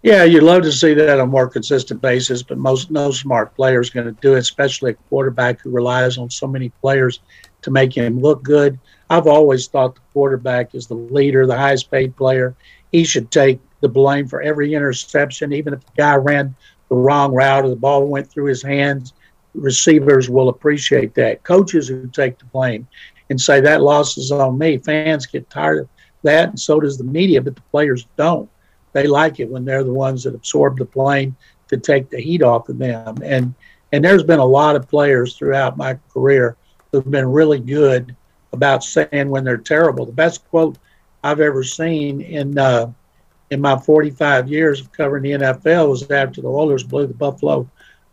Yeah, 0.02 0.24
you'd 0.24 0.42
love 0.42 0.62
to 0.62 0.72
see 0.72 0.94
that 0.94 1.08
on 1.08 1.20
a 1.20 1.26
more 1.26 1.48
consistent 1.48 2.00
basis, 2.00 2.42
but 2.42 2.58
most 2.58 2.90
no 2.90 3.10
smart 3.10 3.54
player 3.54 3.80
is 3.80 3.90
going 3.90 4.06
to 4.06 4.20
do 4.20 4.34
it, 4.34 4.38
especially 4.38 4.92
a 4.92 4.94
quarterback 4.94 5.60
who 5.60 5.70
relies 5.70 6.18
on 6.18 6.28
so 6.28 6.46
many 6.46 6.70
players 6.80 7.20
to 7.62 7.70
make 7.70 7.96
him 7.96 8.20
look 8.20 8.42
good. 8.42 8.78
I've 9.10 9.28
always 9.28 9.68
thought 9.68 9.94
the 9.94 10.00
quarterback 10.12 10.74
is 10.74 10.86
the 10.86 10.94
leader, 10.94 11.46
the 11.46 11.56
highest 11.56 11.90
paid 11.90 12.16
player. 12.16 12.54
He 12.92 13.04
should 13.04 13.30
take 13.30 13.60
the 13.80 13.88
blame 13.88 14.28
for 14.28 14.42
every 14.42 14.74
interception, 14.74 15.52
even 15.52 15.74
if 15.74 15.80
the 15.80 15.92
guy 15.96 16.14
ran 16.14 16.54
the 16.88 16.96
wrong 16.96 17.32
route 17.32 17.64
or 17.64 17.70
the 17.70 17.76
ball 17.76 18.06
went 18.06 18.30
through 18.30 18.44
his 18.46 18.62
hands. 18.62 19.12
Receivers 19.54 20.30
will 20.30 20.48
appreciate 20.48 21.14
that. 21.14 21.42
Coaches 21.42 21.88
who 21.88 22.06
take 22.08 22.38
the 22.38 22.44
blame 22.46 22.86
and 23.28 23.40
say 23.40 23.60
that 23.60 23.82
loss 23.82 24.16
is 24.16 24.30
on 24.30 24.58
me. 24.58 24.78
Fans 24.78 25.26
get 25.26 25.50
tired 25.50 25.80
of 25.80 25.88
that, 26.22 26.50
and 26.50 26.60
so 26.60 26.78
does 26.78 26.96
the 26.96 27.04
media, 27.04 27.42
but 27.42 27.56
the 27.56 27.62
players 27.62 28.06
don't 28.16 28.48
they 28.92 29.06
like 29.06 29.40
it 29.40 29.48
when 29.48 29.64
they're 29.64 29.84
the 29.84 29.92
ones 29.92 30.24
that 30.24 30.34
absorb 30.34 30.78
the 30.78 30.84
blame 30.84 31.36
to 31.68 31.76
take 31.76 32.10
the 32.10 32.20
heat 32.20 32.42
off 32.42 32.68
of 32.68 32.78
them. 32.78 33.16
And 33.22 33.54
and 33.92 34.04
there's 34.04 34.22
been 34.22 34.38
a 34.38 34.44
lot 34.44 34.76
of 34.76 34.88
players 34.88 35.36
throughout 35.36 35.76
my 35.76 35.98
career 36.12 36.56
who've 36.90 37.10
been 37.10 37.30
really 37.30 37.60
good 37.60 38.16
about 38.52 38.84
saying 38.84 39.28
when 39.28 39.44
they're 39.44 39.58
terrible. 39.58 40.06
The 40.06 40.12
best 40.12 40.48
quote 40.48 40.78
I've 41.22 41.40
ever 41.40 41.62
seen 41.62 42.20
in 42.20 42.58
uh, 42.58 42.92
in 43.50 43.60
my 43.60 43.78
45 43.78 44.48
years 44.48 44.80
of 44.80 44.92
covering 44.92 45.22
the 45.22 45.32
NFL 45.32 45.90
was 45.90 46.10
after 46.10 46.40
the 46.40 46.48
Oilers 46.48 46.84
blew 46.84 47.06
the 47.06 47.14
Buffalo 47.14 47.68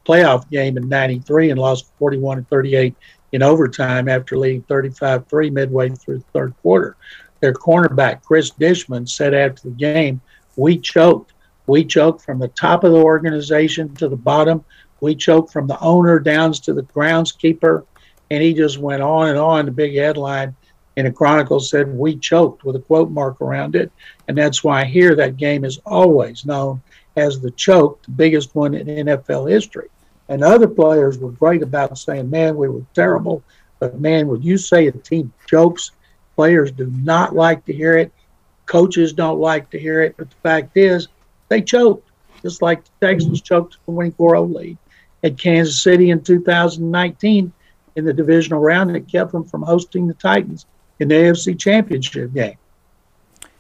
playoff 0.05 0.49
game 0.49 0.77
in 0.77 0.89
'93 0.89 1.51
and 1.51 1.59
lost 1.59 1.91
41 1.99 2.37
to 2.37 2.43
38 2.43 2.95
in 3.31 3.43
overtime 3.43 4.09
after 4.09 4.37
leading 4.37 4.63
35-3 4.63 5.51
midway 5.51 5.89
through 5.89 6.17
the 6.17 6.23
third 6.33 6.53
quarter. 6.61 6.95
Their 7.41 7.53
cornerback 7.53 8.23
Chris 8.23 8.51
Dishman 8.51 9.07
said 9.07 9.33
after 9.33 9.69
the 9.69 9.75
game 9.75 10.21
we 10.55 10.77
choked. 10.77 11.33
We 11.67 11.85
choked 11.85 12.21
from 12.21 12.39
the 12.39 12.47
top 12.49 12.83
of 12.83 12.91
the 12.91 12.97
organization 12.97 13.95
to 13.95 14.09
the 14.09 14.17
bottom. 14.17 14.65
We 15.01 15.15
choked 15.15 15.53
from 15.53 15.67
the 15.67 15.79
owner 15.79 16.19
down 16.19 16.51
to 16.53 16.73
the 16.73 16.83
groundskeeper. 16.83 17.85
And 18.31 18.43
he 18.43 18.53
just 18.53 18.77
went 18.77 19.01
on 19.01 19.29
and 19.29 19.37
on. 19.37 19.65
The 19.65 19.71
big 19.71 19.95
headline 19.95 20.55
in 20.95 21.05
the 21.05 21.11
Chronicle 21.11 21.59
said, 21.59 21.87
We 21.95 22.17
choked 22.17 22.63
with 22.63 22.75
a 22.75 22.79
quote 22.79 23.09
mark 23.09 23.41
around 23.41 23.75
it. 23.75 23.91
And 24.27 24.37
that's 24.37 24.63
why 24.63 24.85
here 24.85 25.15
that 25.15 25.37
game 25.37 25.63
is 25.63 25.79
always 25.85 26.45
known 26.45 26.81
as 27.15 27.39
the 27.39 27.51
choke, 27.51 28.01
the 28.03 28.11
biggest 28.11 28.55
one 28.55 28.73
in 28.73 29.05
NFL 29.05 29.49
history. 29.49 29.89
And 30.27 30.43
other 30.43 30.67
players 30.67 31.17
were 31.17 31.31
great 31.31 31.63
about 31.63 31.97
saying, 31.97 32.29
Man, 32.29 32.55
we 32.55 32.69
were 32.69 32.83
terrible. 32.93 33.43
But 33.79 33.99
man, 33.99 34.27
when 34.27 34.41
you 34.41 34.57
say 34.57 34.87
a 34.87 34.91
team 34.91 35.31
chokes, 35.47 35.91
players 36.35 36.71
do 36.71 36.87
not 36.87 37.33
like 37.33 37.65
to 37.65 37.73
hear 37.73 37.97
it. 37.97 38.11
Coaches 38.65 39.13
don't 39.13 39.39
like 39.39 39.69
to 39.71 39.79
hear 39.79 40.01
it, 40.01 40.15
but 40.17 40.29
the 40.29 40.35
fact 40.43 40.77
is, 40.77 41.07
they 41.47 41.61
choked, 41.61 42.11
just 42.41 42.61
like 42.61 42.83
the 42.83 43.07
Texans 43.07 43.41
choked 43.41 43.77
the 43.85 43.91
24 43.91 44.31
0 44.31 44.43
lead. 44.43 44.77
at 45.23 45.37
Kansas 45.37 45.81
City 45.81 46.11
in 46.11 46.21
2019 46.21 47.51
in 47.95 48.05
the 48.05 48.13
divisional 48.13 48.59
round 48.59 48.93
that 48.93 49.07
kept 49.07 49.31
them 49.31 49.43
from 49.43 49.63
hosting 49.63 50.07
the 50.07 50.13
Titans 50.13 50.65
in 50.99 51.07
the 51.07 51.15
AFC 51.15 51.57
Championship 51.57 52.33
game. 52.33 52.57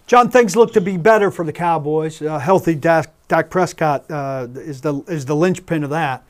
John, 0.07 0.29
things 0.29 0.55
look 0.55 0.73
to 0.73 0.81
be 0.81 0.97
better 0.97 1.29
for 1.29 1.45
the 1.45 1.53
Cowboys. 1.53 2.21
Uh, 2.21 2.39
healthy 2.39 2.75
Dak, 2.75 3.13
Dak 3.27 3.49
Prescott 3.49 4.09
uh, 4.09 4.47
is 4.55 4.81
the 4.81 5.01
is 5.07 5.25
the 5.25 5.35
linchpin 5.35 5.83
of 5.83 5.91
that. 5.91 6.23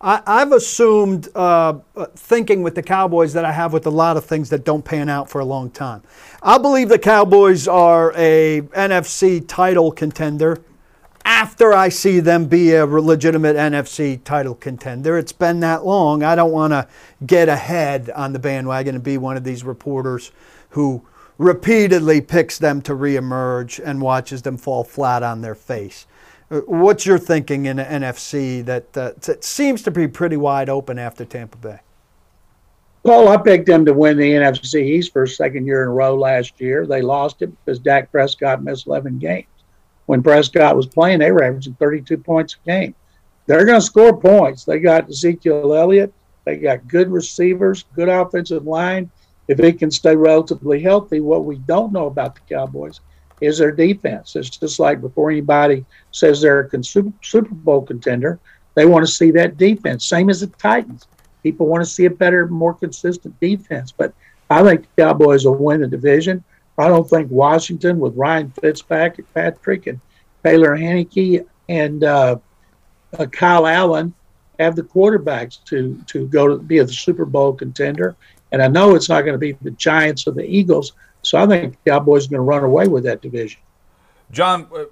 I, 0.00 0.40
have 0.40 0.52
assumed 0.52 1.28
uh, 1.34 1.78
thinking 2.16 2.62
with 2.62 2.74
the 2.74 2.82
Cowboys 2.82 3.32
that 3.32 3.46
I 3.46 3.52
have 3.52 3.72
with 3.72 3.86
a 3.86 3.90
lot 3.90 4.18
of 4.18 4.26
things 4.26 4.50
that 4.50 4.64
don't 4.64 4.84
pan 4.84 5.08
out 5.08 5.30
for 5.30 5.40
a 5.40 5.44
long 5.44 5.70
time. 5.70 6.02
I 6.42 6.58
believe 6.58 6.90
the 6.90 6.98
Cowboys 6.98 7.66
are 7.66 8.12
a 8.14 8.60
NFC 8.60 9.46
title 9.46 9.90
contender 9.90 10.62
after 11.24 11.72
I 11.72 11.88
see 11.88 12.20
them 12.20 12.46
be 12.46 12.74
a 12.74 12.86
legitimate 12.86 13.56
NFC 13.56 14.22
title 14.22 14.54
contender. 14.54 15.18
It's 15.18 15.32
been 15.32 15.60
that 15.60 15.84
long. 15.84 16.22
I 16.22 16.36
don't 16.36 16.52
want 16.52 16.72
to 16.72 16.86
get 17.26 17.48
ahead 17.48 18.10
on 18.10 18.32
the 18.32 18.38
bandwagon 18.38 18.94
and 18.94 19.02
be 19.02 19.18
one 19.18 19.36
of 19.36 19.44
these 19.44 19.64
reporters 19.64 20.30
who 20.76 21.02
repeatedly 21.38 22.20
picks 22.20 22.58
them 22.58 22.82
to 22.82 22.92
reemerge 22.92 23.80
and 23.82 23.98
watches 24.02 24.42
them 24.42 24.58
fall 24.58 24.84
flat 24.84 25.22
on 25.22 25.40
their 25.40 25.54
face. 25.54 26.06
Uh, 26.50 26.60
what's 26.66 27.06
your 27.06 27.18
thinking 27.18 27.64
in 27.64 27.78
the 27.78 27.84
NFC 27.84 28.62
that, 28.66 28.94
uh, 28.94 29.12
that 29.22 29.42
seems 29.42 29.80
to 29.82 29.90
be 29.90 30.06
pretty 30.06 30.36
wide 30.36 30.68
open 30.68 30.98
after 30.98 31.24
Tampa 31.24 31.56
Bay? 31.56 31.80
Paul, 33.04 33.28
I 33.28 33.38
picked 33.38 33.66
them 33.66 33.86
to 33.86 33.94
win 33.94 34.18
the 34.18 34.32
NFC 34.32 34.82
East 34.82 35.14
for 35.14 35.22
a 35.22 35.28
second 35.28 35.66
year 35.66 35.82
in 35.82 35.88
a 35.88 35.92
row 35.92 36.14
last 36.14 36.60
year. 36.60 36.86
They 36.86 37.00
lost 37.00 37.40
it 37.40 37.50
because 37.64 37.78
Dak 37.78 38.12
Prescott 38.12 38.62
missed 38.62 38.86
11 38.86 39.18
games. 39.18 39.46
When 40.04 40.22
Prescott 40.22 40.76
was 40.76 40.86
playing, 40.86 41.20
they 41.20 41.32
were 41.32 41.42
averaging 41.42 41.74
32 41.74 42.18
points 42.18 42.56
a 42.62 42.66
game. 42.68 42.94
They're 43.46 43.64
going 43.64 43.80
to 43.80 43.86
score 43.86 44.14
points. 44.14 44.64
They 44.64 44.78
got 44.78 45.08
Ezekiel 45.08 45.74
Elliott. 45.74 46.12
They 46.44 46.56
got 46.56 46.86
good 46.86 47.10
receivers, 47.10 47.86
good 47.94 48.10
offensive 48.10 48.66
line. 48.66 49.10
If 49.48 49.60
it 49.60 49.78
can 49.78 49.90
stay 49.90 50.16
relatively 50.16 50.80
healthy, 50.80 51.20
what 51.20 51.44
we 51.44 51.56
don't 51.58 51.92
know 51.92 52.06
about 52.06 52.34
the 52.34 52.40
Cowboys 52.54 53.00
is 53.40 53.58
their 53.58 53.72
defense. 53.72 54.34
It's 54.36 54.50
just 54.50 54.80
like 54.80 55.00
before 55.00 55.30
anybody 55.30 55.84
says 56.10 56.40
they're 56.40 56.68
a 56.72 56.82
Super 56.82 57.54
Bowl 57.54 57.82
contender, 57.82 58.40
they 58.74 58.86
want 58.86 59.06
to 59.06 59.12
see 59.12 59.30
that 59.32 59.56
defense. 59.56 60.06
Same 60.06 60.30
as 60.30 60.40
the 60.40 60.48
Titans. 60.48 61.06
People 61.42 61.66
want 61.66 61.84
to 61.84 61.90
see 61.90 62.06
a 62.06 62.10
better, 62.10 62.46
more 62.46 62.74
consistent 62.74 63.38
defense. 63.40 63.92
But 63.92 64.12
I 64.50 64.62
think 64.62 64.82
the 64.82 65.02
Cowboys 65.02 65.44
will 65.44 65.54
win 65.54 65.80
the 65.80 65.86
division. 65.86 66.42
I 66.78 66.88
don't 66.88 67.08
think 67.08 67.30
Washington 67.30 67.98
with 67.98 68.16
Ryan 68.16 68.52
Fitzpatrick 68.60 69.32
Patrick, 69.32 69.86
and 69.86 70.00
Taylor 70.44 70.76
Heinicke 70.76 71.46
and 71.68 72.04
uh, 72.04 72.36
uh, 73.18 73.26
Kyle 73.26 73.66
Allen 73.66 74.14
have 74.58 74.76
the 74.76 74.82
quarterbacks 74.82 75.62
to 75.64 76.02
to 76.06 76.26
go 76.28 76.48
to 76.48 76.58
be 76.58 76.78
a 76.78 76.88
Super 76.88 77.24
Bowl 77.24 77.52
contender. 77.52 78.16
And 78.52 78.62
I 78.62 78.68
know 78.68 78.94
it's 78.94 79.08
not 79.08 79.22
going 79.22 79.34
to 79.34 79.38
be 79.38 79.52
the 79.62 79.72
Giants 79.72 80.26
or 80.26 80.32
the 80.32 80.44
Eagles, 80.44 80.92
so 81.22 81.38
I 81.38 81.46
think 81.46 81.76
the 81.84 81.90
Cowboys 81.90 82.26
are 82.26 82.30
going 82.30 82.38
to 82.38 82.42
run 82.42 82.64
away 82.64 82.86
with 82.88 83.04
that 83.04 83.20
division. 83.20 83.60
John, 84.30 84.68
uh, 84.74 84.84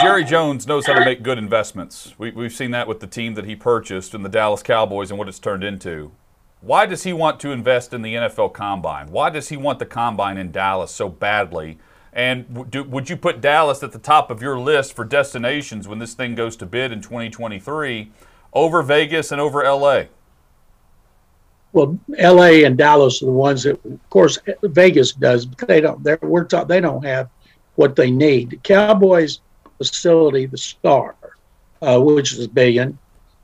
Jerry 0.00 0.24
Jones 0.24 0.66
knows 0.66 0.86
how 0.86 0.94
to 0.94 1.04
make 1.04 1.22
good 1.22 1.38
investments. 1.38 2.14
We, 2.18 2.30
we've 2.30 2.52
seen 2.52 2.70
that 2.70 2.88
with 2.88 3.00
the 3.00 3.06
team 3.06 3.34
that 3.34 3.44
he 3.44 3.54
purchased 3.54 4.14
and 4.14 4.24
the 4.24 4.28
Dallas 4.28 4.62
Cowboys 4.62 5.10
and 5.10 5.18
what 5.18 5.28
it's 5.28 5.38
turned 5.38 5.62
into. 5.62 6.12
Why 6.60 6.86
does 6.86 7.02
he 7.02 7.12
want 7.12 7.40
to 7.40 7.50
invest 7.50 7.92
in 7.92 8.00
the 8.00 8.14
NFL 8.14 8.54
Combine? 8.54 9.10
Why 9.10 9.28
does 9.28 9.50
he 9.50 9.56
want 9.56 9.78
the 9.78 9.86
Combine 9.86 10.38
in 10.38 10.50
Dallas 10.50 10.90
so 10.90 11.10
badly? 11.10 11.78
And 12.14 12.70
do, 12.70 12.84
would 12.84 13.10
you 13.10 13.16
put 13.16 13.40
Dallas 13.40 13.82
at 13.82 13.92
the 13.92 13.98
top 13.98 14.30
of 14.30 14.40
your 14.40 14.58
list 14.58 14.94
for 14.94 15.04
destinations 15.04 15.86
when 15.86 15.98
this 15.98 16.14
thing 16.14 16.34
goes 16.34 16.56
to 16.56 16.66
bid 16.66 16.90
in 16.90 17.02
2023 17.02 18.10
over 18.54 18.82
Vegas 18.82 19.30
and 19.30 19.40
over 19.40 19.62
LA? 19.62 20.04
Well, 21.74 21.98
L.A. 22.18 22.62
and 22.62 22.78
Dallas 22.78 23.20
are 23.20 23.26
the 23.26 23.32
ones 23.32 23.64
that, 23.64 23.84
of 23.84 24.08
course, 24.08 24.38
Vegas 24.62 25.12
does, 25.12 25.44
but 25.44 25.66
they 25.66 25.80
don't. 25.80 26.02
They're, 26.04 26.20
we're 26.22 26.44
ta- 26.44 26.62
they 26.62 26.80
don't 26.80 27.04
have 27.04 27.28
what 27.74 27.96
they 27.96 28.12
need. 28.12 28.50
The 28.50 28.56
Cowboys 28.58 29.40
facility, 29.78 30.46
the 30.46 30.56
Star, 30.56 31.16
uh, 31.82 32.00
which 32.00 32.32
is 32.32 32.44
a 32.44 32.48
billion, 32.48 32.96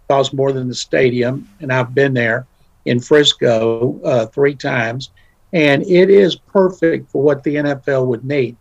costs 0.08 0.32
more 0.32 0.52
than 0.52 0.68
the 0.68 0.76
stadium, 0.76 1.48
and 1.60 1.72
I've 1.72 1.92
been 1.92 2.14
there 2.14 2.46
in 2.84 3.00
Frisco 3.00 4.00
uh, 4.04 4.26
three 4.26 4.54
times, 4.54 5.10
and 5.52 5.82
it 5.82 6.08
is 6.08 6.36
perfect 6.36 7.10
for 7.10 7.24
what 7.24 7.42
the 7.42 7.56
NFL 7.56 8.06
would 8.06 8.24
need. 8.24 8.56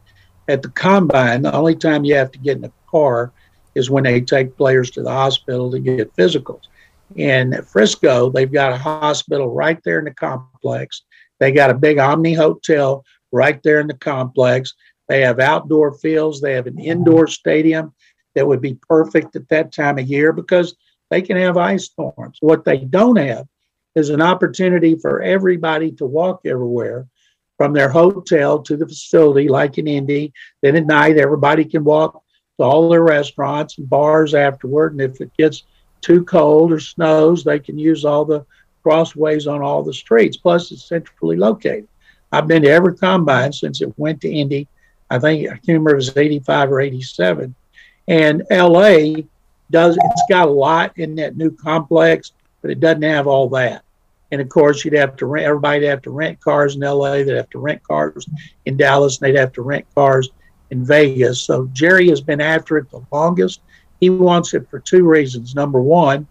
At 0.48 0.64
the 0.64 0.70
combine, 0.70 1.44
the 1.44 1.54
only 1.54 1.76
time 1.76 2.06
you 2.06 2.16
have 2.16 2.32
to 2.32 2.40
get 2.40 2.58
in 2.58 2.64
a 2.64 2.72
car 2.90 3.32
is 3.76 3.92
when 3.92 4.06
they 4.06 4.20
take 4.20 4.58
players 4.58 4.90
to 4.92 5.04
the 5.04 5.12
hospital 5.12 5.70
to 5.70 5.78
get 5.78 6.16
physicals 6.16 6.64
in 7.16 7.62
Frisco, 7.64 8.30
they've 8.30 8.52
got 8.52 8.74
a 8.74 8.78
hospital 8.78 9.50
right 9.50 9.80
there 9.84 10.00
in 10.00 10.06
the 10.06 10.14
complex. 10.14 11.04
They 11.40 11.52
got 11.52 11.70
a 11.70 11.76
big 11.76 11.98
Omni 11.98 12.34
Hotel 12.34 13.04
right 13.32 13.62
there 13.64 13.80
in 13.80 13.88
the 13.88 13.94
complex. 13.96 14.74
They 15.08 15.22
have 15.22 15.40
outdoor 15.40 15.94
fields. 15.94 16.40
They 16.40 16.54
have 16.54 16.68
an 16.68 16.80
indoor 16.80 17.28
stadium 17.28 17.94
that 18.36 18.48
would 18.48 18.62
be 18.62 18.78
perfect 18.88 19.36
at 19.36 19.50
that 19.50 19.74
time 19.74 19.98
of 19.98 20.08
year 20.08 20.34
because 20.34 20.76
they 21.10 21.22
can 21.22 21.38
have 21.38 21.58
ice 21.58 21.86
storms. 21.86 22.38
What 22.42 22.66
they 22.66 22.78
don't 22.78 23.18
have 23.18 23.48
is 23.96 24.10
an 24.10 24.22
opportunity 24.22 24.96
for 24.96 25.22
everybody 25.22 25.92
to 25.94 26.06
walk 26.06 26.42
everywhere 26.46 27.08
from 27.58 27.74
their 27.74 27.90
hotel 27.90 28.62
to 28.62 28.78
the 28.78 28.88
facility, 28.88 29.50
like 29.50 29.78
in 29.78 29.88
Indy. 29.88 30.32
Then 30.62 30.76
at 30.76 30.86
night, 30.86 31.18
everybody 31.18 31.66
can 31.66 31.84
walk 31.84 32.24
to 32.60 32.64
all 32.64 32.90
their 32.90 33.04
restaurants 33.04 33.78
and 33.78 33.90
bars 33.90 34.34
afterward. 34.34 34.94
And 34.94 35.02
if 35.02 35.20
it 35.20 35.32
gets 35.38 35.64
too 36.02 36.24
cold 36.24 36.72
or 36.72 36.80
snows, 36.80 37.44
they 37.44 37.60
can 37.60 37.78
use 37.78 38.06
all 38.06 38.26
the 38.26 38.46
crossways 38.84 39.48
on 39.48 39.62
all 39.62 39.84
the 39.84 39.94
streets. 39.94 40.38
Plus, 40.38 40.72
it's 40.72 40.86
centrally 40.86 41.38
located. 41.38 41.88
I've 42.32 42.48
been 42.48 42.64
to 42.64 42.70
every 42.70 42.96
combine 42.96 43.54
since 43.54 43.82
it 43.82 43.98
went 43.98 44.22
to 44.22 44.32
Indy. 44.32 44.68
I 45.10 45.20
think 45.20 45.50
I 45.50 45.60
remember 45.68 45.92
it 45.92 45.96
was 45.96 46.16
85 46.16 46.72
or 46.72 46.82
87. 46.82 47.56
And 48.08 48.44
LA 48.52 49.24
does, 49.72 49.98
it's 49.98 50.24
got 50.30 50.48
a 50.48 50.52
lot 50.52 50.98
in 50.98 51.16
that 51.16 51.38
new 51.38 51.52
complex, 51.52 52.34
but 52.62 52.72
it 52.72 52.80
doesn't 52.80 53.04
have 53.04 53.28
all 53.28 53.50
that. 53.50 53.84
And 54.32 54.42
of 54.42 54.50
course, 54.50 54.86
you'd 54.86 54.94
have 54.94 55.16
to 55.18 55.26
rent, 55.26 55.48
everybody'd 55.48 55.88
have 55.88 56.04
to 56.04 56.12
rent 56.12 56.40
cars 56.40 56.76
in 56.76 56.82
LA, 56.82 57.24
they'd 57.24 57.30
have 57.30 57.50
to 57.52 57.60
rent 57.60 57.84
cars 57.84 58.28
in 58.66 58.78
Dallas, 58.78 59.20
and 59.20 59.28
they'd 59.28 59.40
have 59.40 59.54
to 59.54 59.64
rent 59.64 59.86
cars 59.96 60.30
in 60.70 60.86
Vegas. 60.86 61.42
So 61.42 61.68
Jerry 61.74 62.10
has 62.10 62.22
been 62.22 62.42
after 62.42 62.78
it 62.78 62.90
the 62.92 63.02
longest. 63.12 63.62
He 64.00 64.10
wants 64.10 64.54
it 64.54 64.70
for 64.70 64.80
two 64.80 65.08
reasons. 65.08 65.56
Number 65.56 65.82
one, 65.82 66.28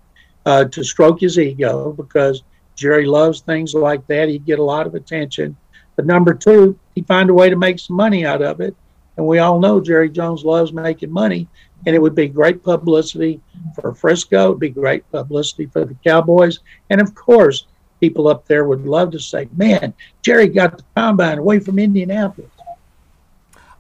uh, 0.47 0.65
to 0.65 0.83
stroke 0.83 1.21
his 1.21 1.39
ego 1.39 1.93
because 1.93 2.43
Jerry 2.75 3.07
loves 3.07 3.41
things 3.41 3.75
like 3.75 4.07
that. 4.07 4.29
He'd 4.29 4.47
get 4.47 4.59
a 4.59 4.65
lot 4.65 4.87
of 4.87 4.95
attention. 4.95 5.57
But 5.97 6.07
number 6.07 6.33
two, 6.33 6.79
he'd 6.95 7.07
find 7.07 7.29
a 7.29 7.35
way 7.35 7.51
to 7.51 7.57
make 7.57 7.79
some 7.79 7.97
money 7.97 8.25
out 8.25 8.41
of 8.41 8.61
it. 8.61 8.75
And 9.17 9.27
we 9.27 9.41
all 9.41 9.59
know 9.59 9.81
Jerry 9.81 10.09
Jones 10.09 10.45
loves 10.45 10.73
making 10.73 11.11
money. 11.11 11.49
And 11.87 11.95
it 11.95 11.99
would 12.01 12.15
be 12.15 12.29
great 12.29 12.63
publicity 12.63 13.41
for 13.75 13.95
Frisco. 13.95 14.47
It 14.47 14.49
would 14.51 14.61
be 14.61 14.71
great 14.71 15.11
publicity 15.11 15.67
for 15.67 15.85
the 15.85 15.97
Cowboys. 16.05 16.61
And 16.89 17.01
of 17.01 17.15
course, 17.15 17.67
people 18.01 18.29
up 18.29 18.47
there 18.47 18.65
would 18.65 18.87
love 18.87 19.11
to 19.11 19.19
say, 19.19 19.49
man, 19.57 19.93
Jerry 20.23 20.49
got 20.49 20.77
the 20.77 20.85
combine 20.97 21.39
away 21.39 21.59
from 21.59 21.79
Indianapolis. 21.79 22.51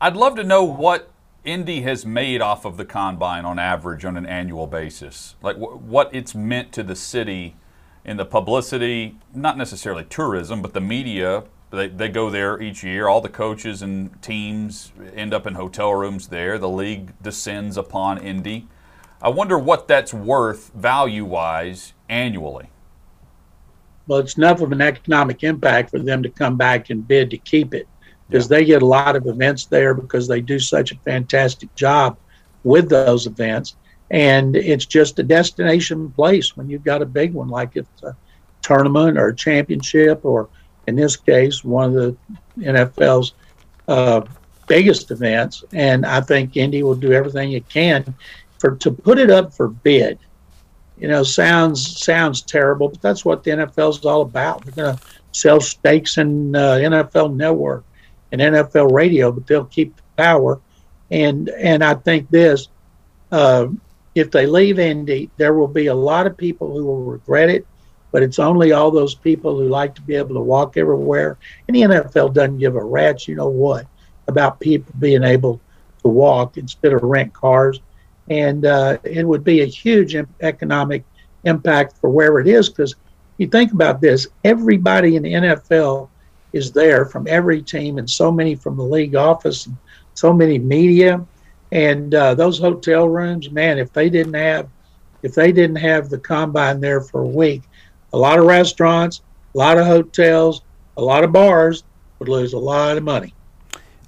I'd 0.01 0.16
love 0.16 0.36
to 0.36 0.45
know 0.45 0.64
what 0.64 1.11
Indy 1.45 1.82
has 1.82 2.05
made 2.05 2.41
off 2.41 2.64
of 2.64 2.76
the 2.76 2.84
combine 2.84 3.45
on 3.45 3.59
average 3.59 4.05
on 4.05 4.16
an 4.16 4.26
annual 4.26 4.66
basis? 4.66 5.36
Like 5.43 5.57
wh- 5.57 5.80
what 5.82 6.14
it's 6.14 6.34
meant 6.34 6.72
to 6.72 6.82
the 6.82 6.97
city 6.97 7.57
in 8.05 8.16
the 8.16 8.24
publicity, 8.24 9.16
not 9.34 9.57
necessarily 9.57 10.05
tourism, 10.05 10.62
but 10.62 10.74
the 10.74 10.80
media. 10.80 11.45
They, 11.70 11.89
they 11.89 12.09
go 12.09 12.30
there 12.30 12.61
each 12.61 12.82
year. 12.82 13.09
All 13.09 13.20
the 13.20 13.28
coaches 13.28 13.82
and 13.82 14.20
teams 14.22 14.93
end 15.14 15.34
up 15.34 15.47
in 15.47 15.55
hotel 15.55 15.93
rooms 15.93 16.28
there. 16.28 16.59
The 16.59 16.68
league 16.68 17.12
descends 17.22 17.76
upon 17.76 18.18
Indy. 18.18 18.66
I 19.20 19.28
wonder 19.28 19.59
what 19.59 19.89
that's 19.89 20.14
worth 20.14 20.72
value 20.74 21.24
wise 21.24 21.93
annually. 22.09 22.70
Well, 24.07 24.20
it's 24.20 24.39
enough 24.39 24.62
of 24.62 24.72
an 24.72 24.80
economic 24.80 25.45
impact 25.45 25.91
for 25.91 25.99
them 25.99 26.22
to 26.22 26.30
come 26.30 26.57
back 26.57 26.89
and 26.89 27.07
bid 27.07 27.30
to 27.30 27.36
keep 27.36 27.74
it 27.74 27.86
because 28.29 28.49
they 28.49 28.64
get 28.64 28.83
a 28.83 28.87
lot 28.87 29.16
of 29.16 29.26
events 29.26 29.66
there 29.66 29.95
because 29.95 30.29
they 30.29 30.41
do 30.41 30.59
such 30.59 30.93
a 30.93 30.99
fantastic 30.99 31.74
job 31.74 32.16
with 32.64 32.89
those 32.89 33.26
events. 33.26 33.76
And 34.11 34.57
it's 34.57 34.87
just 34.87 35.18
a 35.18 35.22
destination 35.22 36.11
place 36.11 36.57
when 36.57 36.68
you've 36.68 36.85
got 36.85 37.03
a 37.03 37.07
big 37.07 37.33
one 37.33 37.49
like 37.49 37.76
it's 37.76 38.03
a 38.03 38.16
tournament 38.62 39.18
or 39.18 39.29
a 39.29 39.37
championship, 39.37 40.24
or 40.24 40.49
in 40.87 40.97
this 40.97 41.16
case, 41.16 41.62
one 41.62 41.95
of 41.95 41.95
the 41.95 42.16
NFL's 42.59 43.35
uh, 43.87 44.22
biggest 44.66 45.11
events. 45.11 45.64
And 45.72 46.07
I 46.07 46.20
think 46.20 46.57
Indy 46.57 46.83
will 46.83 46.95
do 46.95 47.12
everything 47.12 47.53
it 47.53 47.68
can 47.68 48.14
for 48.59 48.76
to 48.76 48.91
put 48.91 49.18
it 49.18 49.31
up 49.31 49.55
for 49.55 49.68
bid. 49.68 50.18
You 50.99 51.09
know, 51.09 51.22
sounds 51.22 52.03
sounds 52.03 52.43
terrible, 52.43 52.89
but 52.89 53.01
that's 53.01 53.24
what 53.24 53.45
the 53.45 53.53
NFL 53.53 53.91
is 53.91 54.05
all 54.05 54.22
about. 54.22 54.64
They're 54.64 54.85
going 54.85 54.97
to 54.97 55.03
sell 55.33 55.61
stakes 55.61 56.18
in 56.18 56.57
uh, 56.57 56.74
NFL 56.74 57.37
Network 57.37 57.85
and 58.33 58.41
NFL 58.41 58.93
radio, 58.93 59.33
but 59.33 59.47
they'll 59.47 59.64
keep 59.64 59.97
the 59.97 60.03
power. 60.16 60.61
And 61.11 61.49
and 61.51 61.83
I 61.83 61.95
think 61.95 62.31
this, 62.31 62.68
uh, 63.33 63.68
if 64.14 64.31
they 64.31 64.47
leave 64.47 64.79
Indy, 64.79 65.31
there 65.37 65.55
will 65.55 65.68
be 65.68 65.87
a 65.87 65.95
lot 65.95 66.26
of 66.26 66.37
people 66.37 66.72
who 66.72 66.85
will 66.85 67.03
regret 67.03 67.49
it, 67.49 67.66
but 68.12 68.22
it's 68.22 68.39
only 68.39 68.72
all 68.72 68.91
those 68.91 69.14
people 69.14 69.57
who 69.57 69.68
like 69.68 69.95
to 69.95 70.03
be 70.03 70.16
able 70.16 70.35
to 70.35 70.41
walk 70.41 70.76
everywhere. 70.76 71.39
And 71.66 71.74
the 71.74 71.83
NFL 71.83 72.35
doesn't 72.35 72.59
give 72.59 72.76
a 72.76 72.85
rat's, 72.85 73.26
you 73.29 73.37
know 73.37 73.49
what, 73.49 73.87
about 74.26 74.61
people 74.61 74.93
being 74.99 75.24
able 75.24 75.61
to 76.03 76.09
walk 76.09 76.59
instead 76.59 76.93
of 76.93 77.03
rent 77.03 77.33
cars. 77.33 77.81
And 78.29 78.66
uh, 78.66 78.99
it 79.05 79.26
would 79.26 79.45
be 79.45 79.62
a 79.62 79.66
huge 79.66 80.14
economic 80.41 81.05
impact 81.45 81.97
for 81.99 82.11
where 82.11 82.39
it 82.39 82.47
is 82.47 82.68
because 82.68 82.95
you 83.39 83.47
think 83.47 83.72
about 83.72 84.01
this 84.01 84.26
everybody 84.45 85.16
in 85.16 85.22
the 85.22 85.33
NFL 85.33 86.09
is 86.53 86.72
there 86.72 87.05
from 87.05 87.26
every 87.28 87.62
team 87.62 87.99
and 87.99 88.09
so 88.09 88.30
many 88.30 88.55
from 88.55 88.76
the 88.76 88.82
league 88.82 89.14
office 89.14 89.66
and 89.66 89.76
so 90.14 90.32
many 90.32 90.59
media. 90.59 91.24
And 91.70 92.14
uh, 92.14 92.34
those 92.34 92.59
hotel 92.59 93.09
rooms 93.09 93.51
man 93.51 93.78
if 93.78 93.92
they 93.92 94.09
didn't 94.09 94.34
have 94.34 94.68
if 95.22 95.34
they 95.34 95.53
didn't 95.53 95.76
have 95.76 96.09
the 96.09 96.18
combine 96.18 96.80
there 96.80 97.01
for 97.03 97.22
a 97.22 97.26
week 97.26 97.62
a 98.12 98.16
lot 98.16 98.38
of 98.38 98.46
restaurants 98.46 99.20
a 99.55 99.59
lot 99.59 99.76
of 99.76 99.86
hotels 99.86 100.62
a 100.96 101.03
lot 101.03 101.24
of 101.24 101.32
bars 101.32 101.84
would 102.18 102.28
lose 102.28 102.53
a 102.53 102.59
lot 102.59 102.96
of 102.96 103.05
money. 103.05 103.34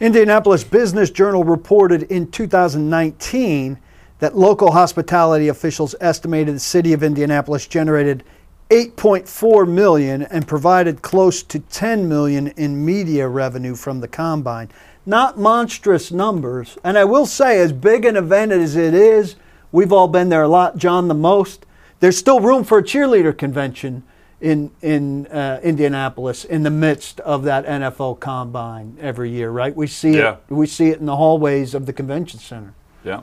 Indianapolis 0.01 0.64
business 0.64 1.11
journal 1.11 1.45
reported 1.45 2.05
in 2.05 2.30
2019 2.30 3.78
that 4.18 4.36
local 4.36 4.72
hospitality 4.72 5.49
officials 5.49 5.95
estimated 6.01 6.55
the 6.55 6.61
city 6.61 6.93
of 6.93 7.03
indianapolis 7.03 7.66
generated 7.66 8.24
8.4 8.71 9.68
million 9.68 10.23
and 10.23 10.47
provided 10.47 11.03
close 11.03 11.43
to 11.43 11.59
10 11.59 12.09
million 12.09 12.49
in 12.49 12.85
media 12.85 13.29
revenue 13.29 13.75
from 13.75 14.01
the 14.01 14.09
combine. 14.09 14.71
Not 15.05 15.39
monstrous 15.39 16.12
numbers. 16.12 16.79
And 16.85 16.97
I 16.97 17.05
will 17.05 17.27
say, 17.27 17.59
as 17.59 17.73
big 17.73 18.05
an 18.05 18.16
event 18.16 18.53
as 18.53 18.77
it 18.77 18.95
is, 18.95 19.37
we've 19.73 19.93
all 19.93 20.09
been 20.09 20.29
there 20.29 20.43
a 20.43 20.49
lot, 20.49 20.77
John 20.77 21.09
the 21.09 21.14
most. 21.14 21.66
There's 21.99 22.16
still 22.16 22.41
room 22.41 22.64
for 22.64 22.79
a 22.79 22.83
cheerleader 22.83 23.37
convention 23.37 24.05
in 24.41 24.71
in 24.81 25.27
uh, 25.27 25.61
Indianapolis 25.62 26.45
in 26.45 26.62
the 26.62 26.71
midst 26.71 27.21
of 27.21 27.43
that 27.45 27.66
NFL 27.66 28.21
combine 28.21 28.97
every 29.01 29.31
year, 29.31 29.51
right? 29.51 29.75
We 29.75 29.87
see 29.87 30.16
yeah. 30.16 30.35
it. 30.35 30.41
We 30.49 30.66
see 30.66 30.89
it 30.89 30.99
in 30.99 31.07
the 31.07 31.16
hallways 31.16 31.75
of 31.75 31.87
the 31.87 31.93
convention 31.93 32.41
center. 32.41 32.73
Yeah. 33.05 33.23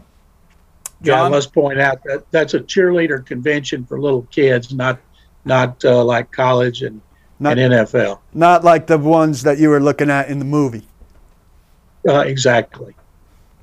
John? 1.02 1.32
Yeah, 1.32 1.36
let's 1.36 1.48
point 1.48 1.80
out 1.80 2.04
that 2.06 2.26
that's 2.32 2.54
a 2.54 2.60
cheerleader 2.60 3.26
convention 3.26 3.86
for 3.86 4.00
little 4.00 4.24
kids, 4.24 4.74
not 4.74 5.00
not 5.48 5.84
uh, 5.84 6.04
like 6.04 6.32
college 6.32 6.82
and, 6.82 7.02
not, 7.39 7.58
and 7.58 7.74
NFL. 7.74 8.20
Not 8.34 8.64
like 8.64 8.88
the 8.88 8.98
ones 8.98 9.43
that 9.43 9.58
you 9.58 9.70
were 9.70 9.80
looking 9.80 10.10
at 10.10 10.30
in 10.30 10.39
the 10.39 10.45
movie. 10.45 10.88
Uh, 12.08 12.20
exactly. 12.20 12.95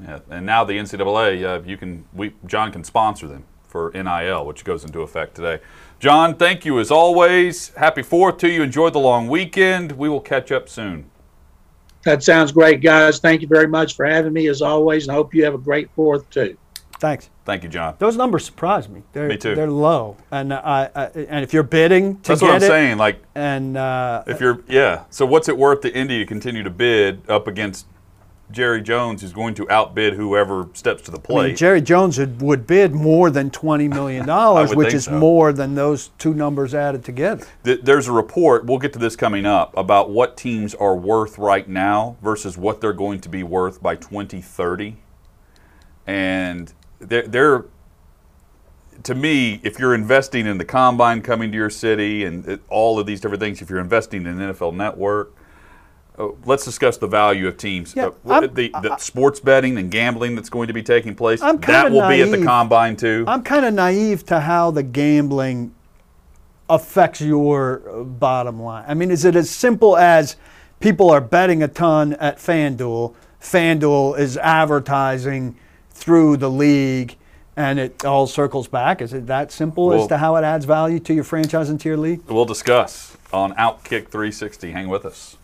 Yeah, 0.01 0.21
and 0.29 0.45
now 0.45 0.65
the 0.65 0.75
NCAA, 0.75 1.45
uh, 1.45 1.63
you 1.65 1.77
can 1.77 2.05
we 2.13 2.35
John 2.47 2.73
can 2.73 2.85
sponsor 2.85 3.29
them 3.29 3.45
for 3.67 3.91
NIL, 3.95 4.45
which 4.45 4.65
goes 4.65 4.85
into 4.85 5.01
effect 5.03 5.35
today. 5.35 5.61
John, 5.99 6.37
thank 6.37 6.65
you 6.65 6.79
as 6.81 6.91
always. 6.91 7.71
Happy 7.71 8.03
Fourth 8.03 8.39
to 8.39 8.49
you. 8.49 8.63
Enjoy 8.63 8.91
the 8.91 8.99
long 8.99 9.29
weekend. 9.29 9.93
We 9.93 10.09
will 10.09 10.21
catch 10.21 10.53
up 10.53 10.69
soon. 10.69 11.11
That 12.05 12.23
sounds 12.23 12.53
great, 12.53 12.83
guys. 12.83 13.19
Thank 13.19 13.41
you 13.41 13.49
very 13.49 13.67
much 13.67 13.97
for 13.97 14.05
having 14.05 14.33
me 14.33 14.49
as 14.49 14.61
always, 14.61 15.05
and 15.05 15.13
I 15.13 15.15
hope 15.15 15.33
you 15.35 15.45
have 15.45 15.55
a 15.55 15.59
great 15.59 15.91
Fourth 15.95 16.29
too. 16.31 16.57
Thanks. 17.01 17.31
Thank 17.45 17.63
you, 17.63 17.69
John. 17.69 17.95
Those 17.99 18.17
numbers 18.17 18.45
surprise 18.45 18.89
me. 18.89 19.03
They're, 19.13 19.29
me 19.29 19.37
too. 19.37 19.55
They're 19.55 19.71
low, 19.71 20.17
and 20.31 20.53
I, 20.53 20.91
I 20.95 21.05
and 21.07 21.45
if 21.45 21.53
you're 21.53 21.63
bidding 21.63 22.17
to 22.23 22.29
that's 22.29 22.41
get 22.41 22.47
what 22.47 22.55
I'm 22.57 22.63
it, 22.63 22.67
saying. 22.67 22.97
Like, 22.97 23.23
and 23.35 23.77
uh, 23.77 24.25
if 24.27 24.41
you're 24.41 24.63
yeah, 24.67 25.05
so 25.11 25.27
what's 25.27 25.49
it 25.49 25.59
worth 25.59 25.83
to 25.83 25.95
Indy 25.95 26.19
to 26.21 26.27
continue 26.27 26.63
to 26.63 26.71
bid 26.71 27.29
up 27.29 27.47
against 27.47 27.87
Jerry 28.51 28.81
Jones, 28.81 29.21
who's 29.21 29.35
going 29.35 29.55
to 29.57 29.71
outbid 29.71 30.15
whoever 30.15 30.71
steps 30.73 31.03
to 31.03 31.11
the 31.11 31.19
plate? 31.19 31.45
I 31.45 31.47
mean, 31.49 31.57
Jerry 31.57 31.83
Jones 31.83 32.19
would, 32.19 32.41
would 32.41 32.67
bid 32.67 32.93
more 32.93 33.29
than 33.29 33.51
twenty 33.51 33.89
million 33.89 34.25
dollars, 34.27 34.75
which 34.75 34.95
is 34.95 35.05
so. 35.05 35.19
more 35.19 35.53
than 35.53 35.75
those 35.75 36.09
two 36.17 36.33
numbers 36.33 36.75
added 36.75 37.05
together. 37.05 37.47
There's 37.63 38.09
a 38.09 38.13
report. 38.13 38.65
We'll 38.65 38.79
get 38.79 38.95
to 38.95 38.99
this 38.99 39.17
coming 39.17 39.45
up 39.45 39.77
about 39.77 40.09
what 40.09 40.39
teams 40.39 40.75
are 40.75 40.97
worth 40.97 41.37
right 41.37 41.69
now 41.69 42.17
versus 42.23 42.57
what 42.57 42.81
they're 42.81 42.95
going 42.95 43.21
to 43.21 43.29
be 43.29 43.43
worth 43.43 43.83
by 43.83 43.97
2030, 43.97 44.97
and 46.07 46.73
they're, 47.09 47.27
they're 47.29 47.65
to 49.03 49.15
me, 49.15 49.61
if 49.63 49.79
you're 49.79 49.95
investing 49.95 50.47
in 50.47 50.59
the 50.59 50.65
combine 50.65 51.21
coming 51.23 51.51
to 51.51 51.57
your 51.57 51.71
city 51.71 52.25
and 52.25 52.59
all 52.69 52.99
of 52.99 53.07
these 53.07 53.21
different 53.21 53.41
things, 53.41 53.61
if 53.61 53.69
you're 53.69 53.81
investing 53.81 54.27
in 54.27 54.37
NFL 54.37 54.75
Network, 54.75 55.35
uh, 56.19 56.29
let's 56.45 56.65
discuss 56.65 56.97
the 56.97 57.07
value 57.07 57.49
of 57.49 57.57
teams. 57.57 57.95
Yeah, 57.95 58.11
uh, 58.27 58.41
the, 58.43 58.71
the 58.83 58.93
I, 58.93 58.97
sports 58.99 59.41
betting 59.41 59.77
and 59.79 59.91
gambling 59.91 60.37
that's 60.37 60.49
going 60.49 60.69
to 60.69 60.73
be 60.73 60.83
taking 60.83 61.15
place. 61.15 61.41
That 61.41 61.91
will 61.91 62.01
naive. 62.01 62.27
be 62.27 62.33
at 62.33 62.41
the 62.41 62.47
combine 62.47 62.97
too. 62.97 63.25
I'm 63.27 63.43
kind 63.43 63.65
of 63.67 63.75
naive 63.75 64.25
to 64.27 64.41
how 64.41 64.71
the 64.71 64.85
gambling 64.85 65.75
affects 66.71 67.21
your 67.21 68.05
bottom 68.05 68.63
line. 68.63 68.85
I 68.87 68.95
mean, 68.95 69.11
is 69.11 69.25
it 69.25 69.35
as 69.35 69.51
simple 69.51 69.97
as 69.97 70.37
people 70.81 71.11
are 71.11 71.21
betting 71.21 71.63
a 71.63 71.69
ton 71.69 72.15
at 72.15 72.39
FanDuel? 72.39 73.15
FanDuel 73.41 74.19
is 74.19 74.39
advertising 74.39 75.57
through 76.05 76.37
the 76.37 76.51
league 76.51 77.17
and 77.57 77.79
it 77.79 78.05
all 78.05 78.27
circles 78.27 78.69
back. 78.69 79.01
Is 79.01 79.15
it 79.15 79.27
that 79.27 79.51
simple 79.51 79.87
well, 79.87 80.03
as 80.03 80.09
to 80.09 80.19
how 80.19 80.37
it 80.37 80.45
adds 80.45 80.67
value 80.67 81.01
to 81.01 81.15
your 81.15 81.25
franchise 81.25 81.71
and 81.71 81.81
to 81.81 81.89
your 81.89 81.97
league? 81.97 82.21
We'll 82.29 82.45
discuss 82.45 83.17
on 83.33 83.55
Outkick 83.55 84.09
360. 84.09 84.73
Hang 84.73 84.89
with 84.89 85.07
us. 85.07 85.39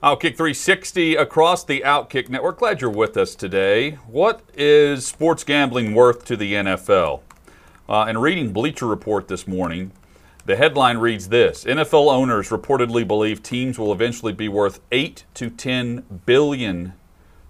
Outkick 0.00 0.36
360 0.36 1.16
across 1.16 1.64
the 1.64 1.82
Outkick 1.84 2.28
network. 2.28 2.58
Glad 2.58 2.80
you're 2.80 2.90
with 2.90 3.16
us 3.16 3.34
today. 3.34 3.92
What 4.06 4.42
is 4.54 5.04
sports 5.04 5.42
gambling 5.42 5.92
worth 5.94 6.24
to 6.26 6.36
the 6.36 6.52
NFL? 6.52 7.22
Uh, 7.88 8.06
in 8.08 8.18
reading 8.18 8.52
Bleacher 8.52 8.86
Report 8.86 9.26
this 9.26 9.48
morning, 9.48 9.90
the 10.46 10.54
headline 10.54 10.98
reads 10.98 11.28
this 11.28 11.64
NFL 11.64 12.08
owners 12.08 12.50
reportedly 12.50 13.06
believe 13.06 13.42
teams 13.42 13.78
will 13.80 13.92
eventually 13.92 14.32
be 14.32 14.48
worth 14.48 14.80
8 14.92 15.24
to 15.34 15.50
10 15.50 16.22
billion 16.24 16.92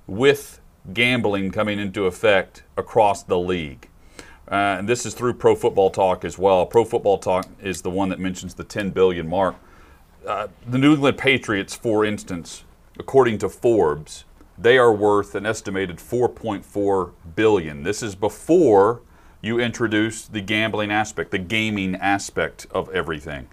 with 0.07 0.61
gambling 0.95 1.51
coming 1.51 1.79
into 1.79 2.07
effect 2.07 2.63
across 2.75 3.23
the 3.23 3.39
league. 3.39 3.89
Uh, 4.51 4.77
and 4.79 4.89
this 4.89 5.05
is 5.05 5.13
through 5.13 5.35
Pro 5.35 5.55
Football 5.55 5.91
Talk 5.91 6.25
as 6.25 6.39
well. 6.39 6.65
Pro 6.65 6.87
Football 6.87 7.19
Talk 7.19 7.47
is 7.61 7.83
the 7.83 7.91
one 7.91 8.09
that 8.09 8.19
mentions 8.19 8.55
the 8.55 8.65
10 8.65 8.91
billion 8.91 9.29
mark. 9.29 9.57
Uh, 10.27 10.49
the 10.67 10.79
New 10.79 10.95
England 10.95 11.19
Patriots, 11.19 11.75
for 11.75 12.03
instance, 12.03 12.65
according 12.99 13.37
to 13.39 13.49
Forbes, 13.51 14.25
they 14.57 14.79
are 14.79 14.93
worth 14.93 15.35
an 15.35 15.45
estimated 15.45 15.99
4.4 15.99 17.13
billion. 17.35 17.83
This 17.83 18.03
is 18.03 18.15
before 18.15 19.03
you 19.47 19.61
introduce 19.61 20.27
the 20.27 20.41
gambling 20.41 20.91
aspect, 20.91 21.31
the 21.31 21.39
gaming 21.39 21.95
aspect 21.97 22.67
of 22.73 22.91
everything. 22.91 23.49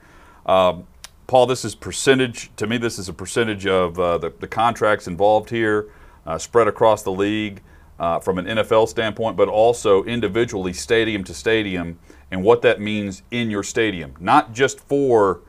Um, 0.46 0.88
Paul, 1.28 1.46
this 1.46 1.64
is 1.64 1.76
percentage. 1.76 2.52
To 2.58 2.68
me, 2.68 2.78
this 2.78 3.00
is 3.00 3.08
a 3.08 3.14
percentage 3.14 3.66
of 3.66 3.98
uh, 4.00 4.18
the, 4.18 4.34
the, 4.40 4.48
contracts 4.48 5.08
involved 5.08 5.50
here, 5.50 5.90
uh, 6.26 6.38
spread 6.38 6.68
across 6.68 7.04
the 7.04 7.12
league 7.12 7.62
uh, 8.00 8.20
from 8.20 8.38
an 8.40 8.46
NFL 8.46 8.90
standpoint, 8.90 9.38
but 9.38 9.48
also 9.48 10.04
individually, 10.04 10.74
stadium 10.74 11.24
to 11.24 11.34
stadium, 11.34 11.98
and 12.30 12.44
what 12.44 12.62
that 12.64 12.82
means 12.82 13.22
in 13.32 13.50
your 13.50 13.64
stadium. 13.64 14.16
Not 14.20 14.52
just 14.52 14.82
for, 14.82 15.42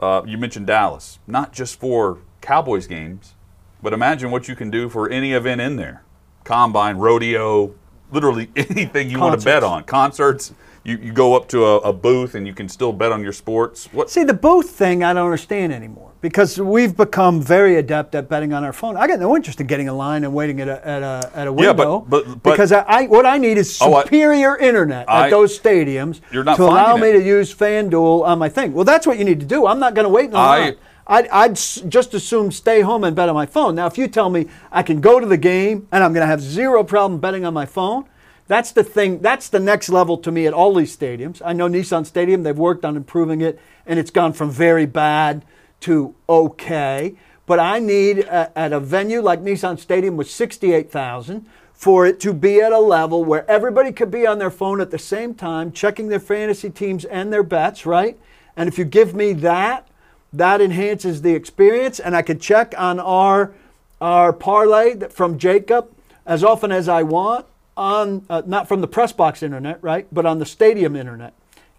uh, 0.00 0.22
you 0.26 0.36
mentioned 0.36 0.66
Dallas, 0.66 1.20
not 1.26 1.52
just 1.52 1.80
for 1.80 2.18
Cowboys 2.42 2.86
games, 2.86 3.34
but 3.82 3.92
imagine 3.92 4.30
what 4.30 4.48
you 4.48 4.56
can 4.56 4.70
do 4.70 4.88
for 4.88 5.08
any 5.08 5.32
event 5.32 5.60
in 5.60 5.76
there 5.76 6.04
combine, 6.44 6.98
rodeo, 6.98 7.74
literally 8.14 8.50
anything 8.56 9.10
you 9.10 9.18
Concerts. 9.18 9.20
want 9.20 9.40
to 9.40 9.44
bet 9.44 9.64
on. 9.64 9.84
Concerts, 9.84 10.54
you, 10.84 10.98
you 10.98 11.12
go 11.12 11.34
up 11.34 11.48
to 11.48 11.64
a, 11.64 11.78
a, 11.78 11.92
booth 11.92 12.34
and 12.34 12.46
you 12.46 12.54
can 12.54 12.68
still 12.68 12.92
bet 12.92 13.10
on 13.10 13.22
your 13.22 13.32
sports. 13.32 13.88
What? 13.92 14.10
See, 14.10 14.22
the 14.22 14.34
booth 14.34 14.70
thing 14.70 15.02
I 15.02 15.12
don't 15.14 15.24
understand 15.24 15.72
anymore 15.72 16.12
because 16.20 16.58
we've 16.58 16.96
become 16.96 17.42
very 17.42 17.76
adept 17.76 18.14
at 18.14 18.28
betting 18.28 18.52
on 18.52 18.64
our 18.64 18.72
phone. 18.72 18.96
I 18.96 19.06
got 19.06 19.18
no 19.18 19.34
interest 19.34 19.60
in 19.60 19.66
getting 19.66 19.88
a 19.88 19.94
line 19.94 20.24
and 20.24 20.32
waiting 20.32 20.60
at 20.60 20.68
a, 20.68 20.86
at 20.86 21.02
a, 21.02 21.30
at 21.34 21.46
a 21.46 21.52
window. 21.52 21.70
Yeah, 21.70 22.08
but, 22.08 22.08
but, 22.08 22.42
but 22.42 22.50
because 22.52 22.72
I, 22.72 22.80
I, 22.80 23.06
what 23.06 23.26
I 23.26 23.38
need 23.38 23.58
is 23.58 23.74
superior 23.76 24.56
oh, 24.58 24.62
I, 24.62 24.68
internet 24.68 25.02
at 25.02 25.08
I, 25.08 25.30
those 25.30 25.58
stadiums 25.58 26.20
to 26.30 26.62
allow 26.62 26.96
me 26.96 27.08
it. 27.08 27.14
to 27.14 27.22
use 27.22 27.54
FanDuel 27.54 28.24
on 28.24 28.38
my 28.38 28.48
thing. 28.48 28.72
Well, 28.72 28.84
that's 28.84 29.06
what 29.06 29.18
you 29.18 29.24
need 29.24 29.40
to 29.40 29.46
do. 29.46 29.66
I'm 29.66 29.78
not 29.78 29.94
going 29.94 30.04
to 30.04 30.10
wait 30.10 30.26
in 30.26 30.30
the 30.32 30.36
line. 30.36 30.76
I'd, 31.06 31.28
I'd, 31.28 31.54
just 31.56 32.14
assume 32.14 32.50
stay 32.50 32.80
home 32.80 33.04
and 33.04 33.14
bet 33.14 33.28
on 33.28 33.34
my 33.34 33.46
phone. 33.46 33.74
Now, 33.74 33.86
if 33.86 33.98
you 33.98 34.08
tell 34.08 34.30
me 34.30 34.46
I 34.72 34.82
can 34.82 35.00
go 35.00 35.20
to 35.20 35.26
the 35.26 35.36
game 35.36 35.86
and 35.92 36.02
I'm 36.02 36.12
going 36.12 36.22
to 36.22 36.26
have 36.26 36.40
zero 36.40 36.82
problem 36.82 37.20
betting 37.20 37.44
on 37.44 37.52
my 37.52 37.66
phone, 37.66 38.06
that's 38.46 38.72
the 38.72 38.84
thing. 38.84 39.20
That's 39.20 39.48
the 39.48 39.60
next 39.60 39.88
level 39.88 40.18
to 40.18 40.30
me 40.30 40.46
at 40.46 40.52
all 40.52 40.74
these 40.74 40.94
stadiums. 40.96 41.40
I 41.44 41.52
know 41.52 41.68
Nissan 41.68 42.04
Stadium, 42.06 42.42
they've 42.42 42.56
worked 42.56 42.84
on 42.84 42.96
improving 42.96 43.40
it, 43.40 43.58
and 43.86 43.98
it's 43.98 44.10
gone 44.10 44.32
from 44.32 44.50
very 44.50 44.86
bad 44.86 45.44
to 45.80 46.14
okay. 46.28 47.16
But 47.46 47.58
I 47.58 47.78
need 47.78 48.20
a, 48.20 48.56
at 48.58 48.72
a 48.72 48.80
venue 48.80 49.20
like 49.20 49.40
Nissan 49.40 49.78
Stadium 49.78 50.16
with 50.16 50.30
68,000 50.30 51.46
for 51.72 52.06
it 52.06 52.20
to 52.20 52.32
be 52.32 52.60
at 52.60 52.72
a 52.72 52.78
level 52.78 53.24
where 53.24 53.50
everybody 53.50 53.92
could 53.92 54.10
be 54.10 54.26
on 54.26 54.38
their 54.38 54.50
phone 54.50 54.80
at 54.80 54.90
the 54.90 54.98
same 54.98 55.34
time, 55.34 55.72
checking 55.72 56.08
their 56.08 56.20
fantasy 56.20 56.70
teams 56.70 57.04
and 57.04 57.32
their 57.32 57.42
bets, 57.42 57.84
right? 57.84 58.18
And 58.56 58.68
if 58.68 58.78
you 58.78 58.84
give 58.84 59.14
me 59.14 59.32
that, 59.34 59.88
that 60.36 60.60
enhances 60.60 61.22
the 61.22 61.34
experience, 61.34 62.00
and 62.00 62.16
I 62.16 62.22
can 62.22 62.38
check 62.38 62.74
on 62.76 63.00
our 63.00 63.52
our 64.00 64.32
parlay 64.32 64.98
from 65.08 65.38
Jacob 65.38 65.90
as 66.26 66.42
often 66.44 66.72
as 66.72 66.88
I 66.88 67.02
want 67.02 67.46
on 67.76 68.26
uh, 68.28 68.42
not 68.44 68.68
from 68.68 68.80
the 68.80 68.88
press 68.88 69.12
box 69.12 69.42
internet, 69.42 69.82
right, 69.82 70.06
but 70.12 70.26
on 70.26 70.38
the 70.38 70.46
stadium 70.46 70.96
internet. 70.96 71.32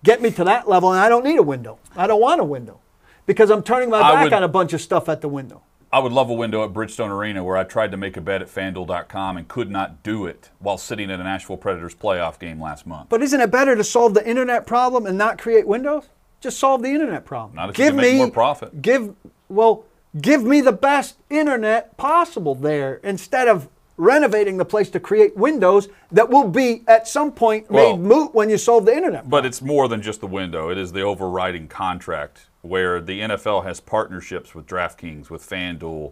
Get 0.04 0.22
me 0.22 0.32
to 0.32 0.44
that 0.44 0.68
level, 0.68 0.92
and 0.92 1.00
I 1.00 1.10
don't 1.10 1.24
need 1.26 1.38
a 1.40 1.44
window. 1.44 1.80
I 1.96 2.08
don't 2.08 2.22
want 2.22 2.42
a 2.42 2.46
window 2.46 2.80
because 3.26 3.50
I'm 3.50 3.64
turning 3.64 3.90
my 3.90 4.02
back 4.02 4.24
would- 4.26 4.34
on 4.34 4.44
a 4.44 4.48
bunch 4.48 4.74
of 4.74 4.82
stuff 4.82 5.10
at 5.10 5.22
the 5.22 5.30
window. 5.30 5.62
I 5.94 6.00
would 6.00 6.12
love 6.12 6.30
a 6.30 6.34
window 6.34 6.62
at 6.66 6.74
Bridgestone 6.74 7.10
Arena 7.10 7.42
where 7.42 7.56
I 7.56 7.64
tried 7.64 7.92
to 7.92 7.98
make 7.98 8.18
a 8.18 8.22
bet 8.22 8.42
at 8.42 8.50
FanDuel.com 8.50 9.38
and 9.38 9.48
could 9.48 9.72
not 9.72 10.04
do 10.04 10.26
it 10.26 10.50
while 10.60 10.78
sitting 10.78 11.10
at 11.10 11.22
a 11.22 11.24
Nashville 11.24 11.56
Predators 11.56 11.96
playoff 11.96 12.38
game 12.38 12.62
last 12.62 12.86
month. 12.86 13.08
But 13.08 13.22
isn't 13.22 13.40
it 13.40 13.50
better 13.50 13.78
to 13.78 13.84
solve 13.84 14.14
the 14.14 14.28
internet 14.28 14.68
problem 14.68 15.06
and 15.06 15.18
not 15.18 15.38
create 15.38 15.66
windows? 15.66 16.10
Just 16.42 16.60
solve 16.60 16.84
the 16.84 16.90
internet 16.90 17.26
problem. 17.26 17.56
Not 17.56 17.70
if 17.70 17.78
you 17.78 17.86
can 17.86 17.96
make 17.96 18.18
more 18.18 18.32
profit. 18.32 18.82
Give 18.82 19.16
well, 19.50 19.86
give 20.20 20.44
me 20.44 20.62
the 20.62 20.72
best 20.72 21.18
internet 21.30 21.98
possible 21.98 22.56
there 22.56 22.96
instead 23.04 23.48
of 23.48 23.68
renovating 23.98 24.58
the 24.58 24.66
place 24.66 24.90
to 24.90 25.00
create 25.00 25.38
windows 25.38 25.88
that 26.12 26.30
will 26.30 26.48
be 26.48 26.84
at 26.88 27.08
some 27.08 27.32
point 27.32 27.70
Well- 27.70 27.96
made 27.96 28.06
moot 28.06 28.36
when 28.36 28.50
you 28.50 28.58
solve 28.58 28.86
the 28.86 28.96
internet. 28.96 29.30
But 29.30 29.46
it's 29.46 29.62
more 29.62 29.88
than 29.88 30.02
just 30.02 30.20
the 30.20 30.28
window. 30.28 30.70
It 30.70 30.78
is 30.78 30.92
the 30.92 31.02
overriding 31.02 31.68
contract 31.68 32.48
where 32.62 33.00
the 33.00 33.22
NFL 33.22 33.64
has 33.64 33.80
partnerships 33.80 34.54
with 34.54 34.66
DraftKings, 34.66 35.30
with 35.30 35.48
FanDuel, 35.48 36.12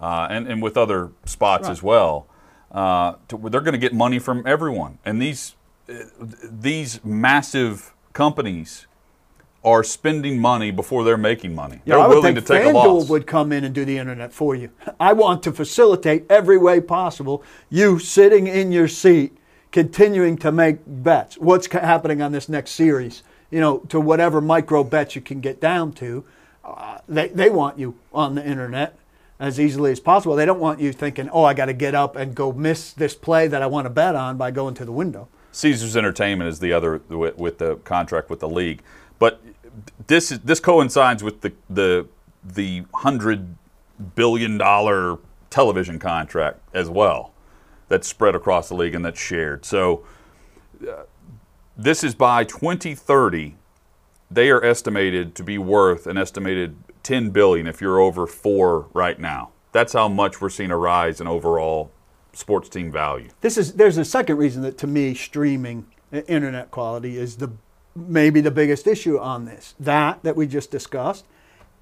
uh, 0.00 0.28
and, 0.30 0.46
and 0.46 0.62
with 0.62 0.76
other 0.76 1.12
spots 1.24 1.68
as 1.68 1.82
well. 1.82 2.26
Uh, 2.70 3.14
to, 3.28 3.38
they're 3.48 3.60
going 3.60 3.72
to 3.72 3.78
get 3.78 3.94
money 3.94 4.18
from 4.18 4.46
everyone. 4.46 4.98
And 5.04 5.20
these, 5.20 5.54
uh, 5.88 5.94
these 6.42 7.02
massive 7.04 7.94
companies 8.12 8.86
are 9.64 9.82
spending 9.82 10.38
money 10.38 10.70
before 10.70 11.04
they're 11.04 11.16
making 11.16 11.54
money. 11.54 11.80
Yeah, 11.84 11.96
they're 11.96 12.08
willing 12.08 12.34
to 12.34 12.42
take 12.42 12.64
a 12.64 12.70
loss. 12.70 12.86
FanDuel 12.86 13.08
would 13.10 13.26
come 13.26 13.50
in 13.50 13.64
and 13.64 13.74
do 13.74 13.84
the 13.84 13.96
internet 13.96 14.32
for 14.32 14.54
you. 14.54 14.70
I 15.00 15.12
want 15.14 15.42
to 15.44 15.52
facilitate 15.52 16.26
every 16.30 16.58
way 16.58 16.80
possible. 16.80 17.42
You 17.70 17.98
sitting 17.98 18.46
in 18.46 18.72
your 18.72 18.88
seat, 18.88 19.36
continuing 19.72 20.36
to 20.38 20.52
make 20.52 20.78
bets. 20.86 21.38
What's 21.38 21.66
happening 21.66 22.20
on 22.20 22.32
this 22.32 22.48
next 22.48 22.72
series? 22.72 23.22
You 23.50 23.60
know, 23.60 23.78
to 23.88 24.00
whatever 24.00 24.40
micro 24.40 24.84
bets 24.84 25.16
you 25.16 25.22
can 25.22 25.40
get 25.40 25.60
down 25.60 25.92
to. 25.94 26.24
Uh, 26.62 26.98
they, 27.08 27.28
they 27.28 27.50
want 27.50 27.78
you 27.78 27.94
on 28.12 28.34
the 28.34 28.44
internet 28.44 28.98
as 29.38 29.58
easily 29.60 29.92
as 29.92 30.00
possible. 30.00 30.36
They 30.36 30.46
don't 30.46 30.60
want 30.60 30.80
you 30.80 30.92
thinking, 30.92 31.28
oh, 31.30 31.44
I 31.44 31.54
got 31.54 31.66
to 31.66 31.72
get 31.72 31.94
up 31.94 32.16
and 32.16 32.34
go 32.34 32.52
miss 32.52 32.92
this 32.92 33.14
play 33.14 33.46
that 33.48 33.62
I 33.62 33.66
want 33.66 33.86
to 33.86 33.90
bet 33.90 34.14
on 34.14 34.36
by 34.36 34.50
going 34.50 34.74
to 34.74 34.84
the 34.84 34.92
window. 34.92 35.28
Caesars 35.52 35.96
Entertainment 35.96 36.48
is 36.48 36.58
the 36.58 36.72
other 36.72 36.98
with 37.08 37.58
the 37.58 37.76
contract 37.84 38.28
with 38.28 38.40
the 38.40 38.48
league, 38.48 38.82
but 39.18 39.40
this 40.06 40.30
is 40.32 40.40
this 40.40 40.60
coincides 40.60 41.22
with 41.22 41.40
the 41.40 41.52
the 41.68 42.06
the 42.44 42.84
hundred 42.94 43.56
billion 44.14 44.58
dollar 44.58 45.18
television 45.50 45.98
contract 45.98 46.60
as 46.72 46.90
well 46.90 47.32
that's 47.88 48.08
spread 48.08 48.34
across 48.34 48.68
the 48.68 48.74
league 48.74 48.94
and 48.94 49.04
that's 49.04 49.20
shared. 49.20 49.64
So 49.64 50.04
uh, 50.82 51.04
this 51.76 52.02
is 52.02 52.14
by 52.14 52.44
2030 52.44 53.56
they 54.30 54.50
are 54.50 54.64
estimated 54.64 55.34
to 55.36 55.44
be 55.44 55.58
worth 55.58 56.06
an 56.06 56.16
estimated 56.16 56.76
10 57.02 57.30
billion 57.30 57.66
if 57.66 57.80
you're 57.80 58.00
over 58.00 58.26
4 58.26 58.88
right 58.92 59.20
now. 59.20 59.50
That's 59.70 59.92
how 59.92 60.08
much 60.08 60.40
we're 60.40 60.48
seeing 60.48 60.70
a 60.70 60.76
rise 60.76 61.20
in 61.20 61.26
overall 61.28 61.92
sports 62.32 62.68
team 62.68 62.90
value. 62.90 63.28
This 63.42 63.56
is 63.56 63.74
there's 63.74 63.98
a 63.98 64.04
second 64.04 64.36
reason 64.36 64.62
that 64.62 64.78
to 64.78 64.86
me 64.86 65.14
streaming 65.14 65.86
internet 66.12 66.70
quality 66.70 67.16
is 67.16 67.36
the 67.36 67.50
maybe 67.94 68.40
the 68.40 68.50
biggest 68.50 68.86
issue 68.86 69.18
on 69.18 69.44
this. 69.44 69.74
That 69.78 70.22
that 70.22 70.36
we 70.36 70.46
just 70.46 70.70
discussed 70.70 71.24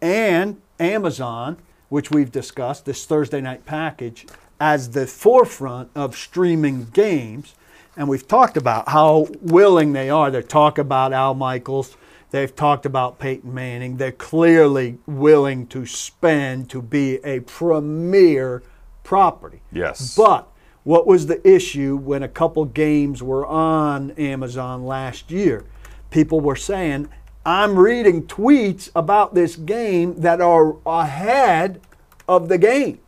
and 0.00 0.60
Amazon, 0.80 1.58
which 1.88 2.10
we've 2.10 2.32
discussed 2.32 2.84
this 2.84 3.04
Thursday 3.04 3.40
night 3.40 3.64
package 3.64 4.26
as 4.60 4.90
the 4.90 5.06
forefront 5.06 5.90
of 5.94 6.16
streaming 6.16 6.86
games 6.92 7.54
and 7.96 8.08
we've 8.08 8.26
talked 8.26 8.56
about 8.56 8.88
how 8.88 9.28
willing 9.40 9.92
they 9.92 10.08
are. 10.08 10.30
They 10.30 10.42
talk 10.42 10.78
about 10.78 11.12
Al 11.12 11.34
Michaels. 11.34 11.96
They've 12.30 12.54
talked 12.54 12.86
about 12.86 13.18
Peyton 13.18 13.52
Manning. 13.52 13.98
They're 13.98 14.12
clearly 14.12 14.98
willing 15.06 15.66
to 15.68 15.84
spend 15.84 16.70
to 16.70 16.80
be 16.80 17.16
a 17.24 17.40
premier 17.40 18.62
property. 19.04 19.60
Yes. 19.70 20.16
But 20.16 20.48
what 20.84 21.06
was 21.06 21.26
the 21.26 21.46
issue 21.46 21.96
when 21.96 22.22
a 22.22 22.28
couple 22.28 22.64
games 22.64 23.22
were 23.22 23.44
on 23.46 24.12
Amazon 24.12 24.86
last 24.86 25.30
year? 25.30 25.66
People 26.12 26.40
were 26.40 26.56
saying, 26.56 27.08
I'm 27.44 27.76
reading 27.76 28.24
tweets 28.26 28.90
about 28.94 29.34
this 29.34 29.56
game 29.56 30.20
that 30.20 30.40
are 30.42 30.76
ahead 30.86 31.80
of 32.28 32.48
the 32.48 32.58
game. 32.58 33.00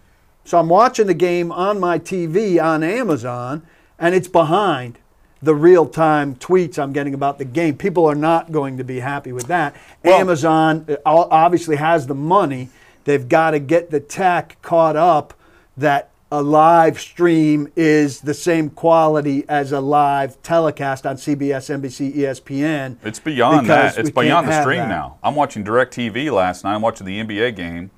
So 0.44 0.58
I'm 0.58 0.70
watching 0.70 1.06
the 1.06 1.14
game 1.14 1.52
on 1.52 1.78
my 1.78 1.98
TV 1.98 2.60
on 2.62 2.82
Amazon, 2.82 3.62
and 3.98 4.14
it's 4.14 4.26
behind 4.26 4.98
the 5.42 5.54
real 5.54 5.86
time 5.86 6.34
tweets 6.36 6.78
I'm 6.78 6.94
getting 6.94 7.12
about 7.12 7.38
the 7.38 7.44
game. 7.44 7.76
People 7.76 8.06
are 8.06 8.14
not 8.14 8.50
going 8.50 8.78
to 8.78 8.84
be 8.84 9.00
happy 9.00 9.32
with 9.32 9.48
that. 9.48 9.76
Well- 10.02 10.18
Amazon 10.18 10.86
uh, 10.88 10.96
obviously 11.04 11.76
has 11.76 12.06
the 12.06 12.14
money. 12.14 12.70
They've 13.04 13.28
got 13.28 13.50
to 13.50 13.58
get 13.58 13.90
the 13.90 14.00
tech 14.00 14.56
caught 14.62 14.96
up 14.96 15.34
that 15.76 16.10
a 16.34 16.42
live 16.42 17.00
stream 17.00 17.68
is 17.76 18.20
the 18.20 18.34
same 18.34 18.68
quality 18.68 19.44
as 19.48 19.70
a 19.70 19.80
live 19.80 20.42
telecast 20.42 21.06
on 21.06 21.14
CBS, 21.14 21.70
NBC, 21.70 22.16
ESPN. 22.16 22.96
It's 23.04 23.20
beyond 23.20 23.68
that. 23.68 23.96
It's 23.96 24.10
beyond 24.10 24.48
the 24.48 24.60
stream 24.60 24.78
that. 24.78 24.88
now. 24.88 25.18
I'm 25.22 25.36
watching 25.36 25.64
DirecTV 25.64 26.32
last 26.32 26.64
night. 26.64 26.74
I'm 26.74 26.82
watching 26.82 27.06
the 27.06 27.22
NBA 27.22 27.54
game, 27.54 27.92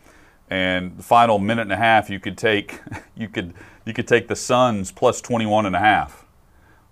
and 0.51 0.99
the 0.99 1.03
final 1.03 1.39
minute 1.39 1.63
and 1.63 1.73
a 1.73 1.77
half, 1.77 2.11
you 2.11 2.21
could 2.21 2.37
take, 2.37 2.81
you 3.17 3.29
could, 3.29 3.55
you 3.87 3.95
could 3.95 4.07
take 4.07 4.29
the 4.29 4.37
Suns 4.37 4.93
plus 4.93 5.23
21 5.23 5.65
and 5.65 5.75
a 5.75 5.81
half. 5.81 6.27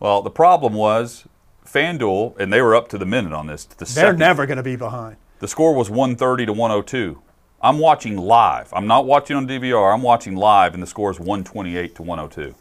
Well, 0.00 0.22
the 0.22 0.30
problem 0.30 0.72
was 0.72 1.26
FanDuel, 1.66 2.38
and 2.38 2.50
they 2.50 2.62
were 2.62 2.74
up 2.74 2.88
to 2.88 2.96
the 2.96 3.06
minute 3.06 3.34
on 3.34 3.48
this. 3.48 3.66
The, 3.66 3.76
They're 3.76 3.86
second, 3.86 4.18
never 4.18 4.46
going 4.46 4.56
to 4.56 4.62
be 4.62 4.76
behind. 4.76 5.16
the 5.40 5.48
score 5.48 5.74
was 5.74 5.90
130 5.90 6.46
to 6.46 6.54
102. 6.54 7.20
I'm 7.64 7.78
watching 7.78 8.18
live. 8.18 8.70
I'm 8.74 8.86
not 8.86 9.06
watching 9.06 9.36
on 9.36 9.48
DVR. 9.48 9.92
I'm 9.94 10.02
watching 10.02 10.36
live, 10.36 10.74
and 10.74 10.82
the 10.82 10.86
score 10.86 11.10
is 11.10 11.18
128 11.18 11.94
to 11.94 12.02
102. 12.02 12.54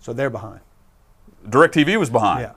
So 0.00 0.14
they're 0.14 0.30
behind. 0.30 0.60
DirecTV 1.46 1.98
was 1.98 2.08
behind. 2.08 2.40
Yeah. 2.40 2.52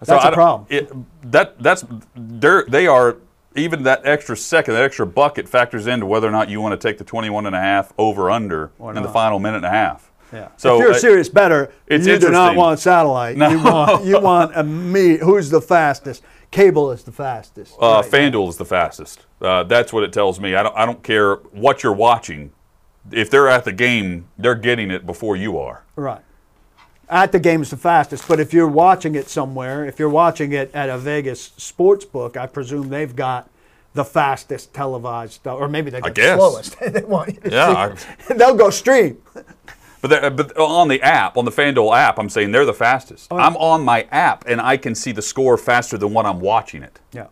That's 0.00 0.24
I 0.24 0.30
a 0.30 0.32
problem. 0.32 0.66
It, 0.70 0.90
that 1.30 1.62
that's 1.62 1.84
they 2.16 2.86
are 2.86 3.18
even 3.54 3.82
that 3.84 4.00
extra 4.04 4.36
second, 4.36 4.74
that 4.74 4.82
extra 4.82 5.06
bucket 5.06 5.48
factors 5.48 5.86
into 5.86 6.06
whether 6.06 6.26
or 6.26 6.32
not 6.32 6.48
you 6.48 6.60
want 6.60 6.72
to 6.80 6.88
take 6.88 6.98
the 6.98 7.04
21 7.04 7.46
and 7.46 7.54
a 7.54 7.60
half 7.60 7.92
over 7.98 8.30
under 8.30 8.72
Or 8.78 8.94
in 8.94 9.02
the 9.02 9.08
final 9.08 9.38
minute 9.38 9.58
and 9.58 9.66
a 9.66 9.70
half. 9.70 10.10
Yeah. 10.32 10.48
So 10.56 10.76
if 10.76 10.80
you're 10.80 10.90
a 10.92 10.98
serious 10.98 11.28
better, 11.28 11.70
you 11.90 12.18
do 12.18 12.30
not 12.30 12.56
want 12.56 12.80
satellite. 12.80 13.36
You 13.36 13.62
want 13.62 14.04
you 14.06 14.18
want 14.30 14.52
a 14.56 14.64
me. 14.64 15.18
Who's 15.18 15.50
the 15.50 15.60
fastest? 15.60 16.22
Cable 16.50 16.90
is 16.90 17.02
the 17.04 17.12
fastest. 17.12 17.76
uh, 17.80 18.02
Right. 18.02 18.10
FanDuel 18.10 18.48
is 18.48 18.56
the 18.56 18.64
fastest. 18.64 19.26
Uh, 19.42 19.64
that's 19.64 19.92
what 19.92 20.04
it 20.04 20.12
tells 20.12 20.38
me. 20.40 20.54
I 20.54 20.62
don't 20.62 20.76
I 20.76 20.86
don't 20.86 21.02
care 21.02 21.34
what 21.36 21.82
you're 21.82 21.92
watching. 21.92 22.52
If 23.10 23.30
they're 23.30 23.48
at 23.48 23.64
the 23.64 23.72
game, 23.72 24.28
they're 24.38 24.54
getting 24.54 24.90
it 24.90 25.04
before 25.04 25.34
you 25.36 25.58
are. 25.58 25.82
Right. 25.96 26.20
At 27.08 27.32
the 27.32 27.40
game 27.40 27.60
is 27.60 27.70
the 27.70 27.76
fastest, 27.76 28.26
but 28.28 28.38
if 28.40 28.54
you're 28.54 28.68
watching 28.68 29.14
it 29.16 29.28
somewhere, 29.28 29.84
if 29.84 29.98
you're 29.98 30.08
watching 30.08 30.52
it 30.52 30.72
at 30.74 30.88
a 30.88 30.96
Vegas 30.96 31.52
sports 31.56 32.04
book, 32.04 32.36
I 32.36 32.46
presume 32.46 32.88
they've 32.88 33.14
got 33.14 33.50
the 33.92 34.04
fastest 34.04 34.72
televised 34.72 35.34
stuff, 35.34 35.58
or 35.60 35.68
maybe 35.68 35.90
they 35.90 36.00
got 36.00 36.14
the 36.14 36.36
slowest. 36.36 36.78
they 36.80 37.02
want 37.02 37.34
you 37.34 37.40
to 37.40 37.50
Yeah, 37.50 37.94
see. 37.94 38.08
they'll 38.34 38.54
go 38.54 38.70
stream. 38.70 39.18
But, 40.00 40.36
but 40.36 40.56
on 40.56 40.88
the 40.88 41.02
app, 41.02 41.36
on 41.36 41.44
the 41.44 41.50
FanDuel 41.50 41.94
app, 41.96 42.18
I'm 42.18 42.28
saying 42.30 42.50
they're 42.52 42.64
the 42.64 42.72
fastest. 42.72 43.28
Oh, 43.30 43.36
I'm 43.36 43.56
on 43.56 43.84
my 43.84 44.06
app 44.10 44.44
and 44.46 44.60
I 44.60 44.76
can 44.76 44.94
see 44.94 45.12
the 45.12 45.22
score 45.22 45.58
faster 45.58 45.98
than 45.98 46.14
when 46.14 46.24
I'm 46.24 46.40
watching 46.40 46.82
it. 46.82 46.98
Yeah. 47.12 47.26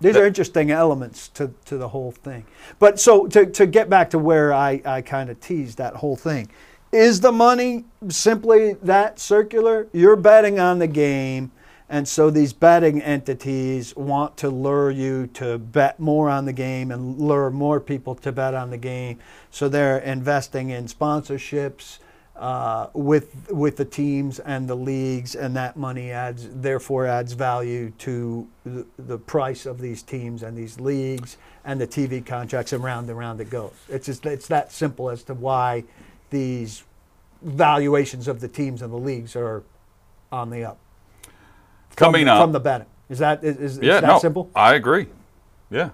These 0.00 0.16
are 0.16 0.26
interesting 0.26 0.70
elements 0.70 1.28
to, 1.28 1.52
to 1.64 1.78
the 1.78 1.88
whole 1.88 2.12
thing. 2.12 2.44
But 2.78 3.00
so 3.00 3.26
to, 3.28 3.46
to 3.46 3.66
get 3.66 3.88
back 3.88 4.10
to 4.10 4.18
where 4.18 4.52
I, 4.52 4.82
I 4.84 5.00
kind 5.00 5.30
of 5.30 5.40
teased 5.40 5.78
that 5.78 5.96
whole 5.96 6.16
thing, 6.16 6.50
is 6.92 7.20
the 7.20 7.32
money 7.32 7.84
simply 8.08 8.74
that 8.74 9.18
circular? 9.18 9.88
You're 9.92 10.16
betting 10.16 10.60
on 10.60 10.78
the 10.78 10.86
game, 10.86 11.50
and 11.88 12.06
so 12.06 12.30
these 12.30 12.52
betting 12.52 13.00
entities 13.00 13.96
want 13.96 14.36
to 14.38 14.50
lure 14.50 14.90
you 14.90 15.28
to 15.28 15.58
bet 15.58 15.98
more 15.98 16.28
on 16.28 16.44
the 16.44 16.52
game 16.52 16.90
and 16.90 17.18
lure 17.18 17.50
more 17.50 17.80
people 17.80 18.14
to 18.16 18.32
bet 18.32 18.54
on 18.54 18.70
the 18.70 18.76
game. 18.76 19.18
So 19.50 19.68
they're 19.68 19.98
investing 19.98 20.70
in 20.70 20.86
sponsorships 20.86 21.98
uh, 22.38 22.88
with 22.92 23.50
with 23.50 23.76
the 23.76 23.84
teams 23.84 24.38
and 24.40 24.68
the 24.68 24.74
leagues, 24.74 25.34
and 25.34 25.56
that 25.56 25.76
money 25.76 26.10
adds 26.10 26.48
therefore 26.50 27.06
adds 27.06 27.32
value 27.32 27.90
to 27.98 28.46
the, 28.64 28.86
the 28.98 29.18
price 29.18 29.66
of 29.66 29.80
these 29.80 30.02
teams 30.02 30.42
and 30.42 30.56
these 30.56 30.78
leagues 30.78 31.38
and 31.64 31.80
the 31.80 31.86
TV 31.86 32.24
contracts, 32.24 32.72
and 32.72 32.84
round 32.84 33.08
and 33.08 33.18
round 33.18 33.40
it 33.40 33.50
goes. 33.50 33.72
It's 33.88 34.06
just 34.06 34.26
it's 34.26 34.48
that 34.48 34.70
simple 34.70 35.10
as 35.10 35.22
to 35.24 35.34
why 35.34 35.84
these 36.30 36.84
valuations 37.42 38.28
of 38.28 38.40
the 38.40 38.48
teams 38.48 38.82
and 38.82 38.92
the 38.92 38.98
leagues 38.98 39.34
are 39.36 39.62
on 40.30 40.50
the 40.50 40.64
up. 40.64 40.78
From 41.90 41.96
Coming 41.96 42.28
up, 42.28 42.42
from 42.42 42.52
the 42.52 42.60
betting. 42.60 42.86
Is 43.08 43.18
that 43.20 43.44
is, 43.44 43.56
is 43.56 43.78
yeah, 43.78 44.00
that 44.00 44.06
no, 44.06 44.18
simple? 44.18 44.50
I 44.54 44.74
agree. 44.74 45.06
Yeah, 45.70 45.90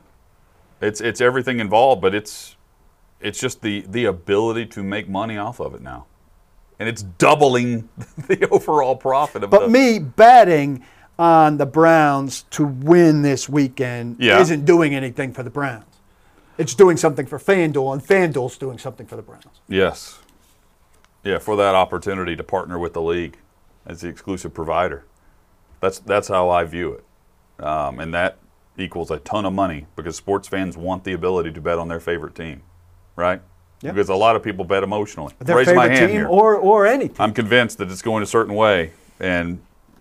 it's 0.81 1.01
it's 1.01 1.21
everything 1.21 1.61
involved, 1.61 2.03
but 2.03 2.15
it's 2.15 2.57
it's 3.21 3.39
just 3.39 3.63
the 3.63 3.85
the 3.89 4.07
ability 4.07 4.67
to 4.67 4.83
make 4.83 5.09
money 5.09 5.37
off 5.37 5.61
of 5.61 5.75
it 5.75 5.83
now, 5.83 6.07
and 6.83 6.89
it's 6.89 7.05
doubling 7.05 7.89
the 8.27 8.49
overall 8.51 8.97
profit 8.97 9.45
of 9.45 9.51
But 9.51 9.61
the. 9.61 9.69
me 9.69 10.01
betting 10.01 10.85
on 11.17 11.57
the 11.59 11.65
Browns 11.67 12.43
to 12.51 12.65
win 12.65 13.23
this 13.23 13.49
weekend 13.49 14.17
Yeah. 14.19 14.41
isn't 14.41 14.65
doing 14.65 14.93
anything 14.97 15.33
for 15.33 15.45
the 15.45 15.51
Browns. 15.51 15.85
It's 16.59 16.75
doing 16.75 16.97
something 16.97 17.25
for 17.25 17.39
FanDuel, 17.39 17.93
and 17.93 18.03
FanDuel's 18.05 18.59
doing 18.59 18.79
something 18.79 19.07
for 19.07 19.15
the 19.15 19.23
Browns. 19.23 19.47
Yes. 19.69 20.19
Yeah, 21.23 21.39
for 21.39 21.55
that 21.55 21.77
opportunity 21.77 22.35
to 22.35 22.43
partner 22.43 22.81
with 22.81 22.95
the 22.95 23.01
league 23.03 23.39
as 23.87 24.01
the 24.01 24.09
exclusive 24.09 24.53
provider. 24.53 25.05
That's 25.81 26.01
that's 26.01 26.27
how 26.27 26.51
I 26.51 26.65
view 26.65 26.95
it, 27.59 27.65
um, 27.65 28.01
and 28.01 28.13
that 28.13 28.39
equals 28.77 29.13
a 29.13 29.19
ton 29.21 29.45
of 29.47 29.53
money 29.53 29.87
because 29.95 30.17
sports 30.17 30.49
fans 30.49 30.77
want 30.77 31.05
the 31.05 31.13
ability 31.13 31.53
to 31.53 31.61
bet 31.61 31.79
on 31.79 31.87
their 31.87 32.01
favorite 32.01 32.35
team, 32.35 32.63
right? 33.15 33.41
Because 33.91 34.09
a 34.09 34.15
lot 34.15 34.37
of 34.37 34.43
people 34.43 34.65
bet 34.65 34.83
emotionally. 34.83 35.35
Their 35.41 35.57
Raise 35.57 35.73
my 35.73 35.89
hand 35.89 36.09
team 36.09 36.11
here. 36.11 36.27
or 36.29 36.57
or 36.57 36.87
any 36.87 37.09
team. 37.09 37.17
I'm 37.19 37.33
convinced 37.35 37.79
that 37.79 37.91
it's 37.91 38.03
going 38.03 38.23
a 38.23 38.27
certain 38.27 38.55
way, 38.55 38.93
and 39.19 39.61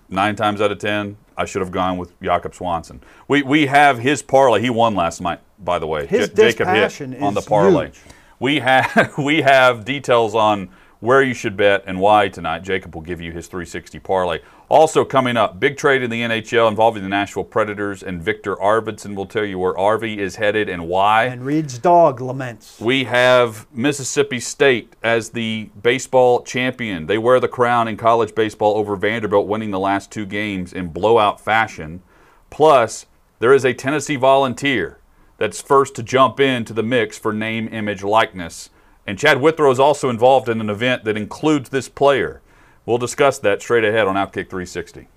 nine 0.09 0.35
times 0.35 0.61
out 0.61 0.71
of 0.71 0.77
ten, 0.77 1.17
I 1.37 1.45
should 1.45 1.61
have 1.61 1.71
gone 1.71 1.97
with 1.97 2.19
Jakob 2.21 2.53
Swanson. 2.53 3.01
We 3.27 3.41
we 3.41 3.65
have 3.67 3.97
his 3.99 4.21
parlay. 4.21 4.61
He 4.61 4.69
won 4.69 4.93
last 4.95 5.21
night, 5.21 5.39
by 5.59 5.79
the 5.79 5.87
way. 5.87 6.05
His 6.05 6.29
J- 6.29 6.51
Jacob 6.51 6.67
hit 6.67 7.21
on 7.21 7.33
the 7.33 7.41
parlay. 7.41 7.85
huge. 7.87 7.99
We 8.39 8.59
have 8.59 9.13
we 9.17 9.41
have 9.41 9.83
details 9.85 10.35
on 10.35 10.69
where 10.99 11.23
you 11.23 11.33
should 11.33 11.57
bet 11.57 11.83
and 11.87 11.99
why 11.99 12.27
tonight. 12.29 12.59
Jacob 12.63 12.93
will 12.93 13.01
give 13.01 13.19
you 13.19 13.31
his 13.31 13.47
360 13.47 13.97
parlay. 13.99 14.39
Also 14.71 15.03
coming 15.03 15.35
up, 15.35 15.59
big 15.59 15.75
trade 15.75 16.01
in 16.01 16.09
the 16.09 16.21
NHL 16.21 16.69
involving 16.69 17.03
the 17.03 17.09
Nashville 17.09 17.43
Predators, 17.43 18.01
and 18.01 18.23
Viktor 18.23 18.55
Arvidsson 18.55 19.15
will 19.15 19.25
tell 19.25 19.43
you 19.43 19.59
where 19.59 19.73
Arvy 19.73 20.17
is 20.17 20.37
headed 20.37 20.69
and 20.69 20.87
why. 20.87 21.25
and 21.25 21.45
Reed's 21.45 21.77
dog 21.77 22.21
laments. 22.21 22.79
We 22.79 23.03
have 23.03 23.67
Mississippi 23.73 24.39
State 24.39 24.95
as 25.03 25.31
the 25.31 25.69
baseball 25.83 26.41
champion. 26.43 27.07
They 27.07 27.17
wear 27.17 27.41
the 27.41 27.49
crown 27.49 27.89
in 27.89 27.97
college 27.97 28.33
baseball 28.33 28.77
over 28.77 28.95
Vanderbilt, 28.95 29.45
winning 29.45 29.71
the 29.71 29.77
last 29.79 30.09
two 30.09 30.25
games 30.25 30.71
in 30.71 30.87
blowout 30.87 31.41
fashion. 31.41 32.01
Plus, 32.49 33.07
there 33.39 33.53
is 33.53 33.65
a 33.65 33.73
Tennessee 33.73 34.15
volunteer 34.15 34.99
that's 35.37 35.61
first 35.61 35.95
to 35.95 36.01
jump 36.01 36.39
into 36.39 36.71
the 36.71 36.81
mix 36.81 37.17
for 37.17 37.33
name, 37.33 37.67
image, 37.73 38.03
likeness. 38.03 38.69
And 39.05 39.19
Chad 39.19 39.41
Withrow 39.41 39.71
is 39.71 39.81
also 39.81 40.09
involved 40.09 40.47
in 40.47 40.61
an 40.61 40.69
event 40.69 41.03
that 41.03 41.17
includes 41.17 41.71
this 41.71 41.89
player. 41.89 42.41
We'll 42.85 42.97
discuss 42.97 43.39
that 43.39 43.61
straight 43.61 43.83
ahead 43.83 44.07
on 44.07 44.15
Outkick 44.15 44.49
360. 44.49 45.07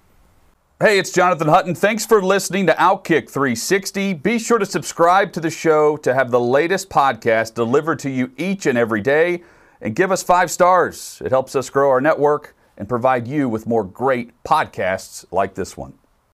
Hey, 0.81 0.99
it's 0.99 1.13
Jonathan 1.13 1.49
Hutton. 1.49 1.75
Thanks 1.75 2.05
for 2.05 2.21
listening 2.21 2.67
to 2.67 2.75
Outkick 2.75 3.31
360. 3.31 4.15
Be 4.15 4.39
sure 4.39 4.59
to 4.59 4.67
subscribe 4.67 5.33
to 5.33 5.41
the 5.41 5.51
show 5.51 5.97
to 5.99 6.13
have 6.13 6.31
the 6.31 6.41
latest 6.41 6.91
podcast 6.91 7.55
delivered 7.55 8.01
to 8.01 8.11
you 8.11 8.33
each 8.37 8.67
and 8.67 8.77
every 8.77 9.01
day. 9.01 9.43
And 9.81 9.95
give 9.95 10.13
us 10.13 10.23
five 10.23 10.51
stars. 10.51 11.23
It 11.25 11.31
helps 11.31 11.55
us 11.57 11.71
grow 11.71 11.91
our 11.91 12.01
network 12.01 12.55
and 12.77 12.89
provide 12.89 13.27
you 13.29 13.49
with 13.49 13.67
more 13.67 13.85
great 13.85 14.33
podcasts 14.45 15.25
like 15.31 15.55
this 15.55 15.77
one. 15.77 15.95